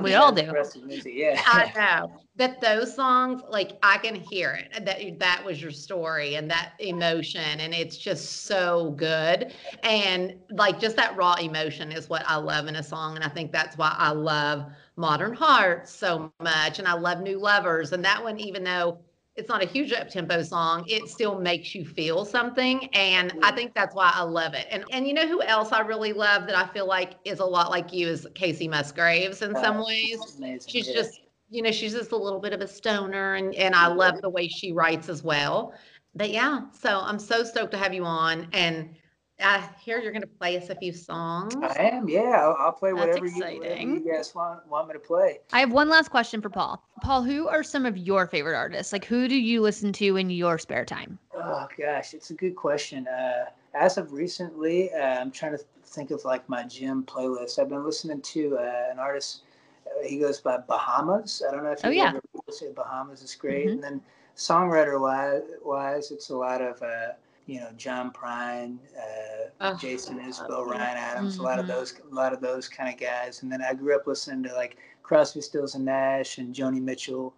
We 0.00 0.14
all 0.14 0.30
do. 0.30 0.52
music 0.84 1.12
yeah 1.16 1.42
I 1.44 1.72
know 1.74 2.20
that 2.36 2.60
those 2.60 2.94
songs, 2.94 3.42
like 3.48 3.78
I 3.82 3.98
can 3.98 4.14
hear 4.14 4.52
it. 4.52 4.84
That 4.84 5.18
that 5.18 5.44
was 5.44 5.60
your 5.60 5.72
story 5.72 6.36
and 6.36 6.48
that 6.50 6.74
emotion, 6.78 7.58
and 7.58 7.74
it's 7.74 7.96
just 7.96 8.44
so 8.44 8.92
good. 8.92 9.52
And 9.82 10.36
like 10.50 10.78
just 10.78 10.94
that 10.96 11.16
raw 11.16 11.34
emotion 11.34 11.90
is 11.90 12.08
what 12.08 12.22
I 12.26 12.36
love 12.36 12.68
in 12.68 12.76
a 12.76 12.82
song, 12.82 13.16
and 13.16 13.24
I 13.24 13.28
think 13.28 13.50
that's 13.50 13.76
why 13.76 13.92
I 13.98 14.10
love 14.12 14.66
Modern 14.96 15.34
Hearts 15.34 15.90
so 15.90 16.30
much, 16.40 16.78
and 16.78 16.86
I 16.86 16.92
love 16.92 17.20
New 17.20 17.40
Lovers. 17.40 17.92
And 17.92 18.04
that 18.04 18.22
one, 18.22 18.38
even 18.38 18.62
though 18.62 18.98
it's 19.36 19.48
not 19.48 19.62
a 19.62 19.66
huge 19.66 19.92
up 19.92 20.08
tempo 20.08 20.42
song, 20.42 20.84
it 20.88 21.08
still 21.08 21.38
makes 21.38 21.74
you 21.74 21.84
feel 21.84 22.24
something, 22.24 22.88
and 22.94 23.32
I 23.42 23.52
think 23.52 23.74
that's 23.74 23.94
why 23.94 24.10
I 24.14 24.22
love 24.22 24.54
it. 24.54 24.66
And 24.70 24.84
and 24.90 25.06
you 25.06 25.14
know 25.14 25.26
who 25.26 25.42
else 25.42 25.72
I 25.72 25.80
really 25.80 26.12
love 26.12 26.46
that 26.46 26.56
I 26.56 26.66
feel 26.72 26.86
like 26.86 27.14
is 27.24 27.40
a 27.40 27.44
lot 27.44 27.70
like 27.70 27.92
you 27.92 28.08
is 28.08 28.26
Kacey 28.34 28.68
Musgraves 28.68 29.42
in 29.42 29.54
some 29.54 29.84
ways 29.84 30.36
amazing, 30.38 30.60
she's 30.70 30.88
yeah. 30.88 30.94
just 30.94 31.20
you 31.48 31.62
know 31.62 31.70
she's 31.70 31.92
just 31.92 32.12
a 32.12 32.16
little 32.16 32.40
bit 32.40 32.52
of 32.52 32.60
a 32.60 32.66
stoner 32.66 33.34
and 33.34 33.54
and 33.54 33.74
i 33.74 33.86
love 33.86 34.20
the 34.20 34.28
way 34.28 34.48
she 34.48 34.72
writes 34.72 35.08
as 35.08 35.22
well 35.22 35.72
but 36.14 36.30
yeah 36.30 36.62
so 36.72 37.00
i'm 37.04 37.18
so 37.18 37.44
stoked 37.44 37.70
to 37.70 37.78
have 37.78 37.94
you 37.94 38.04
on 38.04 38.48
and 38.52 38.96
I 39.40 39.68
hear 39.82 39.98
you're 40.00 40.12
going 40.12 40.22
to 40.22 40.28
play 40.28 40.56
us 40.56 40.70
a 40.70 40.74
few 40.74 40.92
songs. 40.92 41.54
I 41.62 41.90
am, 41.92 42.08
yeah. 42.08 42.40
I'll, 42.42 42.56
I'll 42.58 42.72
play 42.72 42.92
That's 42.92 43.00
whatever 43.00 43.26
you, 43.26 43.32
whatever 43.34 43.64
exciting. 43.64 43.94
you 44.04 44.12
guys 44.12 44.34
want 44.34 44.66
want 44.66 44.88
me 44.88 44.94
to 44.94 44.98
play. 44.98 45.40
I 45.52 45.60
have 45.60 45.72
one 45.72 45.88
last 45.88 46.10
question 46.10 46.40
for 46.40 46.48
Paul. 46.50 46.82
Paul, 47.02 47.22
who 47.22 47.46
are 47.48 47.62
some 47.62 47.86
of 47.86 47.96
your 47.98 48.26
favorite 48.26 48.56
artists? 48.56 48.92
Like, 48.92 49.04
who 49.04 49.28
do 49.28 49.36
you 49.36 49.60
listen 49.60 49.92
to 49.94 50.16
in 50.16 50.30
your 50.30 50.58
spare 50.58 50.84
time? 50.84 51.18
Oh 51.34 51.68
gosh, 51.78 52.14
it's 52.14 52.30
a 52.30 52.34
good 52.34 52.56
question. 52.56 53.06
Uh, 53.06 53.46
as 53.74 53.98
of 53.98 54.12
recently, 54.12 54.90
uh, 54.92 55.20
I'm 55.20 55.30
trying 55.30 55.52
to 55.52 55.62
think 55.84 56.10
of 56.10 56.24
like 56.24 56.48
my 56.48 56.64
gym 56.64 57.04
playlist. 57.04 57.58
I've 57.58 57.68
been 57.68 57.84
listening 57.84 58.22
to 58.22 58.58
uh, 58.58 58.84
an 58.90 58.98
artist. 58.98 59.42
Uh, 59.86 60.06
he 60.06 60.18
goes 60.18 60.40
by 60.40 60.56
Bahamas. 60.66 61.42
I 61.46 61.52
don't 61.54 61.62
know 61.62 61.72
if 61.72 61.84
Oh, 61.84 61.90
you 61.90 61.98
yeah. 61.98 62.08
ever 62.08 62.22
say 62.50 62.72
Bahamas 62.72 63.22
is 63.22 63.34
great. 63.34 63.66
Mhm. 63.66 63.72
And 63.72 63.82
then 63.82 64.00
songwriter 64.36 64.98
wise, 65.00 65.42
wise, 65.64 66.10
it's 66.10 66.30
a 66.30 66.36
lot 66.36 66.62
of 66.62 66.82
uh, 66.82 67.12
you 67.46 67.60
know 67.60 67.70
John 67.76 68.10
Prine, 68.12 68.78
uh, 68.96 69.50
Oh, 69.60 69.74
Jason 69.76 70.18
Isbell, 70.18 70.66
Ryan 70.66 70.96
Adams, 70.96 71.38
a 71.38 71.42
lot 71.42 71.58
of 71.58 71.64
Mhm. 71.64 71.68
those, 71.68 71.94
a 72.10 72.14
lot 72.14 72.32
of 72.32 72.40
those 72.40 72.68
kind 72.68 72.92
of 72.92 73.00
guys. 73.00 73.42
And 73.42 73.50
then 73.50 73.62
I 73.62 73.72
grew 73.74 73.96
up 73.96 74.06
listening 74.06 74.42
to 74.44 74.54
like 74.54 74.76
Crosby, 75.02 75.40
Stills 75.40 75.74
and 75.74 75.84
Nash 75.84 76.38
and 76.38 76.54
Joni 76.54 76.80
Mitchell. 76.82 77.32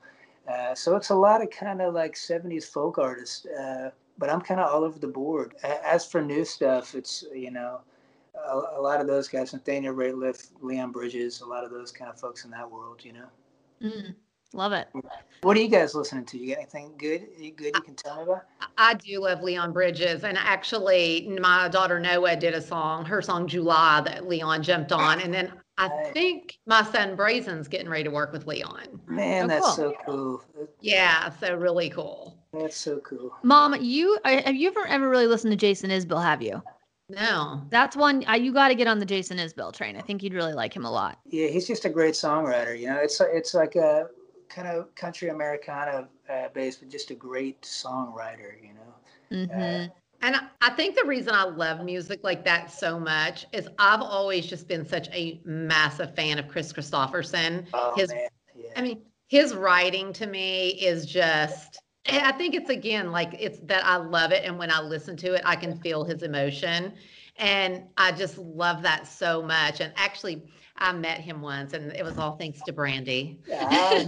Uh, 0.49 0.75
so 0.75 0.97
it's 0.97 1.11
a 1.11 1.15
lot 1.15 1.43
of 1.43 1.51
kind 1.51 1.83
of 1.83 1.93
like 1.95 2.17
70s 2.17 2.67
folk 2.67 2.99
artists, 2.99 3.45
uh, 3.47 3.91
but 4.17 4.31
I'm 4.31 4.41
kind 4.41 4.59
of 4.61 4.71
all 4.73 4.83
over 4.83 4.99
the 4.99 5.07
board. 5.07 5.55
As 5.63 6.07
for 6.07 6.23
new 6.23 6.45
stuff, 6.45 6.95
it's, 6.95 7.25
you 7.35 7.51
know, 7.51 7.81
a, 8.35 8.55
a 8.77 8.81
lot 8.81 9.01
of 9.01 9.07
those 9.07 9.29
guys, 9.29 9.53
Nathaniel 9.53 9.95
Rateliff, 9.95 10.51
Leon 10.63 10.91
Bridges, 10.91 11.43
a 11.43 11.47
lot 11.47 11.65
of 11.65 11.71
those 11.71 11.93
kind 11.93 12.11
of 12.11 12.19
folks 12.19 12.45
in 12.45 12.51
that 12.53 12.71
world, 12.71 13.05
you 13.05 13.13
know. 13.13 13.29
Mm, 13.83 14.15
love 14.53 14.73
it. 14.73 14.89
What 15.43 15.57
are 15.57 15.61
you 15.61 15.69
guys 15.69 15.95
listening 15.95 16.25
to? 16.27 16.39
You 16.39 16.49
got 16.55 16.63
anything 16.63 16.95
good? 16.99 17.29
You 17.39 17.53
good 17.53 17.77
you 17.77 17.83
can 17.83 17.95
tell 17.95 18.17
me 18.17 18.23
about? 18.25 18.43
I 18.77 18.95
do 18.95 19.21
love 19.21 19.43
Leon 19.43 19.73
Bridges. 19.73 20.25
And 20.25 20.37
actually, 20.37 21.37
my 21.41 21.69
daughter 21.69 22.01
Noah 22.01 22.37
did 22.37 22.55
a 22.55 22.61
song, 22.61 23.05
her 23.05 23.23
song 23.23 23.47
July, 23.47 24.01
that 24.05 24.29
Leon 24.29 24.63
jumped 24.63 24.93
on. 24.93 25.21
And 25.21 25.33
then 25.33 25.53
I 25.77 25.89
Right. 25.89 26.13
think 26.13 26.59
my 26.67 26.83
son 26.83 27.15
Braison's 27.15 27.69
getting 27.69 27.89
ready 27.89 28.05
to 28.05 28.11
work 28.11 28.33
with 28.33 28.47
Leon. 28.47 29.01
Man, 29.07 29.45
Oh, 29.45 29.49
that's 29.49 29.67
cool. 29.67 29.75
so 29.75 29.95
cool. 30.05 30.43
Yeah, 30.81 31.31
so 31.31 31.55
really 31.55 31.91
cool. 31.91 32.37
That's 32.53 32.77
so 32.77 32.99
cool. 33.01 33.33
Mom, 33.45 33.77
you 33.81 34.19
uh, 34.25 34.43
have 34.43 34.57
you 34.57 34.69
ever 34.69 34.87
ever 34.87 35.09
really 35.09 35.27
listened 35.29 35.53
to 35.53 35.57
Jason 35.57 35.91
Isbell? 35.91 36.23
Have 36.23 36.43
you? 36.43 36.63
No. 37.09 37.63
That's 37.71 37.97
one 37.97 38.25
I, 38.27 38.37
you 38.37 38.53
got 38.53 38.69
to 38.69 38.75
get 38.75 38.87
on 38.87 38.99
the 38.99 39.07
Jason 39.07 39.39
Isbell 39.39 39.73
train. 39.73 39.97
I 39.97 40.01
think 40.01 40.23
you'd 40.23 40.35
really 40.35 40.53
like 40.53 40.75
him 40.75 40.85
a 40.85 40.91
lot. 40.91 41.19
Yeah, 41.27 41.47
he's 41.49 41.67
just 41.67 41.85
a 41.85 41.89
great 41.89 42.15
songwriter. 42.15 42.79
You 42.79 42.89
know, 42.89 42.97
it's 42.97 43.21
it's 43.21 43.55
like 43.55 43.77
a 43.77 44.09
kind 44.49 44.69
of 44.69 44.95
country 44.95 45.29
Americana 45.29 46.09
uh, 46.29 46.49
based, 46.55 46.81
but 46.81 46.91
just 46.91 47.11
a 47.11 47.15
great 47.15 47.63
songwriter. 47.63 48.53
You 48.63 48.75
know. 48.75 48.95
hmm 49.31 49.87
And 50.21 50.35
I- 50.37 50.49
I 50.61 50.71
think 50.71 50.97
the 50.97 51.05
reason 51.05 51.35
I 51.35 51.45
love 51.45 51.85
music 51.85 52.21
like 52.25 52.45
that 52.45 52.71
so 52.73 52.99
much 52.99 53.47
is 53.53 53.69
I've 53.79 54.03
always 54.03 54.47
just 54.47 54.67
been 54.69 54.85
such 54.85 55.09
a 55.13 55.41
massive 55.45 56.15
fan 56.17 56.39
of 56.39 56.49
Kris 56.49 56.73
Kristofferson. 56.73 57.67
Oh 57.73 57.93
His 57.93 58.09
man, 58.09 58.29
yeah. 58.55 58.73
I 58.77 58.83
mean, 58.83 59.03
his 59.29 59.55
writing 59.55 60.13
to 60.15 60.27
me 60.27 60.71
is 60.71 61.07
just, 61.07 61.81
I 62.09 62.33
think 62.33 62.55
it's 62.55 62.71
again 62.71 63.13
like 63.13 63.35
it's 63.39 63.61
that 63.61 63.85
I 63.85 63.97
love 63.97 64.33
it. 64.33 64.45
And 64.45 64.59
when 64.59 64.71
I 64.71 64.81
listen 64.81 65.17
to 65.19 65.35
it, 65.35 65.43
I 65.45 65.57
can 65.57 65.77
feel 65.81 66.05
his 66.05 66.23
emotion. 66.23 66.95
And 67.37 67.85
I 67.97 68.13
just 68.13 68.39
love 68.39 68.83
that 68.83 69.07
so 69.07 69.43
much. 69.43 69.81
And 69.81 69.93
actually, 69.97 70.43
I 70.79 70.93
met 70.93 71.21
him 71.21 71.41
once, 71.43 71.73
and 71.73 71.93
it 71.93 72.05
was 72.05 72.19
all 72.19 72.37
thanks 72.37 72.61
to 72.63 72.73
Brandi. 72.73 73.37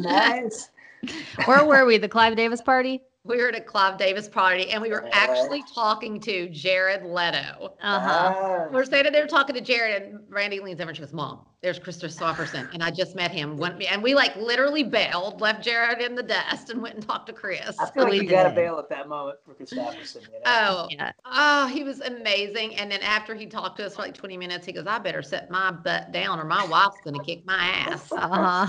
Nice. 0.01 0.71
Where 1.47 1.65
were 1.65 1.85
we? 1.87 1.99
The 1.99 2.09
Clive 2.09 2.37
Davis 2.37 2.61
party? 2.61 3.03
We 3.23 3.37
were 3.37 3.49
at 3.49 3.55
a 3.55 3.61
Clive 3.61 3.99
Davis 3.99 4.29
party, 4.31 4.71
and 4.71 4.81
we 4.81 4.89
were 4.89 5.03
Right. 5.03 5.11
actually 5.13 5.63
talking 5.75 6.19
to 6.21 6.49
Jared 6.49 7.05
Leto. 7.05 7.75
Uh 7.83 8.01
huh. 8.01 8.35
Ah, 8.35 8.69
We're 8.73 8.85
standing 8.87 9.13
there 9.13 9.27
talking 9.27 9.55
to 9.55 9.61
Jared, 9.61 10.03
and 10.05 10.21
Randy 10.31 10.59
leans 10.59 10.81
over 10.81 10.89
and 10.89 10.97
she 10.97 11.03
goes, 11.03 11.13
"Mom, 11.13 11.45
there's 11.61 11.79
Kris 11.79 12.03
Kristofferson," 12.03 12.73
and 12.73 12.83
I 12.83 12.91
just 12.91 13.15
met 13.15 13.31
him. 13.31 13.59
Went, 13.59 13.83
and 13.83 14.03
we 14.03 14.15
like 14.15 14.35
literally 14.37 14.85
bailed, 14.85 15.43
left 15.43 15.63
Jared 15.63 16.01
in 16.01 16.15
the 16.15 16.23
dust, 16.23 16.71
and 16.71 16.81
went 16.81 16.95
and 16.95 17.07
talked 17.07 17.27
to 17.27 17.35
Kris. 17.35 17.79
I 17.79 17.91
feel 17.91 18.05
like 18.05 18.15
you 18.15 18.27
got 18.27 18.45
to 18.45 18.51
bail 18.55 18.79
at 18.79 18.89
that 18.89 19.07
moment 19.07 19.37
for 19.45 19.53
Kristofferson. 19.53 20.23
You 20.23 20.29
know? 20.31 20.41
Oh, 20.47 20.87
Yeah. 20.91 21.13
oh, 21.27 21.67
he 21.67 21.85
was 21.85 22.01
amazing. 22.01 22.77
And 22.77 22.91
then 22.91 23.03
after 23.03 23.35
he 23.35 23.45
talked 23.45 23.77
to 23.81 23.87
us 23.87 23.97
for 23.97 24.03
like 24.03 24.15
20 24.15 24.39
minutes, 24.39 24.65
he 24.65 24.73
goes, 24.73 24.87
I 24.87 24.99
better 24.99 25.21
set 25.21 25.51
my 25.51 25.71
butt 25.71 26.11
down 26.11 26.41
or 26.41 26.45
my 26.45 26.65
wife's 26.65 26.97
going 27.05 27.19
to 27.19 27.25
kick 27.25 27.45
my 27.45 27.59
ass. 27.59 28.11
Uh 28.13 28.29
huh. 28.29 28.67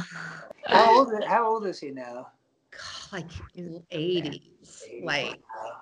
how 0.66 0.98
old? 0.98 1.24
How 1.24 1.48
old 1.48 1.66
is 1.66 1.80
he 1.80 1.92
now? 1.92 2.28
God, 2.72 3.12
like 3.12 3.30
80s. 3.92 4.84
Like, 5.04 5.40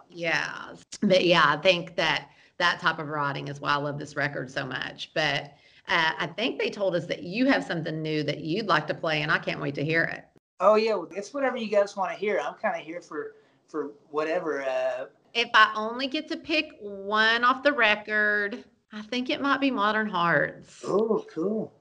yeah. 0.10 0.74
But 1.02 1.26
yeah, 1.26 1.44
I 1.46 1.58
think 1.58 1.96
that 1.96 2.30
that 2.58 2.80
type 2.80 3.00
of 3.00 3.08
writing 3.08 3.48
is 3.48 3.60
why 3.62 3.72
I 3.72 3.78
love 3.78 3.98
this 3.98 4.16
record 4.16 4.52
so 4.52 4.66
much. 4.66 5.12
But 5.14 5.54
uh, 5.88 6.12
I 6.20 6.28
think 6.28 6.60
they 6.60 6.70
told 6.70 6.96
us 6.96 7.06
that 7.08 7.24
you 7.24 7.46
have 7.48 7.64
something 7.64 8.02
new 8.02 8.24
that 8.24 8.42
you'd 8.42 8.68
like 8.68 8.86
to 8.88 8.94
play, 8.94 9.22
and 9.22 9.32
I 9.32 9.40
can't 9.40 9.62
wait 9.62 9.76
to 9.76 9.84
hear 9.84 10.04
it. 10.04 10.26
Oh 10.60 10.76
yeah, 10.76 11.02
it's 11.16 11.34
whatever 11.34 11.58
you 11.58 11.68
guys 11.70 11.96
want 11.96 12.12
to 12.12 12.18
hear. 12.18 12.40
I'm 12.44 12.56
kind 12.56 12.80
of 12.80 12.86
here 12.86 13.02
for 13.02 13.36
for 13.68 13.92
whatever. 14.10 14.62
Uh, 14.62 15.06
If 15.34 15.50
I 15.54 15.72
only 15.76 16.08
get 16.08 16.28
to 16.30 16.38
pick 16.38 16.74
one 16.82 17.44
off 17.44 17.64
the 17.64 17.72
record, 17.72 18.64
I 18.92 19.02
think 19.04 19.30
it 19.30 19.42
might 19.42 19.62
be 19.62 19.72
Modern 19.72 20.10
Hearts. 20.10 20.84
oh, 20.86 21.26
cool. 21.34 21.72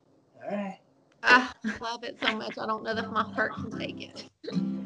All 0.44 0.50
right. 0.50 0.78
Ah, 1.22 1.52
I 1.64 1.78
love 1.80 2.04
it 2.04 2.16
so 2.22 2.36
much. 2.36 2.58
I 2.58 2.66
don't 2.66 2.82
know 2.82 2.90
if 2.92 3.10
my 3.10 3.22
heart 3.22 3.54
can 3.54 3.78
take 3.78 4.00
it. 4.00 4.30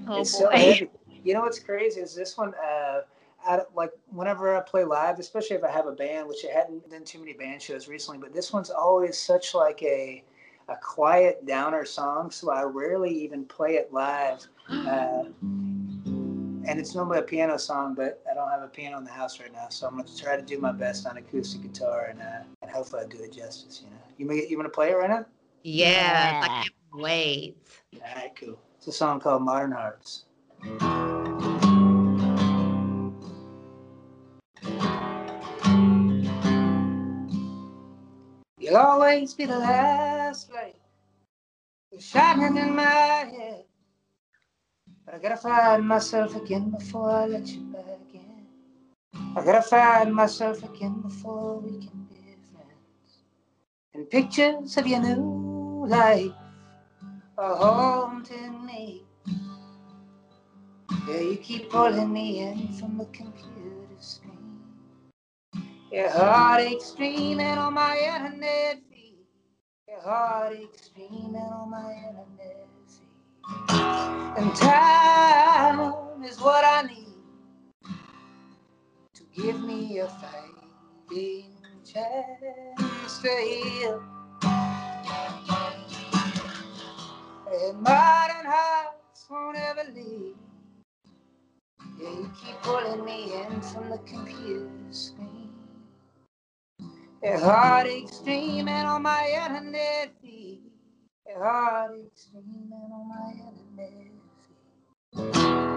Oh 0.09 0.20
it's 0.20 0.37
so 0.37 0.49
boy. 0.51 0.57
heavy. 0.57 0.91
You 1.24 1.35
know 1.35 1.43
what's 1.43 1.61
crazy 1.61 2.01
is 2.01 2.16
this 2.16 2.37
one. 2.37 2.53
Uh, 2.55 3.03
I, 3.47 3.61
like 3.76 3.93
whenever 4.11 4.57
I 4.57 4.61
play 4.61 4.83
live, 4.83 5.20
especially 5.20 5.55
if 5.55 5.62
I 5.62 5.70
have 5.70 5.87
a 5.87 5.93
band, 5.93 6.26
which 6.26 6.45
I 6.45 6.53
hadn't 6.53 6.91
done 6.91 7.05
too 7.05 7.20
many 7.20 7.33
band 7.33 7.62
shows 7.62 7.87
recently, 7.87 8.18
but 8.18 8.35
this 8.35 8.53
one's 8.53 8.70
always 8.70 9.16
such 9.16 9.55
like 9.55 9.80
a 9.85 10.24
a 10.68 10.76
quiet 10.83 11.47
downer 11.47 11.85
song, 11.85 12.33
so 12.33 12.51
I 12.51 12.62
rarely 12.62 13.11
even 13.11 13.45
play 13.45 13.74
it 13.74 13.93
live. 13.93 14.45
Uh, 14.68 15.24
and 16.64 16.78
it's 16.80 16.95
normally 16.95 17.18
a 17.18 17.22
piano 17.22 17.57
song, 17.59 17.95
but 17.95 18.22
I 18.30 18.35
don't 18.35 18.51
have 18.51 18.62
a 18.62 18.68
piano 18.68 18.99
in 18.99 19.05
the 19.05 19.11
house 19.11 19.39
right 19.41 19.53
now, 19.53 19.68
so 19.68 19.87
I'm 19.87 19.97
gonna 19.97 20.09
try 20.16 20.37
to 20.37 20.43
do 20.43 20.59
my 20.59 20.72
best 20.72 21.07
on 21.07 21.16
acoustic 21.18 21.62
guitar, 21.62 22.07
and 22.11 22.20
uh, 22.20 22.43
and 22.62 22.70
hopefully 22.70 23.03
I 23.05 23.09
do 23.09 23.22
it 23.22 23.33
justice. 23.33 23.83
You 23.85 23.91
know, 23.91 23.97
you 24.18 24.26
may, 24.26 24.47
you 24.49 24.57
want 24.57 24.66
to 24.66 24.74
play 24.74 24.91
it 24.91 24.95
right 24.95 25.11
now? 25.11 25.24
Yes, 25.63 26.45
I 26.45 26.49
can't 26.49 26.75
wait. 26.93 27.57
All 27.95 28.01
right, 28.17 28.33
cool. 28.35 28.59
It's 28.79 28.89
a 28.89 28.93
song 28.93 29.21
called 29.21 29.43
Modern 29.43 29.71
Hearts. 29.71 30.25
You'll 38.59 38.77
always 38.77 39.35
be 39.35 39.45
the 39.47 39.59
last 39.59 40.53
light 40.53 40.77
shining 41.99 42.57
in 42.57 42.75
my 42.75 42.83
head. 42.83 43.65
But 45.05 45.15
I 45.15 45.19
gotta 45.19 45.37
find 45.37 45.87
myself 45.87 46.35
again 46.37 46.71
before 46.71 47.11
I 47.11 47.27
let 47.27 47.47
you 47.47 47.61
back 47.73 47.85
in. 48.15 48.47
I 49.37 49.45
gotta 49.45 49.63
find 49.63 50.15
myself 50.15 50.63
again 50.65 51.01
before 51.03 51.59
we 51.61 51.79
can 51.79 52.07
be 52.09 52.37
friends. 52.51 53.23
And 53.95 54.09
pictures 54.11 54.77
of 54.77 54.87
your 54.87 55.01
new 55.01 55.52
life 55.87 56.33
are 57.39 57.57
haunting 57.57 58.64
me. 58.64 59.03
Yeah, 61.09 61.20
you 61.20 61.37
keep 61.37 61.70
pulling 61.70 62.12
me 62.12 62.41
in 62.41 62.68
from 62.74 62.99
the 62.99 63.07
computer 63.07 63.97
screen. 63.99 64.61
Your 65.91 66.11
heartache 66.11 66.80
streaming 66.80 67.59
on 67.59 67.74
my 67.74 67.97
internet 67.99 68.80
feed. 68.91 69.26
Your 69.89 70.01
heartache 70.01 70.78
streaming 70.80 71.37
on 71.37 71.70
my 71.70 71.93
internet 71.93 72.68
feed. 72.87 74.39
And 74.39 74.55
time 74.55 76.22
is 76.24 76.41
what 76.41 76.64
I 76.64 76.83
need 76.83 77.09
to 79.14 79.24
give 79.35 79.61
me 79.62 79.99
a 79.99 80.09
fighting 80.09 81.53
chance 81.85 83.18
to 83.22 83.28
heal. 83.28 84.12
And 87.51 87.83
modern 87.83 88.47
hearts 88.47 89.27
won't 89.31 89.59
ever 89.59 89.85
leave. 89.95 90.37
Yeah, 92.01 92.11
you 92.11 92.33
keep 92.45 92.57
pulling 92.63 93.05
me 93.05 93.35
in 93.35 93.61
from 93.63 93.91
the 93.91 93.99
computer 94.01 94.69
screen. 94.91 95.51
Your 97.23 97.39
heartache 97.41 98.09
streaming 98.09 98.69
on 98.69 99.03
my 99.03 99.29
internet 99.47 100.13
feed. 100.23 100.63
Your 101.29 101.45
heartache 101.45 102.13
streaming 102.15 102.73
on 102.73 103.09
my 103.09 103.33
internet 103.33 104.13
feed. 105.15 105.72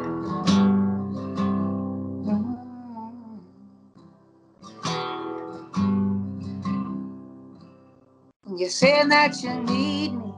You're 8.58 8.70
saying 8.70 9.10
that 9.10 9.43
you 9.43 9.53
need 9.53 10.14
me. 10.14 10.34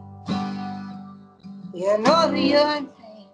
You 1.73 1.97
know 1.99 2.31
that 2.31 2.39
you're 2.39 2.77
in 2.77 2.87
pain. 2.87 3.27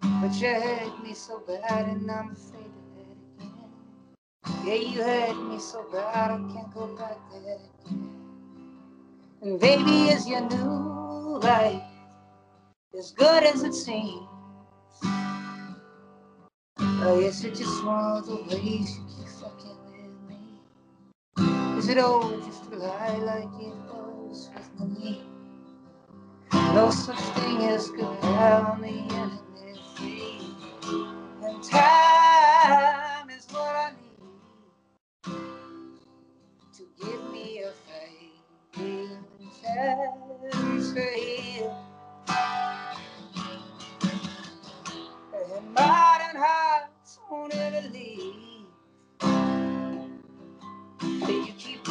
But 0.00 0.32
you 0.40 0.48
hurt 0.48 1.04
me 1.04 1.12
so 1.12 1.40
bad 1.46 1.88
and 1.88 2.10
I'm 2.10 2.30
afraid 2.30 2.72
of 2.80 2.98
it 2.98 3.44
again. 3.44 4.66
Yeah, 4.66 4.74
you 4.74 5.02
hurt 5.02 5.42
me 5.50 5.58
so 5.58 5.84
bad 5.92 6.30
I 6.30 6.38
can't 6.54 6.72
go 6.72 6.86
back 6.96 7.18
there. 7.32 7.58
And 9.42 9.60
baby, 9.60 10.08
is 10.08 10.26
your 10.26 10.48
new 10.48 11.40
life 11.40 11.82
as 12.98 13.12
good 13.12 13.44
as 13.44 13.62
it 13.62 13.74
seems? 13.74 14.26
Oh, 16.80 17.20
yes, 17.20 17.44
it 17.44 17.56
just 17.56 17.84
one 17.84 18.16
of 18.16 18.26
the 18.26 18.36
ways 18.36 18.98
you 19.18 19.23
It 21.88 21.98
all 21.98 22.40
just 22.40 22.70
a 22.70 23.18
like 23.18 23.44
it 23.60 23.74
was 23.92 24.50
with 24.54 24.88
me? 24.90 25.22
No 26.52 26.90
such 26.90 27.18
thing 27.18 27.58
as 27.64 27.90
goodbye 27.90 28.62
on 28.62 28.80
the 28.82 28.88
internet 28.88 29.78
feed. 29.96 30.56
And 31.42 31.62
time 31.62 33.30
is 33.30 33.46
what 33.50 33.76
I 33.76 33.92
need 34.02 34.32
to 36.74 36.84
give 37.00 37.32
me 37.32 37.62
a 37.62 37.72
fighting 37.86 39.24
chance 39.62 40.92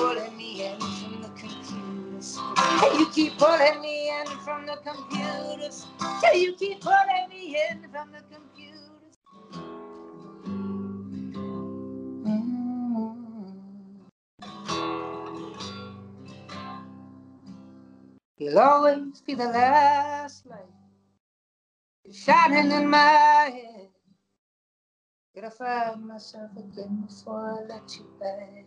pulling 0.03 0.37
me 0.37 0.65
in 0.65 0.79
from 0.79 1.21
the 1.21 1.29
computers. 1.29 2.37
Yeah, 2.57 2.97
You 2.99 3.07
keep 3.11 3.37
pulling 3.37 3.81
me 3.81 4.09
in 4.09 4.27
from 4.43 4.65
the 4.65 4.75
computers. 4.83 5.85
Yeah, 6.21 6.33
You 6.33 6.53
keep 6.53 6.81
pulling 6.81 7.29
me 7.29 7.57
in 7.69 7.89
from 7.89 8.11
the 8.11 8.21
computers. 8.33 9.15
Mm-hmm. 12.11 14.01
You'll 18.37 18.59
always 18.59 19.21
be 19.21 19.35
the 19.35 19.45
last 19.45 20.45
light 20.45 20.59
shining 22.11 22.71
in 22.71 22.89
my 22.89 22.99
head. 23.55 23.87
Gotta 25.33 25.49
find 25.49 26.05
myself 26.05 26.51
again 26.57 27.05
before 27.07 27.59
I 27.63 27.73
let 27.73 27.95
you 27.95 28.05
back. 28.19 28.65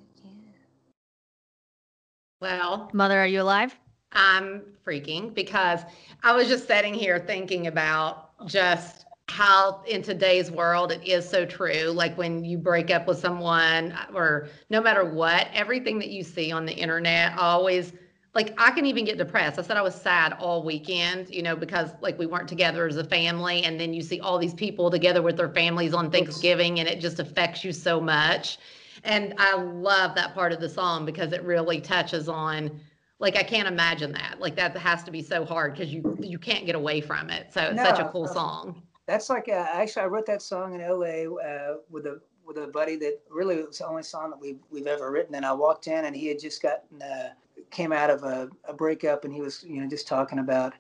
Well, 2.41 2.91
Mother, 2.93 3.19
are 3.19 3.27
you 3.27 3.43
alive? 3.43 3.77
I'm 4.13 4.63
freaking 4.87 5.35
because 5.35 5.81
I 6.23 6.33
was 6.33 6.49
just 6.49 6.67
sitting 6.67 6.95
here 6.95 7.19
thinking 7.19 7.67
about 7.67 8.47
just 8.47 9.07
how 9.29 9.83
in 9.87 10.03
today's 10.03 10.51
world 10.51 10.93
it 10.93 11.07
is 11.07 11.29
so 11.29 11.45
true. 11.47 11.91
Like 11.91 12.17
when 12.17 12.45
you 12.45 12.59
break 12.59 12.91
up 12.91 13.07
with 13.07 13.19
someone, 13.19 13.97
or 14.15 14.49
no 14.71 14.81
matter 14.81 15.05
what, 15.05 15.49
everything 15.53 15.99
that 15.99 16.11
you 16.11 16.23
see 16.23 16.53
on 16.53 16.67
the 16.67 16.75
internet 16.75 17.37
always 17.39 17.93
like 18.35 18.53
I 18.59 18.71
can 18.71 18.85
even 18.85 19.07
get 19.07 19.17
depressed. 19.17 19.59
I 19.59 19.63
said 19.63 19.79
I 19.79 19.83
was 19.83 19.95
sad 19.95 20.35
all 20.35 20.63
weekend, 20.63 21.31
you 21.31 21.43
know, 21.43 21.57
because 21.57 21.91
like 22.03 22.19
we 22.19 22.27
weren't 22.27 22.49
together 22.49 22.87
as 22.87 22.99
a 22.99 23.05
family. 23.05 23.65
And 23.65 23.81
then 23.81 23.95
you 23.95 24.03
see 24.03 24.21
all 24.21 24.39
these 24.39 24.53
people 24.53 24.91
together 24.91 25.23
with 25.23 25.39
their 25.39 25.49
families 25.49 25.95
on 25.95 26.11
Thanksgiving 26.11 26.79
and 26.79 26.87
it 26.87 27.01
just 27.01 27.19
affects 27.19 27.65
you 27.65 27.73
so 27.73 27.99
much. 27.99 28.59
And 29.07 29.35
I 29.39 29.57
love 29.57 30.15
that 30.17 30.35
part 30.35 30.53
of 30.53 30.61
the 30.61 30.69
song 30.69 31.07
because 31.07 31.33
it 31.33 31.43
really 31.45 31.81
touches 31.81 32.29
on 32.29 32.81
like 33.19 33.37
I 33.37 33.43
can't 33.43 33.69
imagine 33.69 34.13
that. 34.13 34.37
Like 34.41 34.57
that 34.57 34.77
has 34.77 35.03
to 35.05 35.11
be 35.11 35.23
so 35.23 35.45
hard 35.45 35.73
because 35.73 35.93
you 35.93 36.17
you 36.21 36.39
can't 36.39 36.67
get 36.67 36.75
away 36.75 37.01
from 37.01 37.31
it. 37.31 37.53
So 37.53 37.63
it's 37.63 37.81
such 37.81 37.99
a 37.99 38.09
cool 38.11 38.27
no. 38.27 38.33
song. 38.33 38.83
That's 39.07 39.31
like 39.31 39.49
uh, 39.49 39.67
actually 39.73 40.03
I 40.03 40.07
wrote 40.07 40.27
that 40.27 40.43
song 40.43 40.75
in 40.75 40.81
LA 40.81 41.33
uh, 41.41 41.77
with 41.89 42.07
a 42.07 42.21
with 42.45 42.59
a 42.59 42.67
buddy 42.67 42.97
that 42.97 43.21
really 43.31 43.63
was 43.63 43.79
the 43.79 43.87
only 43.87 44.03
song 44.03 44.31
that 44.31 44.41
we've 44.41 44.59
we've 44.71 44.87
ever 44.87 45.11
written. 45.11 45.35
And 45.35 45.47
I 45.47 45.53
walked 45.53 45.87
in 45.87 46.05
and 46.05 46.15
he 46.15 46.27
had 46.27 46.39
just 46.39 46.61
gotten 46.61 47.01
uh, 47.01 47.31
came 47.71 47.93
out 47.93 48.11
of 48.11 48.23
a, 48.25 48.49
a 48.69 48.75
breakup 48.75 49.25
and 49.25 49.33
he 49.33 49.41
was 49.41 49.65
you 49.65 49.81
know 49.81 49.89
just 49.89 50.07
talking 50.07 50.41
about 50.41 50.75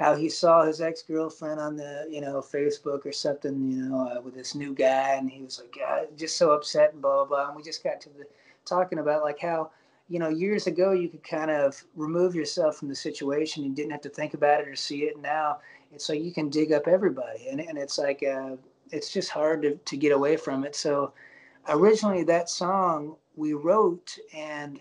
how 0.00 0.16
he 0.16 0.30
saw 0.30 0.64
his 0.64 0.80
ex 0.80 1.02
girlfriend 1.02 1.60
on 1.60 1.76
the 1.76 2.06
you 2.10 2.22
know 2.22 2.40
Facebook 2.40 3.04
or 3.04 3.12
something 3.12 3.70
you 3.70 3.84
know 3.84 4.08
uh, 4.08 4.20
with 4.22 4.34
this 4.34 4.54
new 4.54 4.74
guy 4.74 5.16
and 5.16 5.30
he 5.30 5.42
was 5.42 5.60
like 5.60 5.76
yeah, 5.76 6.04
just 6.16 6.38
so 6.38 6.52
upset 6.52 6.94
and 6.94 7.02
blah 7.02 7.16
blah 7.16 7.24
blah. 7.26 7.48
And 7.48 7.56
we 7.56 7.62
just 7.62 7.84
got 7.84 8.00
to 8.00 8.08
the 8.08 8.24
talking 8.64 8.98
about 8.98 9.22
like 9.22 9.38
how 9.38 9.70
you 10.08 10.18
know 10.18 10.30
years 10.30 10.66
ago 10.66 10.92
you 10.92 11.10
could 11.10 11.22
kind 11.22 11.50
of 11.50 11.84
remove 11.94 12.34
yourself 12.34 12.76
from 12.76 12.88
the 12.88 12.94
situation 12.94 13.62
and 13.64 13.76
didn't 13.76 13.92
have 13.92 14.00
to 14.00 14.08
think 14.08 14.32
about 14.32 14.62
it 14.62 14.68
or 14.68 14.74
see 14.74 15.00
it. 15.00 15.20
Now 15.20 15.58
it's 15.92 16.08
like 16.08 16.22
you 16.22 16.32
can 16.32 16.48
dig 16.48 16.72
up 16.72 16.88
everybody 16.88 17.48
and, 17.48 17.60
and 17.60 17.76
it's 17.76 17.98
like 17.98 18.22
uh, 18.22 18.56
it's 18.90 19.12
just 19.12 19.28
hard 19.28 19.60
to, 19.62 19.74
to 19.76 19.96
get 19.98 20.12
away 20.12 20.36
from 20.36 20.64
it 20.64 20.74
so 20.74 21.12
originally 21.68 22.24
that 22.24 22.48
song 22.48 23.16
we 23.36 23.52
wrote 23.52 24.18
and 24.34 24.80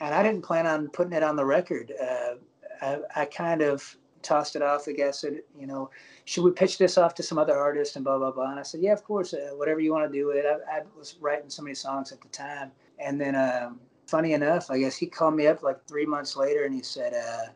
and 0.00 0.14
i 0.14 0.22
didn't 0.22 0.42
plan 0.42 0.66
on 0.66 0.88
putting 0.88 1.12
it 1.12 1.22
on 1.22 1.36
the 1.36 1.44
record 1.44 1.92
uh, 2.00 2.34
I, 2.80 2.98
I 3.16 3.24
kind 3.24 3.62
of 3.62 3.96
tossed 4.22 4.56
it 4.56 4.62
off 4.62 4.84
the 4.84 4.92
guy 4.92 5.10
said 5.10 5.40
you 5.58 5.66
know 5.66 5.90
should 6.24 6.44
we 6.44 6.50
pitch 6.50 6.78
this 6.78 6.98
off 6.98 7.14
to 7.14 7.22
some 7.22 7.38
other 7.38 7.56
artist 7.58 7.96
and 7.96 8.04
blah 8.04 8.18
blah 8.18 8.30
blah. 8.30 8.50
And 8.50 8.60
i 8.60 8.62
said 8.62 8.80
yeah 8.80 8.92
of 8.92 9.04
course 9.04 9.34
uh, 9.34 9.50
whatever 9.54 9.80
you 9.80 9.92
want 9.92 10.10
to 10.10 10.18
do. 10.18 10.26
With 10.26 10.36
it 10.36 10.46
I, 10.46 10.78
I 10.78 10.82
was 10.96 11.16
writing 11.20 11.50
so 11.50 11.62
many 11.62 11.74
songs 11.74 12.12
at 12.12 12.20
the 12.20 12.28
time. 12.28 12.72
And 12.98 13.20
then 13.20 13.34
um, 13.34 13.80
funny 14.06 14.32
enough 14.32 14.70
i 14.70 14.78
guess 14.78 14.96
he 14.96 15.06
called 15.06 15.34
me 15.34 15.46
up 15.46 15.62
like 15.62 15.84
three 15.86 16.06
months 16.06 16.36
later 16.36 16.64
and 16.64 16.74
he 16.74 16.82
said 16.82 17.14
uh, 17.14 17.52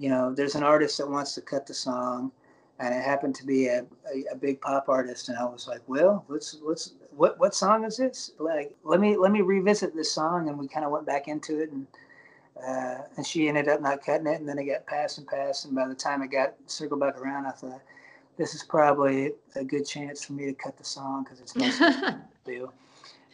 you 0.00 0.08
know, 0.08 0.32
there's 0.34 0.54
an 0.54 0.62
artist 0.62 0.96
that 0.96 1.10
wants 1.10 1.34
to 1.34 1.42
cut 1.42 1.66
the 1.66 1.74
song, 1.74 2.32
and 2.78 2.94
it 2.94 3.04
happened 3.04 3.34
to 3.34 3.44
be 3.44 3.66
a, 3.66 3.84
a, 4.10 4.32
a 4.32 4.34
big 4.34 4.58
pop 4.62 4.88
artist, 4.88 5.28
and 5.28 5.36
I 5.36 5.44
was 5.44 5.68
like, 5.68 5.82
well, 5.86 6.24
let's 6.28 6.56
let's 6.62 6.94
what 7.14 7.38
what 7.38 7.54
song 7.54 7.84
is 7.84 7.98
this? 7.98 8.32
Like, 8.38 8.74
let 8.82 8.98
me 8.98 9.18
let 9.18 9.30
me 9.30 9.42
revisit 9.42 9.94
this 9.94 10.10
song, 10.10 10.48
and 10.48 10.58
we 10.58 10.68
kind 10.68 10.86
of 10.86 10.90
went 10.90 11.04
back 11.04 11.28
into 11.28 11.60
it, 11.60 11.70
and 11.70 11.86
uh, 12.66 13.02
and 13.16 13.26
she 13.26 13.48
ended 13.48 13.68
up 13.68 13.80
not 13.80 14.04
cutting 14.04 14.26
it, 14.26 14.40
and 14.40 14.48
then 14.48 14.58
it 14.58 14.64
got 14.64 14.86
passed 14.86 15.18
and 15.18 15.26
passed, 15.26 15.64
and 15.64 15.74
by 15.74 15.88
the 15.88 15.94
time 15.94 16.22
it 16.22 16.28
got 16.28 16.54
circled 16.66 17.00
back 17.00 17.18
around, 17.18 17.46
I 17.46 17.50
thought 17.50 17.80
this 18.36 18.54
is 18.54 18.62
probably 18.62 19.32
a 19.56 19.64
good 19.64 19.86
chance 19.86 20.24
for 20.24 20.32
me 20.32 20.46
to 20.46 20.54
cut 20.54 20.76
the 20.76 20.84
song 20.84 21.24
because 21.24 21.40
it's 21.40 21.52
to 21.78 22.20
do. 22.44 22.72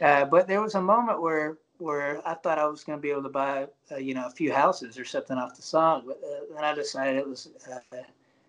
Uh, 0.01 0.24
but 0.24 0.47
there 0.47 0.61
was 0.61 0.74
a 0.74 0.81
moment 0.81 1.22
where 1.22 1.57
where 1.79 2.27
I 2.27 2.35
thought 2.35 2.59
I 2.59 2.66
was 2.66 2.85
going 2.85 2.99
to 2.99 3.03
be 3.03 3.11
able 3.11 3.24
to 3.24 3.29
buy, 3.29 3.66
uh, 3.93 3.97
you 3.97 4.14
know, 4.14 4.27
a 4.27 4.31
few 4.31 4.53
houses 4.53 4.99
or 4.99 5.05
something 5.05 5.37
off 5.37 5.57
the 5.57 5.62
song, 5.62 6.05
but 6.07 6.20
uh, 6.24 6.55
then 6.55 6.64
I 6.64 6.74
decided 6.74 7.16
it 7.16 7.29
was, 7.29 7.51
uh, 7.70 7.97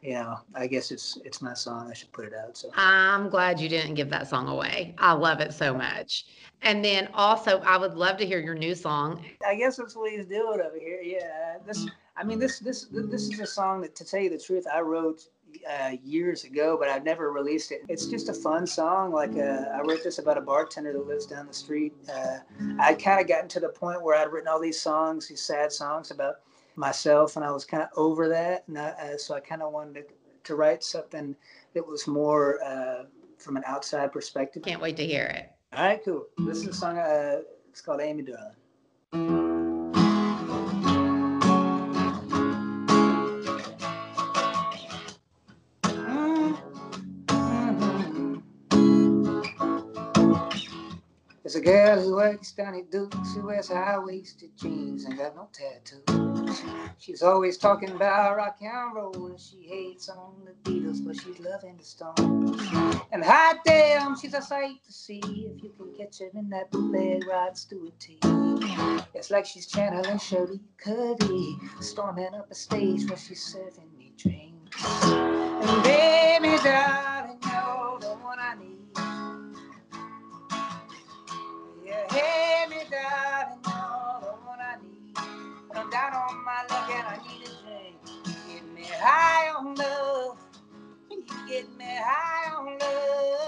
you 0.07 0.13
know, 0.13 0.39
I 0.55 0.67
guess 0.67 0.89
it's 0.89 1.17
it's 1.25 1.41
my 1.41 1.53
song. 1.53 1.89
I 1.91 1.93
should 1.93 2.13
put 2.13 2.23
it 2.23 2.33
out. 2.33 2.55
So 2.55 2.69
I'm 2.75 3.27
glad 3.27 3.59
you 3.59 3.67
didn't 3.67 3.95
give 3.95 4.09
that 4.11 4.29
song 4.29 4.47
away. 4.47 4.95
I 4.99 5.11
love 5.11 5.41
it 5.41 5.53
so 5.53 5.73
much. 5.73 6.27
And 6.61 6.83
then 6.83 7.09
also, 7.13 7.59
I 7.59 7.75
would 7.75 7.93
love 7.93 8.15
to 8.19 8.25
hear 8.25 8.39
your 8.39 8.55
new 8.55 8.73
song. 8.73 9.25
I 9.45 9.55
guess 9.55 9.75
that's 9.75 9.97
what 9.97 10.09
he's 10.09 10.25
doing 10.25 10.61
over 10.61 10.79
here. 10.79 11.01
Yeah, 11.01 11.57
this. 11.65 11.85
I 12.15 12.23
mean, 12.23 12.39
this 12.39 12.59
this 12.59 12.87
this 12.89 13.23
is 13.23 13.41
a 13.41 13.45
song 13.45 13.81
that, 13.81 13.95
to 13.95 14.05
tell 14.05 14.21
you 14.21 14.29
the 14.29 14.37
truth, 14.37 14.65
I 14.73 14.79
wrote 14.79 15.27
uh, 15.69 15.97
years 16.01 16.45
ago, 16.45 16.77
but 16.79 16.87
I've 16.87 17.03
never 17.03 17.33
released 17.33 17.73
it. 17.73 17.81
It's 17.89 18.05
just 18.05 18.29
a 18.29 18.33
fun 18.33 18.65
song. 18.65 19.11
Like 19.11 19.35
uh, 19.35 19.65
I 19.73 19.81
wrote 19.81 20.05
this 20.05 20.19
about 20.19 20.37
a 20.37 20.41
bartender 20.41 20.93
that 20.93 21.05
lives 21.05 21.25
down 21.25 21.47
the 21.47 21.53
street. 21.53 21.93
Uh, 22.09 22.37
I'd 22.79 23.03
kind 23.03 23.19
of 23.19 23.27
gotten 23.27 23.49
to 23.49 23.59
the 23.59 23.69
point 23.69 24.01
where 24.01 24.15
I'd 24.15 24.31
written 24.31 24.47
all 24.47 24.61
these 24.61 24.79
songs, 24.79 25.27
these 25.27 25.41
sad 25.41 25.73
songs 25.73 26.11
about 26.11 26.35
myself, 26.77 27.35
and 27.35 27.43
I 27.43 27.51
was 27.51 27.65
kind 27.65 27.83
of 27.83 27.89
over 27.95 28.29
that. 28.29 28.63
And 28.67 28.77
I, 28.77 28.89
uh, 28.89 29.17
so 29.17 29.35
I 29.35 29.39
kind 29.39 29.61
of 29.61 29.73
wanted 29.73 29.95
to, 29.95 30.03
to 30.45 30.55
write 30.55 30.83
something 30.83 31.35
that 31.73 31.85
was 31.85 32.07
more 32.07 32.63
uh, 32.63 33.03
from 33.37 33.57
an 33.57 33.63
outside 33.65 34.11
perspective. 34.11 34.63
Can't 34.63 34.81
wait 34.81 34.97
to 34.97 35.05
hear 35.05 35.25
it. 35.25 35.51
All 35.73 35.83
right, 35.83 36.03
cool. 36.03 36.27
This 36.37 36.59
is 36.59 36.67
a 36.67 36.73
song. 36.73 36.97
Uh, 36.97 37.41
it's 37.69 37.81
called 37.81 38.01
Amy 38.01 38.23
Darling. 38.23 39.46
There's 51.47 51.55
a 51.55 51.61
girl 51.61 52.01
who 52.01 52.15
works 52.17 52.51
down 52.51 52.75
at 52.75 52.91
Duke's 52.91 53.33
who 53.33 53.45
wears 53.45 53.69
high-waisted 53.69 54.49
jeans 54.57 55.05
and 55.05 55.17
got 55.17 55.33
no 55.33 55.47
tattoos. 55.53 56.61
She's 56.97 57.23
always 57.23 57.57
talking 57.57 57.91
about 57.91 58.35
rock 58.35 58.57
and 58.59 58.93
roll 58.93 59.27
and 59.27 59.39
she 59.39 59.61
hates 59.61 60.09
on 60.09 60.43
the 60.43 60.69
Beatles, 60.69 61.05
but 61.05 61.15
she's 61.15 61.39
loving 61.39 61.77
the 61.77 61.85
Stones. 61.85 62.59
And 63.13 63.23
hot 63.23 63.59
damn, 63.63 64.19
she's 64.19 64.33
a 64.33 64.41
sight 64.41 64.83
to 64.85 64.91
see 64.91 65.21
if 65.23 65.63
you 65.63 65.71
can 65.77 65.95
catch 65.97 66.19
her 66.19 66.29
in 66.37 66.49
that 66.49 66.69
bootleg 66.69 67.25
Rod 67.25 67.57
Stewart 67.57 67.97
tee. 67.97 68.19
It's 69.13 69.31
like 69.31 69.45
she's 69.45 69.67
channeling 69.67 70.19
Cherie 70.19 70.59
Currie, 70.75 71.55
storming 71.79 72.35
up 72.35 72.51
a 72.51 72.55
stage 72.55 73.07
where 73.07 73.17
she's 73.17 73.41
serving 73.41 73.89
me 73.97 74.11
drinks. 74.17 74.83
And 75.13 75.83
baby, 75.83 76.57
darling, 76.61 77.16
I'm 85.87 85.91
down 85.93 86.13
on 86.15 86.43
my 86.43 86.63
luck 86.69 86.91
and 86.91 87.07
I 87.07 87.17
need 87.29 87.43
a 87.47 87.51
drink. 87.63 87.97
Get 88.49 88.65
me 88.75 88.83
high 88.93 89.51
on 89.57 89.73
love. 89.75 90.37
You 91.11 91.23
get 91.47 91.65
me 91.77 91.85
high 91.87 92.55
on 92.55 92.77
love. 92.79 93.46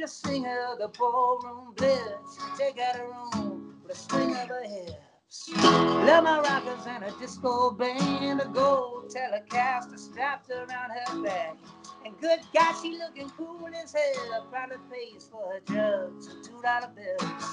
Need 0.00 0.04
a 0.04 0.08
singer, 0.08 0.68
the 0.78 0.88
ballroom 0.98 1.74
bliss. 1.76 2.38
Take 2.56 2.78
out 2.78 2.96
a 2.96 3.04
room 3.04 3.74
with 3.82 3.92
a 3.92 3.98
swing 3.98 4.34
of 4.34 4.48
her 4.48 4.62
hips. 4.64 5.50
Love 5.52 6.24
my 6.24 6.40
rockers 6.40 6.86
and 6.86 7.04
a 7.04 7.10
disco 7.18 7.70
band, 7.70 8.40
a 8.40 8.46
gold 8.46 9.14
telecaster 9.14 9.98
strapped 9.98 10.50
around 10.50 10.90
her 10.90 11.22
back. 11.22 11.56
And 12.04 12.18
good 12.20 12.40
God, 12.54 12.74
she 12.80 12.96
looking 12.98 13.28
cool 13.36 13.68
as 13.82 13.92
hell. 13.92 14.46
Private 14.50 14.80
pays 14.90 15.28
for 15.30 15.52
her 15.52 15.60
drugs 15.66 16.28
and 16.28 16.42
two 16.44 16.60
dollar 16.62 16.90
bills. 16.96 17.44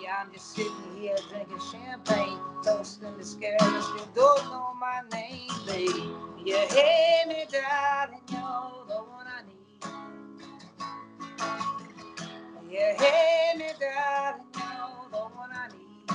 Yeah, 0.00 0.22
I'm 0.24 0.32
just 0.32 0.54
sitting 0.54 0.72
here 1.00 1.16
drinking 1.30 1.60
champagne, 1.72 2.38
toasting 2.64 3.12
the 3.18 3.24
and 3.60 3.82
still 3.84 4.08
don't 4.14 4.44
know 4.50 4.74
my 4.80 5.02
name, 5.12 5.50
babe. 5.66 5.88
You 6.46 6.56
hear 6.56 7.26
me, 7.26 7.44
darling, 7.50 8.22
you're 8.30 8.86
the 8.88 9.02
one 9.02 9.26
I 9.26 9.42
need. 9.48 9.61
You 12.82 12.88
hear 12.98 13.58
me, 13.58 13.72
darling, 13.78 14.46
you're 14.56 15.10
the 15.12 15.18
one 15.36 15.50
I 15.52 15.68
need. 15.68 16.10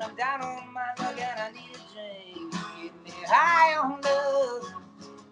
I'm 0.00 0.16
down 0.16 0.40
on 0.40 0.72
my 0.72 0.88
luck 0.98 1.20
and 1.20 1.40
I 1.40 1.52
need 1.52 1.76
a 1.76 1.82
drink. 1.92 2.52
Get 2.82 3.04
me 3.04 3.12
high 3.26 3.76
on 3.76 4.00
love. 4.00 4.72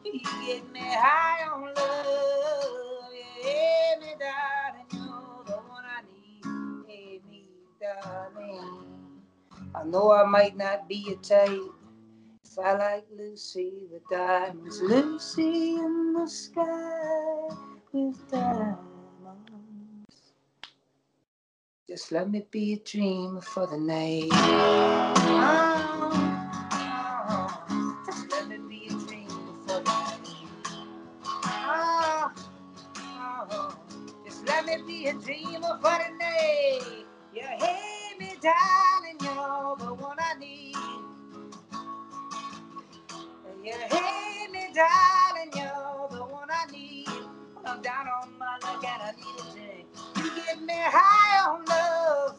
Get 0.04 0.72
me 0.72 0.80
high 0.82 1.48
on 1.50 1.74
love. 1.74 3.12
You 3.14 3.42
hear 3.42 3.98
me, 3.98 4.14
darling, 4.20 4.86
you're 4.92 5.44
the 5.46 5.62
one 5.70 5.84
I 5.86 6.02
need. 6.12 6.86
Hear 6.86 7.20
me, 7.30 7.48
darling. 7.80 9.22
I 9.74 9.84
know 9.84 10.12
I 10.12 10.26
might 10.26 10.54
not 10.58 10.86
be 10.86 11.14
a 11.14 11.16
type. 11.16 11.62
If 12.44 12.58
I 12.58 12.74
like 12.74 13.06
Lucy 13.16 13.86
with 13.90 14.02
diamonds, 14.10 14.82
Lucy 14.82 15.76
in 15.76 16.12
the 16.12 16.28
sky 16.28 17.48
with 17.92 18.30
diamonds. 18.30 18.93
Just 21.88 22.12
let 22.12 22.30
me 22.30 22.46
be 22.50 22.74
a 22.74 22.78
dreamer 22.78 23.40
for 23.42 23.66
the 23.66 23.76
night. 23.78 24.30
Just 28.06 28.30
let 28.30 28.48
me 28.48 28.58
be 28.68 28.86
a 28.88 28.90
dreamer 28.90 29.54
for 29.66 29.82
the 29.82 29.84
night. 29.84 30.20
Just 34.26 34.48
let 34.48 34.66
me 34.66 34.78
be 34.86 35.08
a 35.08 35.14
dreamer 35.14 35.78
for 35.82 35.98
the 35.98 36.10
night. 36.18 37.06
You 37.34 37.42
hear 37.42 38.18
me, 38.18 38.36
darling, 38.42 39.18
you're 39.22 39.76
the 39.78 39.94
one 39.94 40.18
I 40.20 40.34
need. 40.40 40.76
You 43.64 43.72
hear 43.72 44.50
me, 44.52 44.72
darling, 44.74 45.52
you're 45.56 46.08
the 46.18 46.24
one 46.24 46.48
I 46.50 46.70
need. 46.72 47.08
I'm 47.64 47.82
down 47.82 48.06
on 48.08 48.38
my 48.38 48.58
luck 48.62 48.84
and 48.84 49.02
I 49.02 49.12
need 49.16 49.40
a 49.40 49.52
drink. 49.54 49.63
Me 50.74 50.80
high 50.82 51.50
on 51.50 51.64
love. 51.66 52.36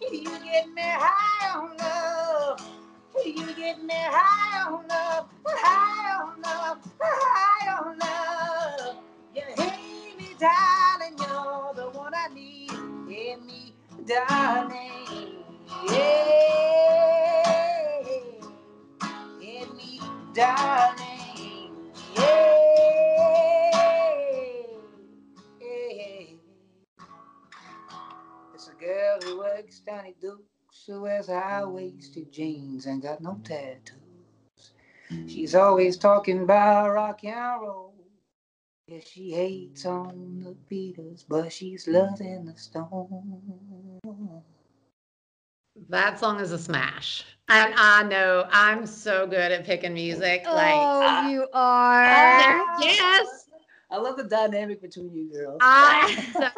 You 0.00 0.24
get 0.24 0.66
me 0.74 0.82
high 0.82 1.58
on 1.58 1.76
love. 1.76 2.58
You 3.22 3.54
get 3.54 3.82
me 3.84 3.92
high 3.94 4.62
on 4.72 4.88
love. 4.88 5.28
High 5.46 6.22
on 6.22 6.40
love. 6.40 6.78
High 6.98 7.68
on 7.76 7.98
love. 7.98 8.96
You 9.34 9.42
hear 9.58 10.16
me, 10.18 10.28
darling, 10.40 11.18
you're 11.18 11.74
the 11.74 11.90
one 11.98 12.14
I 12.14 12.28
need. 12.34 12.70
Hear 13.10 13.36
me, 13.40 13.74
darling. 14.06 15.44
Yeah. 15.90 17.52
Hear 19.38 19.66
me, 19.74 20.00
darling. 20.34 21.76
Yeah. 22.16 22.65
Girl 28.86 29.18
who 29.22 29.38
works 29.38 29.80
down 29.80 30.14
Duke's 30.20 30.84
who 30.86 31.02
wears 31.02 31.26
high-waisted 31.26 32.30
jeans 32.32 32.86
and 32.86 33.02
got 33.02 33.20
no 33.20 33.32
mm. 33.32 33.44
tattoos. 33.44 34.72
She's 35.26 35.54
always 35.54 35.96
talking 35.96 36.42
about 36.42 36.92
rock 36.92 37.24
and 37.24 37.60
roll. 37.62 37.94
Yeah, 38.86 39.00
she 39.04 39.32
hates 39.32 39.84
on 39.86 40.44
the 40.44 40.56
Beatles, 40.72 41.24
but 41.28 41.52
she's 41.52 41.88
loving 41.88 42.44
the 42.44 42.56
Stones. 42.56 44.02
That 45.88 46.18
song 46.18 46.40
is 46.40 46.52
a 46.52 46.58
smash. 46.58 47.24
And 47.48 47.74
I 47.76 48.02
know 48.04 48.46
I'm 48.50 48.86
so 48.86 49.26
good 49.26 49.52
at 49.52 49.64
picking 49.64 49.94
music. 49.94 50.44
Like, 50.44 50.74
oh, 50.74 51.06
uh, 51.06 51.28
you 51.28 51.48
are. 51.52 52.80
yes. 52.80 53.45
I 53.90 53.98
love 53.98 54.16
the 54.16 54.24
dynamic 54.24 54.82
between 54.82 55.14
you 55.14 55.30
girls. 55.32 55.58
I 55.62 56.26
so 56.32 56.48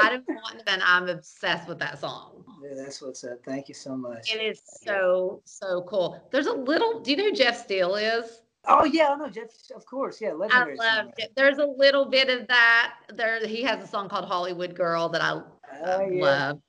Adam 0.00 0.24
and 0.66 0.82
I'm 0.82 1.08
obsessed 1.08 1.68
with 1.68 1.78
that 1.80 1.98
song. 1.98 2.44
Yeah, 2.62 2.74
that's 2.76 3.02
what's 3.02 3.24
up. 3.24 3.38
Thank 3.44 3.68
you 3.68 3.74
so 3.74 3.96
much. 3.96 4.32
It 4.32 4.40
is 4.40 4.62
so 4.64 5.40
so 5.44 5.82
cool. 5.88 6.22
There's 6.30 6.46
a 6.46 6.52
little. 6.52 7.00
Do 7.00 7.10
you 7.10 7.16
know 7.16 7.24
who 7.24 7.32
Jeff 7.32 7.62
Steele 7.64 7.96
is? 7.96 8.42
Oh 8.66 8.84
yeah, 8.84 9.10
I 9.10 9.16
know 9.16 9.28
Jeff. 9.28 9.48
Of 9.74 9.84
course, 9.84 10.20
yeah, 10.20 10.30
I 10.30 10.32
legendary. 10.32 10.76
love 10.78 11.06
songwriter. 11.06 11.12
it. 11.18 11.32
There's 11.36 11.58
a 11.58 11.66
little 11.66 12.06
bit 12.06 12.28
of 12.30 12.46
that. 12.48 12.94
There, 13.12 13.44
he 13.46 13.62
has 13.62 13.82
a 13.82 13.86
song 13.86 14.08
called 14.08 14.24
Hollywood 14.26 14.74
Girl 14.76 15.08
that 15.10 15.20
I 15.22 15.30
uh, 15.30 15.42
Oh, 15.86 16.00
yeah. 16.00 16.24
love. 16.24 16.60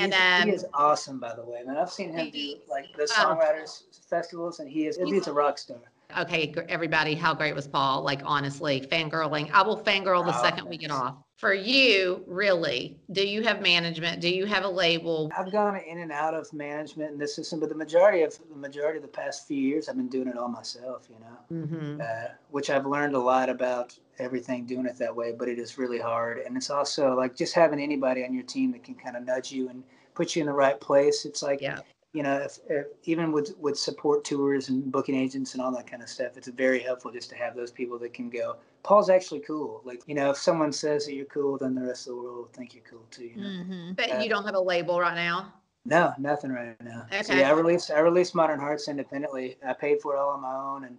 And 0.00 0.14
um, 0.14 0.48
he 0.48 0.50
is 0.54 0.64
awesome, 0.72 1.20
by 1.20 1.34
the 1.34 1.44
way, 1.44 1.62
man. 1.66 1.76
I've 1.76 1.90
seen 1.90 2.12
him 2.12 2.30
do 2.30 2.54
like 2.68 2.86
the 2.96 3.02
Oh. 3.18 3.36
songwriters 3.36 3.82
festivals, 4.08 4.60
and 4.60 4.70
he 4.70 4.86
is 4.86 4.96
he's 4.96 5.26
a 5.26 5.32
rock 5.32 5.58
star. 5.58 5.76
Okay, 6.16 6.54
everybody, 6.68 7.14
how 7.14 7.34
great 7.34 7.54
was 7.54 7.66
Paul? 7.66 8.02
Like 8.02 8.20
honestly, 8.24 8.80
fangirling. 8.80 9.50
I 9.52 9.62
will 9.62 9.78
fangirl 9.78 10.24
the 10.24 10.36
Oh, 10.36 10.42
second 10.42 10.68
we 10.68 10.76
get 10.76 10.90
off. 10.90 11.16
For 11.36 11.54
you, 11.54 12.24
really, 12.26 12.98
do 13.12 13.26
you 13.26 13.42
have 13.42 13.62
management? 13.62 14.20
Do 14.20 14.28
you 14.28 14.44
have 14.46 14.64
a 14.64 14.68
label? 14.68 15.30
I've 15.36 15.52
gone 15.52 15.76
in 15.76 15.98
and 15.98 16.10
out 16.10 16.34
of 16.34 16.52
management 16.52 17.12
in 17.12 17.18
this 17.18 17.36
system, 17.36 17.60
but 17.60 17.68
the 17.68 17.74
majority 17.74 18.22
of 18.22 18.36
the 18.50 18.56
majority 18.56 18.96
of 18.98 19.02
the 19.02 19.08
past 19.08 19.46
few 19.46 19.60
years, 19.60 19.88
I've 19.88 19.96
been 19.96 20.08
doing 20.08 20.28
it 20.28 20.36
all 20.36 20.48
myself. 20.48 21.08
You 21.10 21.20
know. 21.20 21.66
hmm 21.66 22.00
uh, 22.00 22.28
which 22.50 22.70
I've 22.70 22.86
learned 22.86 23.14
a 23.14 23.18
lot 23.18 23.48
about 23.48 23.98
everything 24.18 24.66
doing 24.66 24.86
it 24.86 24.96
that 24.98 25.14
way, 25.14 25.32
but 25.32 25.48
it 25.48 25.58
is 25.58 25.78
really 25.78 25.98
hard. 25.98 26.38
And 26.38 26.56
it's 26.56 26.70
also 26.70 27.14
like 27.14 27.36
just 27.36 27.54
having 27.54 27.80
anybody 27.80 28.24
on 28.24 28.32
your 28.32 28.44
team 28.44 28.72
that 28.72 28.84
can 28.84 28.94
kind 28.94 29.16
of 29.16 29.24
nudge 29.24 29.52
you 29.52 29.68
and 29.68 29.82
put 30.14 30.34
you 30.36 30.40
in 30.42 30.46
the 30.46 30.52
right 30.52 30.80
place. 30.80 31.24
It's 31.24 31.42
like, 31.42 31.60
Yeah. 31.60 31.80
You 32.14 32.22
know, 32.22 32.36
if, 32.38 32.58
if, 32.68 32.86
even 33.04 33.32
with, 33.32 33.56
with 33.58 33.78
support 33.78 34.24
tours 34.24 34.70
and 34.70 34.90
booking 34.90 35.14
agents 35.14 35.54
and 35.54 35.62
all 35.62 35.70
that 35.72 35.86
kind 35.90 36.02
of 36.02 36.08
stuff, 36.08 36.36
it's 36.36 36.48
very 36.48 36.80
helpful 36.80 37.10
just 37.12 37.28
to 37.30 37.36
have 37.36 37.54
those 37.54 37.70
people 37.70 37.98
that 37.98 38.14
can 38.14 38.30
go, 38.30 38.56
Paul's 38.82 39.10
actually 39.10 39.40
cool. 39.40 39.82
Like, 39.84 40.02
you 40.06 40.14
know, 40.14 40.30
if 40.30 40.38
someone 40.38 40.72
says 40.72 41.04
that 41.06 41.14
you're 41.14 41.26
cool, 41.26 41.58
then 41.58 41.74
the 41.74 41.82
rest 41.82 42.06
of 42.06 42.14
the 42.14 42.22
world 42.22 42.36
will 42.36 42.48
think 42.54 42.74
you're 42.74 42.84
cool 42.90 43.04
too. 43.10 43.24
You 43.24 43.36
know? 43.36 43.48
Mm-hmm. 43.48 43.92
But 43.92 44.22
you 44.22 44.28
don't 44.30 44.44
have 44.44 44.54
a 44.54 44.60
label 44.60 44.98
right 45.00 45.14
now. 45.14 45.52
No, 45.84 46.12
nothing 46.18 46.50
right 46.52 46.76
now. 46.82 47.06
So 47.22 47.32
Okay. 47.32 47.40
yeah, 47.40 47.48
I 47.48 47.52
released 47.52 47.90
I 47.90 48.00
released 48.00 48.34
Modern 48.34 48.60
Hearts 48.60 48.88
independently. 48.88 49.56
I 49.66 49.72
paid 49.72 50.00
for 50.02 50.14
it 50.14 50.18
all 50.18 50.30
on 50.30 50.40
my 50.42 50.54
own 50.54 50.84
and 50.84 50.98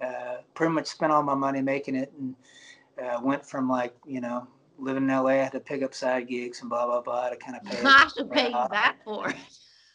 uh, 0.00 0.42
pretty 0.54 0.72
much 0.72 0.86
spent 0.86 1.10
all 1.10 1.22
my 1.24 1.34
money 1.34 1.60
making 1.60 1.96
it 1.96 2.12
and 2.18 2.36
uh, 3.02 3.18
went 3.20 3.44
from 3.44 3.68
like 3.68 3.96
you 4.06 4.20
know 4.20 4.46
living 4.78 5.04
in 5.04 5.08
LA. 5.08 5.30
I 5.30 5.34
had 5.34 5.52
to 5.52 5.60
pick 5.60 5.82
up 5.82 5.92
side 5.92 6.28
gigs 6.28 6.60
and 6.60 6.70
blah 6.70 6.86
blah 6.86 7.00
blah 7.00 7.30
to 7.30 7.36
kind 7.36 7.56
of 7.56 7.64
pay. 7.64 7.78
I 7.84 8.08
should 8.14 8.30
pay 8.30 8.50
you 8.50 8.54
Uh, 8.56 8.68
that 8.68 8.96
for. 9.04 9.30
it. 9.30 9.36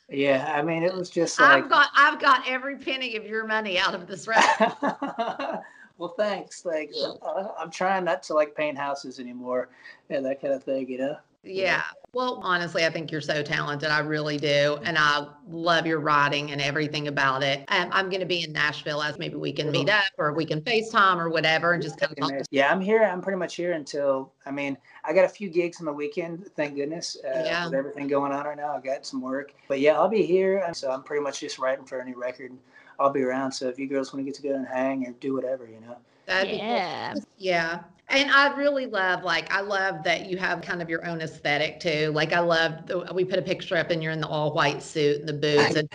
Yeah, 0.10 0.54
I 0.56 0.62
mean 0.62 0.84
it 0.84 0.94
was 0.94 1.10
just 1.10 1.40
like. 1.40 1.64
I've 1.64 1.70
got 1.70 1.90
I've 1.96 2.20
got 2.20 2.44
every 2.48 2.78
penny 2.78 3.16
of 3.16 3.26
your 3.26 3.48
money 3.48 3.80
out 3.80 3.96
of 3.96 4.06
this 4.08 4.28
record. 4.28 4.74
well, 5.98 6.14
thanks. 6.18 6.66
Like 6.66 6.92
uh, 7.22 7.48
I'm 7.58 7.72
trying 7.72 8.04
not 8.04 8.24
to 8.24 8.34
like 8.34 8.56
paint 8.56 8.78
houses 8.78 9.20
anymore 9.20 9.70
and 10.10 10.26
that 10.26 10.42
kind 10.42 10.54
of 10.54 10.64
thing. 10.64 10.90
You 10.90 10.98
know. 11.00 11.18
Yeah. 11.44 11.84
Well, 12.14 12.40
honestly, 12.44 12.86
I 12.86 12.92
think 12.92 13.12
you're 13.12 13.22
so 13.22 13.42
talented. 13.42 13.90
I 13.90 13.98
really 14.00 14.38
do. 14.38 14.78
And 14.84 15.00
I 15.00 15.26
love 15.50 15.88
your 15.88 16.00
writing 16.00 16.52
and 16.52 16.62
everything 16.62 17.08
about 17.08 17.42
it. 17.42 17.66
Um, 17.70 17.90
I'm 17.92 18.08
going 18.10 18.20
to 18.20 18.28
be 18.28 18.44
in 18.44 18.54
Nashville 18.54 19.02
as 19.02 19.18
maybe 19.18 19.36
we 19.36 19.52
can 19.52 19.72
meet 19.72 19.90
up 19.90 20.04
or 20.20 20.32
we 20.32 20.46
can 20.46 20.62
FaceTime 20.62 21.18
or 21.18 21.30
whatever 21.30 21.74
and 21.74 21.82
just 21.82 22.00
kind 22.00 22.12
of 22.12 22.18
talk. 22.20 22.34
Yeah, 22.52 22.72
I'm 22.72 22.82
here. 22.82 23.04
I'm 23.04 23.20
pretty 23.20 23.40
much 23.40 23.56
here 23.56 23.72
until. 23.72 24.32
I 24.46 24.52
mean, 24.52 24.78
I 25.04 25.12
got 25.12 25.26
a 25.26 25.30
few 25.30 25.50
gigs 25.50 25.80
on 25.80 25.88
the 25.88 25.94
weekend. 25.94 26.46
Thank 26.56 26.76
goodness. 26.76 27.18
Uh, 27.26 27.42
Yeah. 27.46 27.66
With 27.66 27.74
everything 27.74 28.08
going 28.08 28.32
on 28.32 28.46
right 28.46 28.58
now, 28.58 28.76
I 28.76 28.80
got 28.80 29.08
some 29.08 29.20
work. 29.20 29.52
But 29.68 29.80
yeah, 29.80 29.94
I'll 29.94 30.08
be 30.08 30.24
here. 30.24 30.70
So 30.74 30.92
I'm 30.92 31.02
pretty 31.02 31.24
much 31.24 31.40
just 31.40 31.58
writing 31.58 31.84
for 31.86 32.00
any 32.00 32.14
record. 32.14 32.52
I'll 33.00 33.10
be 33.10 33.24
around. 33.24 33.54
So 33.54 33.70
if 33.70 33.80
you 33.80 33.88
girls 33.88 34.14
want 34.14 34.24
to 34.24 34.32
get 34.32 34.36
together 34.36 34.58
and 34.58 34.68
hang 34.68 35.08
or 35.08 35.14
do 35.14 35.34
whatever, 35.34 35.66
you 35.66 35.80
know. 35.82 35.98
That'd 36.28 36.52
be 36.52 36.58
cool. 36.60 37.24
Yeah. 37.40 37.80
And 38.14 38.30
I 38.30 38.56
really 38.56 38.86
love, 38.86 39.24
like, 39.24 39.52
I 39.52 39.62
love 39.62 40.04
that 40.04 40.28
you 40.28 40.38
have 40.38 40.62
kind 40.62 40.84
of 40.84 40.90
your 40.90 41.04
own 41.04 41.20
aesthetic 41.20 41.80
too. 41.80 42.12
Like, 42.14 42.32
I 42.32 42.40
love, 42.42 42.86
the, 42.86 43.12
we 43.12 43.26
put 43.26 43.40
a 43.40 43.42
picture 43.42 43.76
up 43.76 43.90
and 43.90 44.04
you're 44.04 44.12
in 44.12 44.22
the 44.22 44.28
all 44.28 44.54
white 44.54 44.84
suit 44.84 45.22
and 45.22 45.28
the 45.28 45.34
boots 45.34 45.76
and 45.76 45.90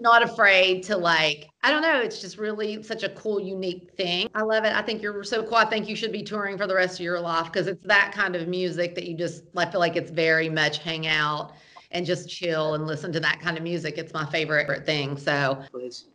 not 0.00 0.22
afraid 0.22 0.82
to, 0.84 0.96
like, 0.96 1.50
I 1.62 1.70
don't 1.70 1.82
know. 1.82 2.00
It's 2.00 2.22
just 2.22 2.38
really 2.38 2.82
such 2.82 3.02
a 3.02 3.10
cool, 3.10 3.38
unique 3.38 3.90
thing. 3.98 4.30
I 4.34 4.42
love 4.42 4.64
it. 4.64 4.74
I 4.74 4.80
think 4.80 5.02
you're 5.02 5.22
so 5.24 5.42
cool. 5.42 5.56
I 5.56 5.66
think 5.66 5.90
you 5.90 5.94
should 5.94 6.10
be 6.10 6.22
touring 6.22 6.56
for 6.56 6.66
the 6.66 6.74
rest 6.74 6.94
of 6.94 7.04
your 7.04 7.20
life 7.20 7.52
because 7.52 7.66
it's 7.66 7.84
that 7.84 8.12
kind 8.14 8.34
of 8.34 8.48
music 8.48 8.94
that 8.94 9.04
you 9.04 9.14
just, 9.14 9.44
I 9.54 9.70
feel 9.70 9.80
like 9.80 9.96
it's 9.96 10.10
very 10.10 10.48
much 10.48 10.78
hang 10.78 11.06
out 11.06 11.52
and 11.90 12.06
just 12.06 12.30
chill 12.30 12.76
and 12.76 12.86
listen 12.86 13.12
to 13.12 13.20
that 13.20 13.40
kind 13.40 13.58
of 13.58 13.62
music. 13.62 13.98
It's 13.98 14.14
my 14.14 14.24
favorite 14.24 14.86
thing. 14.86 15.18
So, 15.18 15.62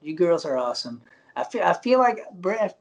you 0.02 0.16
girls 0.16 0.46
are 0.46 0.58
awesome. 0.58 1.00
I 1.36 1.44
feel 1.44 1.64
I 1.64 1.74
feel 1.74 2.00
like 2.00 2.20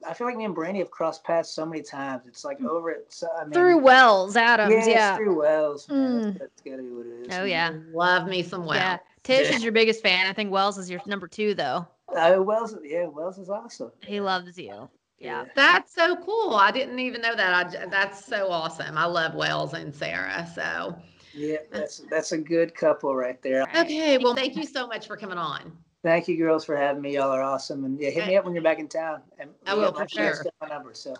I 0.07 0.13
feel 0.15 0.27
like 0.27 0.37
me 0.37 0.45
and 0.45 0.55
Brandi 0.55 0.79
have 0.79 0.91
crossed 0.91 1.25
paths 1.25 1.51
so 1.51 1.65
many 1.65 1.83
times. 1.83 2.27
It's 2.27 2.45
like 2.45 2.61
over 2.63 2.91
it. 2.91 3.07
So, 3.09 3.27
I 3.39 3.45
mean, 3.45 3.53
through 3.53 3.79
Wells, 3.79 4.37
Adams. 4.37 4.73
Yeah, 4.73 4.87
yeah. 4.87 5.11
it's 5.13 5.19
through 5.19 5.39
Wells. 5.39 5.89
Man. 5.89 5.99
Mm. 5.99 6.25
That's, 6.25 6.39
that's 6.39 6.61
gotta 6.63 6.83
be 6.83 6.91
what 6.91 7.07
it 7.07 7.29
is. 7.31 7.39
Oh 7.39 7.45
yeah, 7.45 7.73
Love 7.93 8.29
me 8.29 8.43
some 8.43 8.65
Wells. 8.67 8.77
yeah. 8.77 8.99
Tish 9.23 9.51
is 9.55 9.63
your 9.63 9.73
biggest 9.73 10.03
fan. 10.03 10.27
I 10.27 10.33
think 10.33 10.51
Wells 10.51 10.77
is 10.79 10.91
your 10.91 11.01
number 11.07 11.29
two, 11.29 11.55
though. 11.55 11.87
Uh, 12.15 12.37
Wells, 12.41 12.77
yeah, 12.85 13.07
Wells 13.07 13.39
is 13.39 13.49
awesome. 13.49 13.91
He 14.05 14.21
loves 14.21 14.59
you. 14.59 14.89
Yeah. 15.19 15.45
That's 15.55 15.95
so 15.95 16.17
cool. 16.17 16.55
I 16.55 16.71
didn't 16.73 16.99
even 16.99 17.23
know 17.23 17.35
that. 17.37 17.55
I, 17.67 17.71
j- 17.71 17.87
that's 17.91 18.25
so 18.27 18.51
awesome. 18.51 18.99
I 18.99 19.05
love 19.07 19.35
Wells 19.35 19.73
and 19.73 19.95
Sarah. 19.95 20.47
So, 20.53 20.97
Yeah, 21.33 21.59
that's 21.71 21.99
that's 22.11 22.33
a 22.33 22.39
good 22.39 22.75
couple 22.75 23.15
right 23.15 23.41
there. 23.41 23.63
okay. 23.75 24.19
Well, 24.19 24.35
thank 24.35 24.57
you 24.57 24.65
so 24.67 24.87
much 24.89 25.07
for 25.07 25.17
coming 25.17 25.39
on. 25.39 25.73
Thank 26.03 26.27
you, 26.27 26.37
girls, 26.37 26.65
for 26.65 26.77
having 26.77 27.01
me. 27.01 27.15
Y'all 27.15 27.31
are 27.31 27.43
awesome, 27.43 27.85
and 27.85 28.01
yeah, 28.01 28.11
hit 28.11 28.27
me 28.27 28.37
up 28.37 28.45
when 28.45 28.55
you're 28.55 28.63
back 28.63 28.81
in 28.81 28.89
town. 28.89 29.23
And 29.39 29.51
I 29.67 29.75
will, 29.75 29.93
for 29.93 30.09
sure. 30.09 30.43
got 30.43 30.53
My 30.61 30.69
number, 30.69 30.95
so 30.95 31.15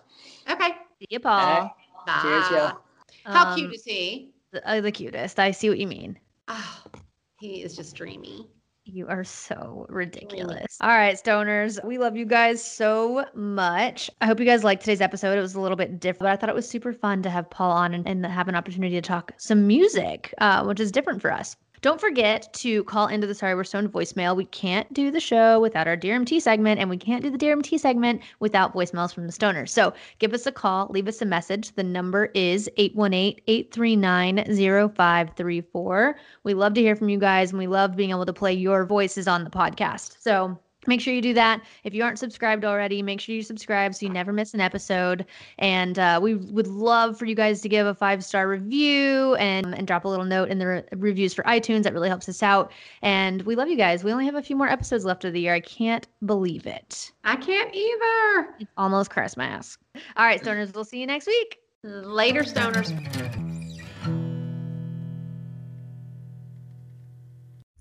Okay. 0.51 0.71
See 0.99 1.07
you, 1.11 1.21
Paul. 1.21 1.73
right. 2.07 2.21
cheers, 2.23 2.51
y'all. 2.51 2.79
How 3.25 3.51
Um, 3.51 3.59
cute 3.59 3.75
is 3.75 3.85
he? 3.85 4.33
The, 4.51 4.69
uh, 4.69 4.81
the 4.81 4.91
cutest. 4.91 5.39
I 5.39 5.53
see 5.53 5.69
what 5.69 5.79
you 5.79 5.87
mean. 5.87 6.19
Oh, 6.49 6.83
he 7.39 7.63
is 7.63 7.77
just 7.77 7.95
dreamy. 7.95 8.49
You 8.85 9.07
are 9.07 9.23
so 9.23 9.87
ridiculous. 9.89 10.77
All 10.81 10.89
right, 10.89 11.17
stoners. 11.17 11.83
We 11.85 11.99
love 11.99 12.17
you 12.17 12.27
guys 12.27 12.63
so 12.63 13.25
much. 13.33 14.11
I 14.21 14.27
hope 14.27 14.41
you 14.41 14.47
guys 14.47 14.65
liked 14.65 14.83
today's 14.83 15.01
episode. 15.01 15.39
It 15.39 15.41
was 15.41 15.55
a 15.55 15.61
little 15.61 15.77
bit 15.77 16.01
different, 16.01 16.23
but 16.23 16.31
I 16.31 16.37
thought 16.37 16.49
it 16.49 16.55
was 16.55 16.69
super 16.69 16.93
fun 16.93 17.23
to 17.23 17.31
have 17.31 17.49
Paul 17.49 17.71
on 17.71 17.95
and, 17.95 18.07
and 18.09 18.27
have 18.27 18.49
an 18.49 18.57
opportunity 18.57 18.97
to 18.97 19.01
talk 19.01 19.33
some 19.39 19.69
music, 19.69 20.35
uh, 20.39 20.65
which 20.65 20.81
is 20.81 20.91
different 20.91 21.23
for 21.23 21.31
us. 21.31 21.57
Don't 21.83 22.01
forget 22.01 22.53
to 22.55 22.85
call 22.85 23.09
into 23.09 23.27
the 23.27 23.35
Sorry 23.35 23.57
We're 23.57 23.65
Stoned 23.65 23.91
voicemail. 23.91 24.37
We 24.37 24.45
can't 24.45 24.91
do 24.95 25.11
the 25.11 25.19
show 25.19 25.59
without 25.59 25.89
our 25.89 25.97
DRMT 25.97 26.41
segment, 26.41 26.79
and 26.79 26.89
we 26.89 26.97
can't 26.97 27.25
do 27.25 27.31
the 27.31 27.37
DRMT 27.37 27.81
segment 27.81 28.23
without 28.39 28.73
voicemails 28.73 29.13
from 29.13 29.27
the 29.27 29.33
stoners. 29.33 29.71
So 29.71 29.93
give 30.21 30.33
us 30.33 30.47
a 30.47 30.53
call, 30.53 30.87
leave 30.91 31.09
us 31.09 31.21
a 31.23 31.25
message. 31.25 31.75
The 31.75 31.83
number 31.83 32.27
is 32.35 32.71
818 32.77 33.43
839 33.49 34.37
0534. 34.95 36.17
We 36.45 36.55
love 36.55 36.75
to 36.75 36.81
hear 36.81 36.95
from 36.95 37.09
you 37.09 37.19
guys, 37.19 37.51
and 37.51 37.59
we 37.59 37.67
love 37.67 37.97
being 37.97 38.11
able 38.11 38.27
to 38.27 38.33
play 38.33 38.53
your 38.53 38.87
voices 38.87 39.27
on 39.27 39.43
the 39.43 39.51
podcast. 39.51 40.19
So 40.21 40.57
make 40.87 41.01
sure 41.01 41.15
you 41.15 41.23
do 41.23 41.35
that. 41.35 41.63
If 41.85 41.95
you 41.95 42.03
aren't 42.03 42.19
subscribed 42.19 42.65
already, 42.65 43.03
make 43.03 43.21
sure 43.21 43.35
you 43.35 43.43
subscribe 43.43 43.95
so 43.95 44.07
you 44.07 44.13
never 44.13 44.33
miss 44.33 44.55
an 44.55 44.61
episode. 44.61 45.27
And 45.59 45.99
uh, 45.99 46.21
we 46.23 46.35
would 46.35 46.67
love 46.67 47.19
for 47.19 47.25
you 47.25 47.35
guys 47.35 47.61
to 47.63 47.69
give 47.69 47.87
a 47.87 47.95
five 47.95 48.25
star 48.25 48.49
review 48.49 49.35
and, 49.37 49.75
and 49.75 49.87
drop 49.87 50.05
a 50.05 50.09
little 50.09 50.25
note 50.25 50.49
in 50.49 50.59
the 50.59 50.67
re- 50.67 50.85
reviews 50.93 51.35
for 51.35 51.43
iTunes. 51.45 51.85
That 51.85 51.93
really 51.93 52.09
helps 52.09 52.29
us 52.29 52.43
out. 52.43 52.73
And 53.03 53.43
we 53.43 53.57
love 53.57 53.69
you 53.69 53.77
guys. 53.77 54.05
We 54.05 54.13
only 54.13 54.27
have 54.27 54.35
a 54.35 54.43
few 54.43 54.57
more 54.57 54.69
episodes 54.69 55.05
left 55.05 55.25
of 55.25 55.33
the 55.33 55.41
year. 55.41 55.55
I 55.55 55.61
can't 55.61 56.07
believe 56.27 56.67
it. 56.67 57.13
I 57.25 57.37
can't 57.37 57.75
either. 57.75 58.55
It's 58.61 58.71
almost 58.77 59.11
Christmas. 59.11 59.79
All 60.17 60.25
right, 60.25 60.43
stoners, 60.43 60.75
we'll 60.75 60.85
see 60.85 61.01
you 61.01 61.07
next 61.07 61.27
week. 61.27 61.59
Later, 61.85 62.43
stoners. 62.43 63.52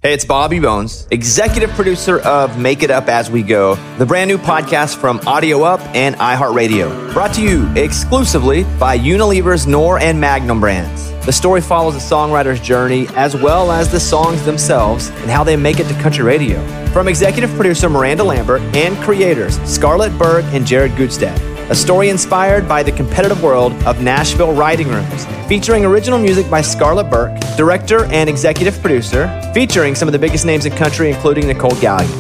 Hey, 0.04 0.16
it's 0.16 0.26
Bobby 0.26 0.60
Bones, 0.60 1.08
executive 1.12 1.70
producer 1.76 2.22
of 2.22 2.58
Make 2.58 2.82
It 2.82 2.89
Up 2.89 3.08
As 3.08 3.30
We 3.30 3.43
Go, 3.43 3.76
the 3.99 4.06
brand 4.08 4.30
new 4.30 4.39
podcast 4.39 4.97
from 4.97 5.20
Audio 5.28 5.62
Up 5.62 5.80
and 5.93 6.16
iHeartRadio. 6.16 7.14
Brought 7.14 7.36
to 7.36 7.43
you 7.43 7.72
exclusively 7.76 8.64
by 8.80 8.97
Unilever's 8.97 9.68
Knorr 9.68 9.99
and 9.99 10.20
Magnum 10.20 10.60
brands. 10.60 11.12
The 11.28 11.32
story 11.32 11.62
follows 11.62 11.93
the 11.93 11.99
songwriter's 12.16 12.60
journey 12.60 13.10
as 13.10 13.36
well 13.36 13.72
as 13.72 13.91
the 13.91 13.99
songs 13.99 14.43
themselves 14.43 15.10
and 15.10 15.30
how 15.30 15.43
they 15.43 15.56
make 15.56 15.80
it 15.80 15.88
to 15.88 15.93
country 16.02 16.24
radio. 16.24 16.66
From 16.88 17.08
executive 17.08 17.52
producer 17.52 17.88
Miranda 17.88 18.24
Lambert 18.24 18.64
and 18.76 18.97
creators 19.04 19.60
Scarlett 19.72 20.18
Burke 20.18 20.45
and 20.45 20.66
Jared 20.66 20.93
Gutstadt. 20.93 21.51
A 21.72 21.74
story 21.74 22.10
inspired 22.10 22.68
by 22.68 22.84
the 22.84 22.92
competitive 22.92 23.42
world 23.42 23.72
of 23.86 24.02
Nashville 24.02 24.52
writing 24.52 24.90
rooms, 24.90 25.26
featuring 25.48 25.86
original 25.86 26.20
music 26.20 26.50
by 26.50 26.60
Scarlett 26.60 27.10
Burke, 27.10 27.32
director 27.56 28.04
and 28.12 28.30
executive 28.30 28.78
producer, 28.82 29.30
featuring 29.54 29.96
some 29.96 30.10
of 30.10 30.12
the 30.12 30.20
biggest 30.20 30.46
names 30.46 30.66
in 30.66 30.74
country, 30.74 31.10
including 31.10 31.48
Nicolle 31.48 31.72
Galyon. 31.80 32.12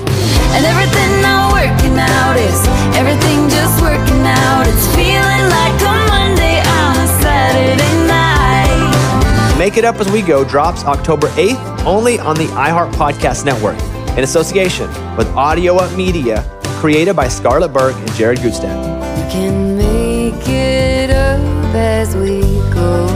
And 0.55 0.65
everything 0.65 1.21
not 1.21 1.51
working 1.51 1.99
out 1.99 2.37
is 2.37 2.65
everything 2.95 3.49
just 3.49 3.81
working 3.81 4.21
out. 4.23 4.67
It's 4.67 4.87
feeling 4.95 5.43
like 5.51 5.81
a 5.81 5.95
Monday 6.07 6.61
on 6.61 6.95
a 6.95 7.07
Saturday 7.21 8.07
night. 8.07 9.57
Make 9.59 9.75
It 9.75 9.83
Up 9.83 9.97
As 9.97 10.09
We 10.13 10.21
Go 10.21 10.45
drops 10.45 10.85
October 10.85 11.27
8th 11.31 11.85
only 11.85 12.19
on 12.19 12.37
the 12.37 12.47
iHeart 12.55 12.93
Podcast 12.93 13.43
Network 13.43 13.77
in 14.17 14.23
association 14.23 14.87
with 15.17 15.27
Audio 15.35 15.75
Up 15.75 15.93
Media, 15.97 16.41
created 16.79 17.17
by 17.17 17.27
Scarlett 17.27 17.73
Burke 17.73 17.97
and 17.97 18.13
Jared 18.13 18.39
Gutstadt. 18.39 18.90
Can 19.31 19.77
make 19.77 20.45
it 20.45 21.09
up 21.09 21.39
as 21.73 22.13
we 22.17 22.41
go. 22.73 23.07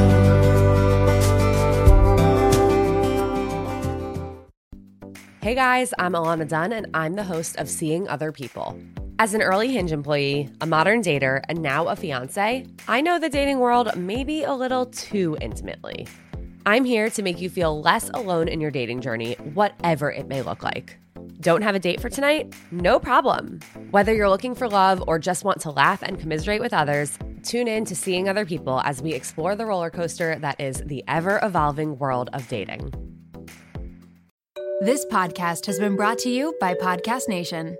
Hey 5.41 5.55
guys, 5.55 5.93
I'm 5.99 6.13
Alana 6.13 6.47
Dunn, 6.47 6.71
and 6.71 6.87
I'm 6.93 7.15
the 7.15 7.23
host 7.23 7.57
of 7.57 7.67
Seeing 7.67 8.07
Other 8.07 8.31
People. 8.31 8.79
As 9.19 9.33
an 9.33 9.41
early 9.41 9.73
Hinge 9.73 9.91
employee, 9.91 10.49
a 10.61 10.65
modern 10.65 11.01
dater, 11.01 11.41
and 11.49 11.61
now 11.61 11.89
a 11.89 11.97
fiance, 11.97 12.65
I 12.87 13.01
know 13.01 13.19
the 13.19 13.27
dating 13.27 13.59
world 13.59 13.93
maybe 13.97 14.43
a 14.43 14.53
little 14.53 14.85
too 14.85 15.37
intimately. 15.41 16.07
I'm 16.65 16.85
here 16.85 17.09
to 17.09 17.23
make 17.23 17.41
you 17.41 17.49
feel 17.49 17.81
less 17.81 18.09
alone 18.13 18.47
in 18.47 18.61
your 18.61 18.71
dating 18.71 19.01
journey, 19.01 19.33
whatever 19.53 20.13
it 20.13 20.29
may 20.29 20.43
look 20.43 20.63
like. 20.63 20.97
Don't 21.45 21.61
have 21.61 21.75
a 21.75 21.79
date 21.79 22.01
for 22.01 22.09
tonight? 22.09 22.55
No 22.71 22.99
problem. 22.99 23.59
Whether 23.91 24.15
you're 24.15 24.31
looking 24.31 24.55
for 24.55 24.67
love 24.67 25.03
or 25.05 25.19
just 25.19 25.43
want 25.43 25.61
to 25.61 25.69
laugh 25.69 26.01
and 26.01 26.19
commiserate 26.19 26.59
with 26.59 26.73
others, 26.73 27.19
tune 27.43 27.67
in 27.67 27.85
to 27.85 27.95
Seeing 27.95 28.27
Other 28.27 28.47
People 28.47 28.81
as 28.83 28.99
we 28.99 29.13
explore 29.13 29.55
the 29.55 29.67
roller 29.67 29.91
coaster 29.91 30.39
that 30.39 30.59
is 30.59 30.81
the 30.87 31.03
ever 31.07 31.39
evolving 31.43 31.99
world 31.99 32.31
of 32.33 32.47
dating. 32.47 32.91
This 34.81 35.05
podcast 35.05 35.67
has 35.67 35.77
been 35.77 35.95
brought 35.95 36.17
to 36.19 36.31
you 36.31 36.55
by 36.59 36.73
Podcast 36.73 37.29
Nation. 37.29 37.77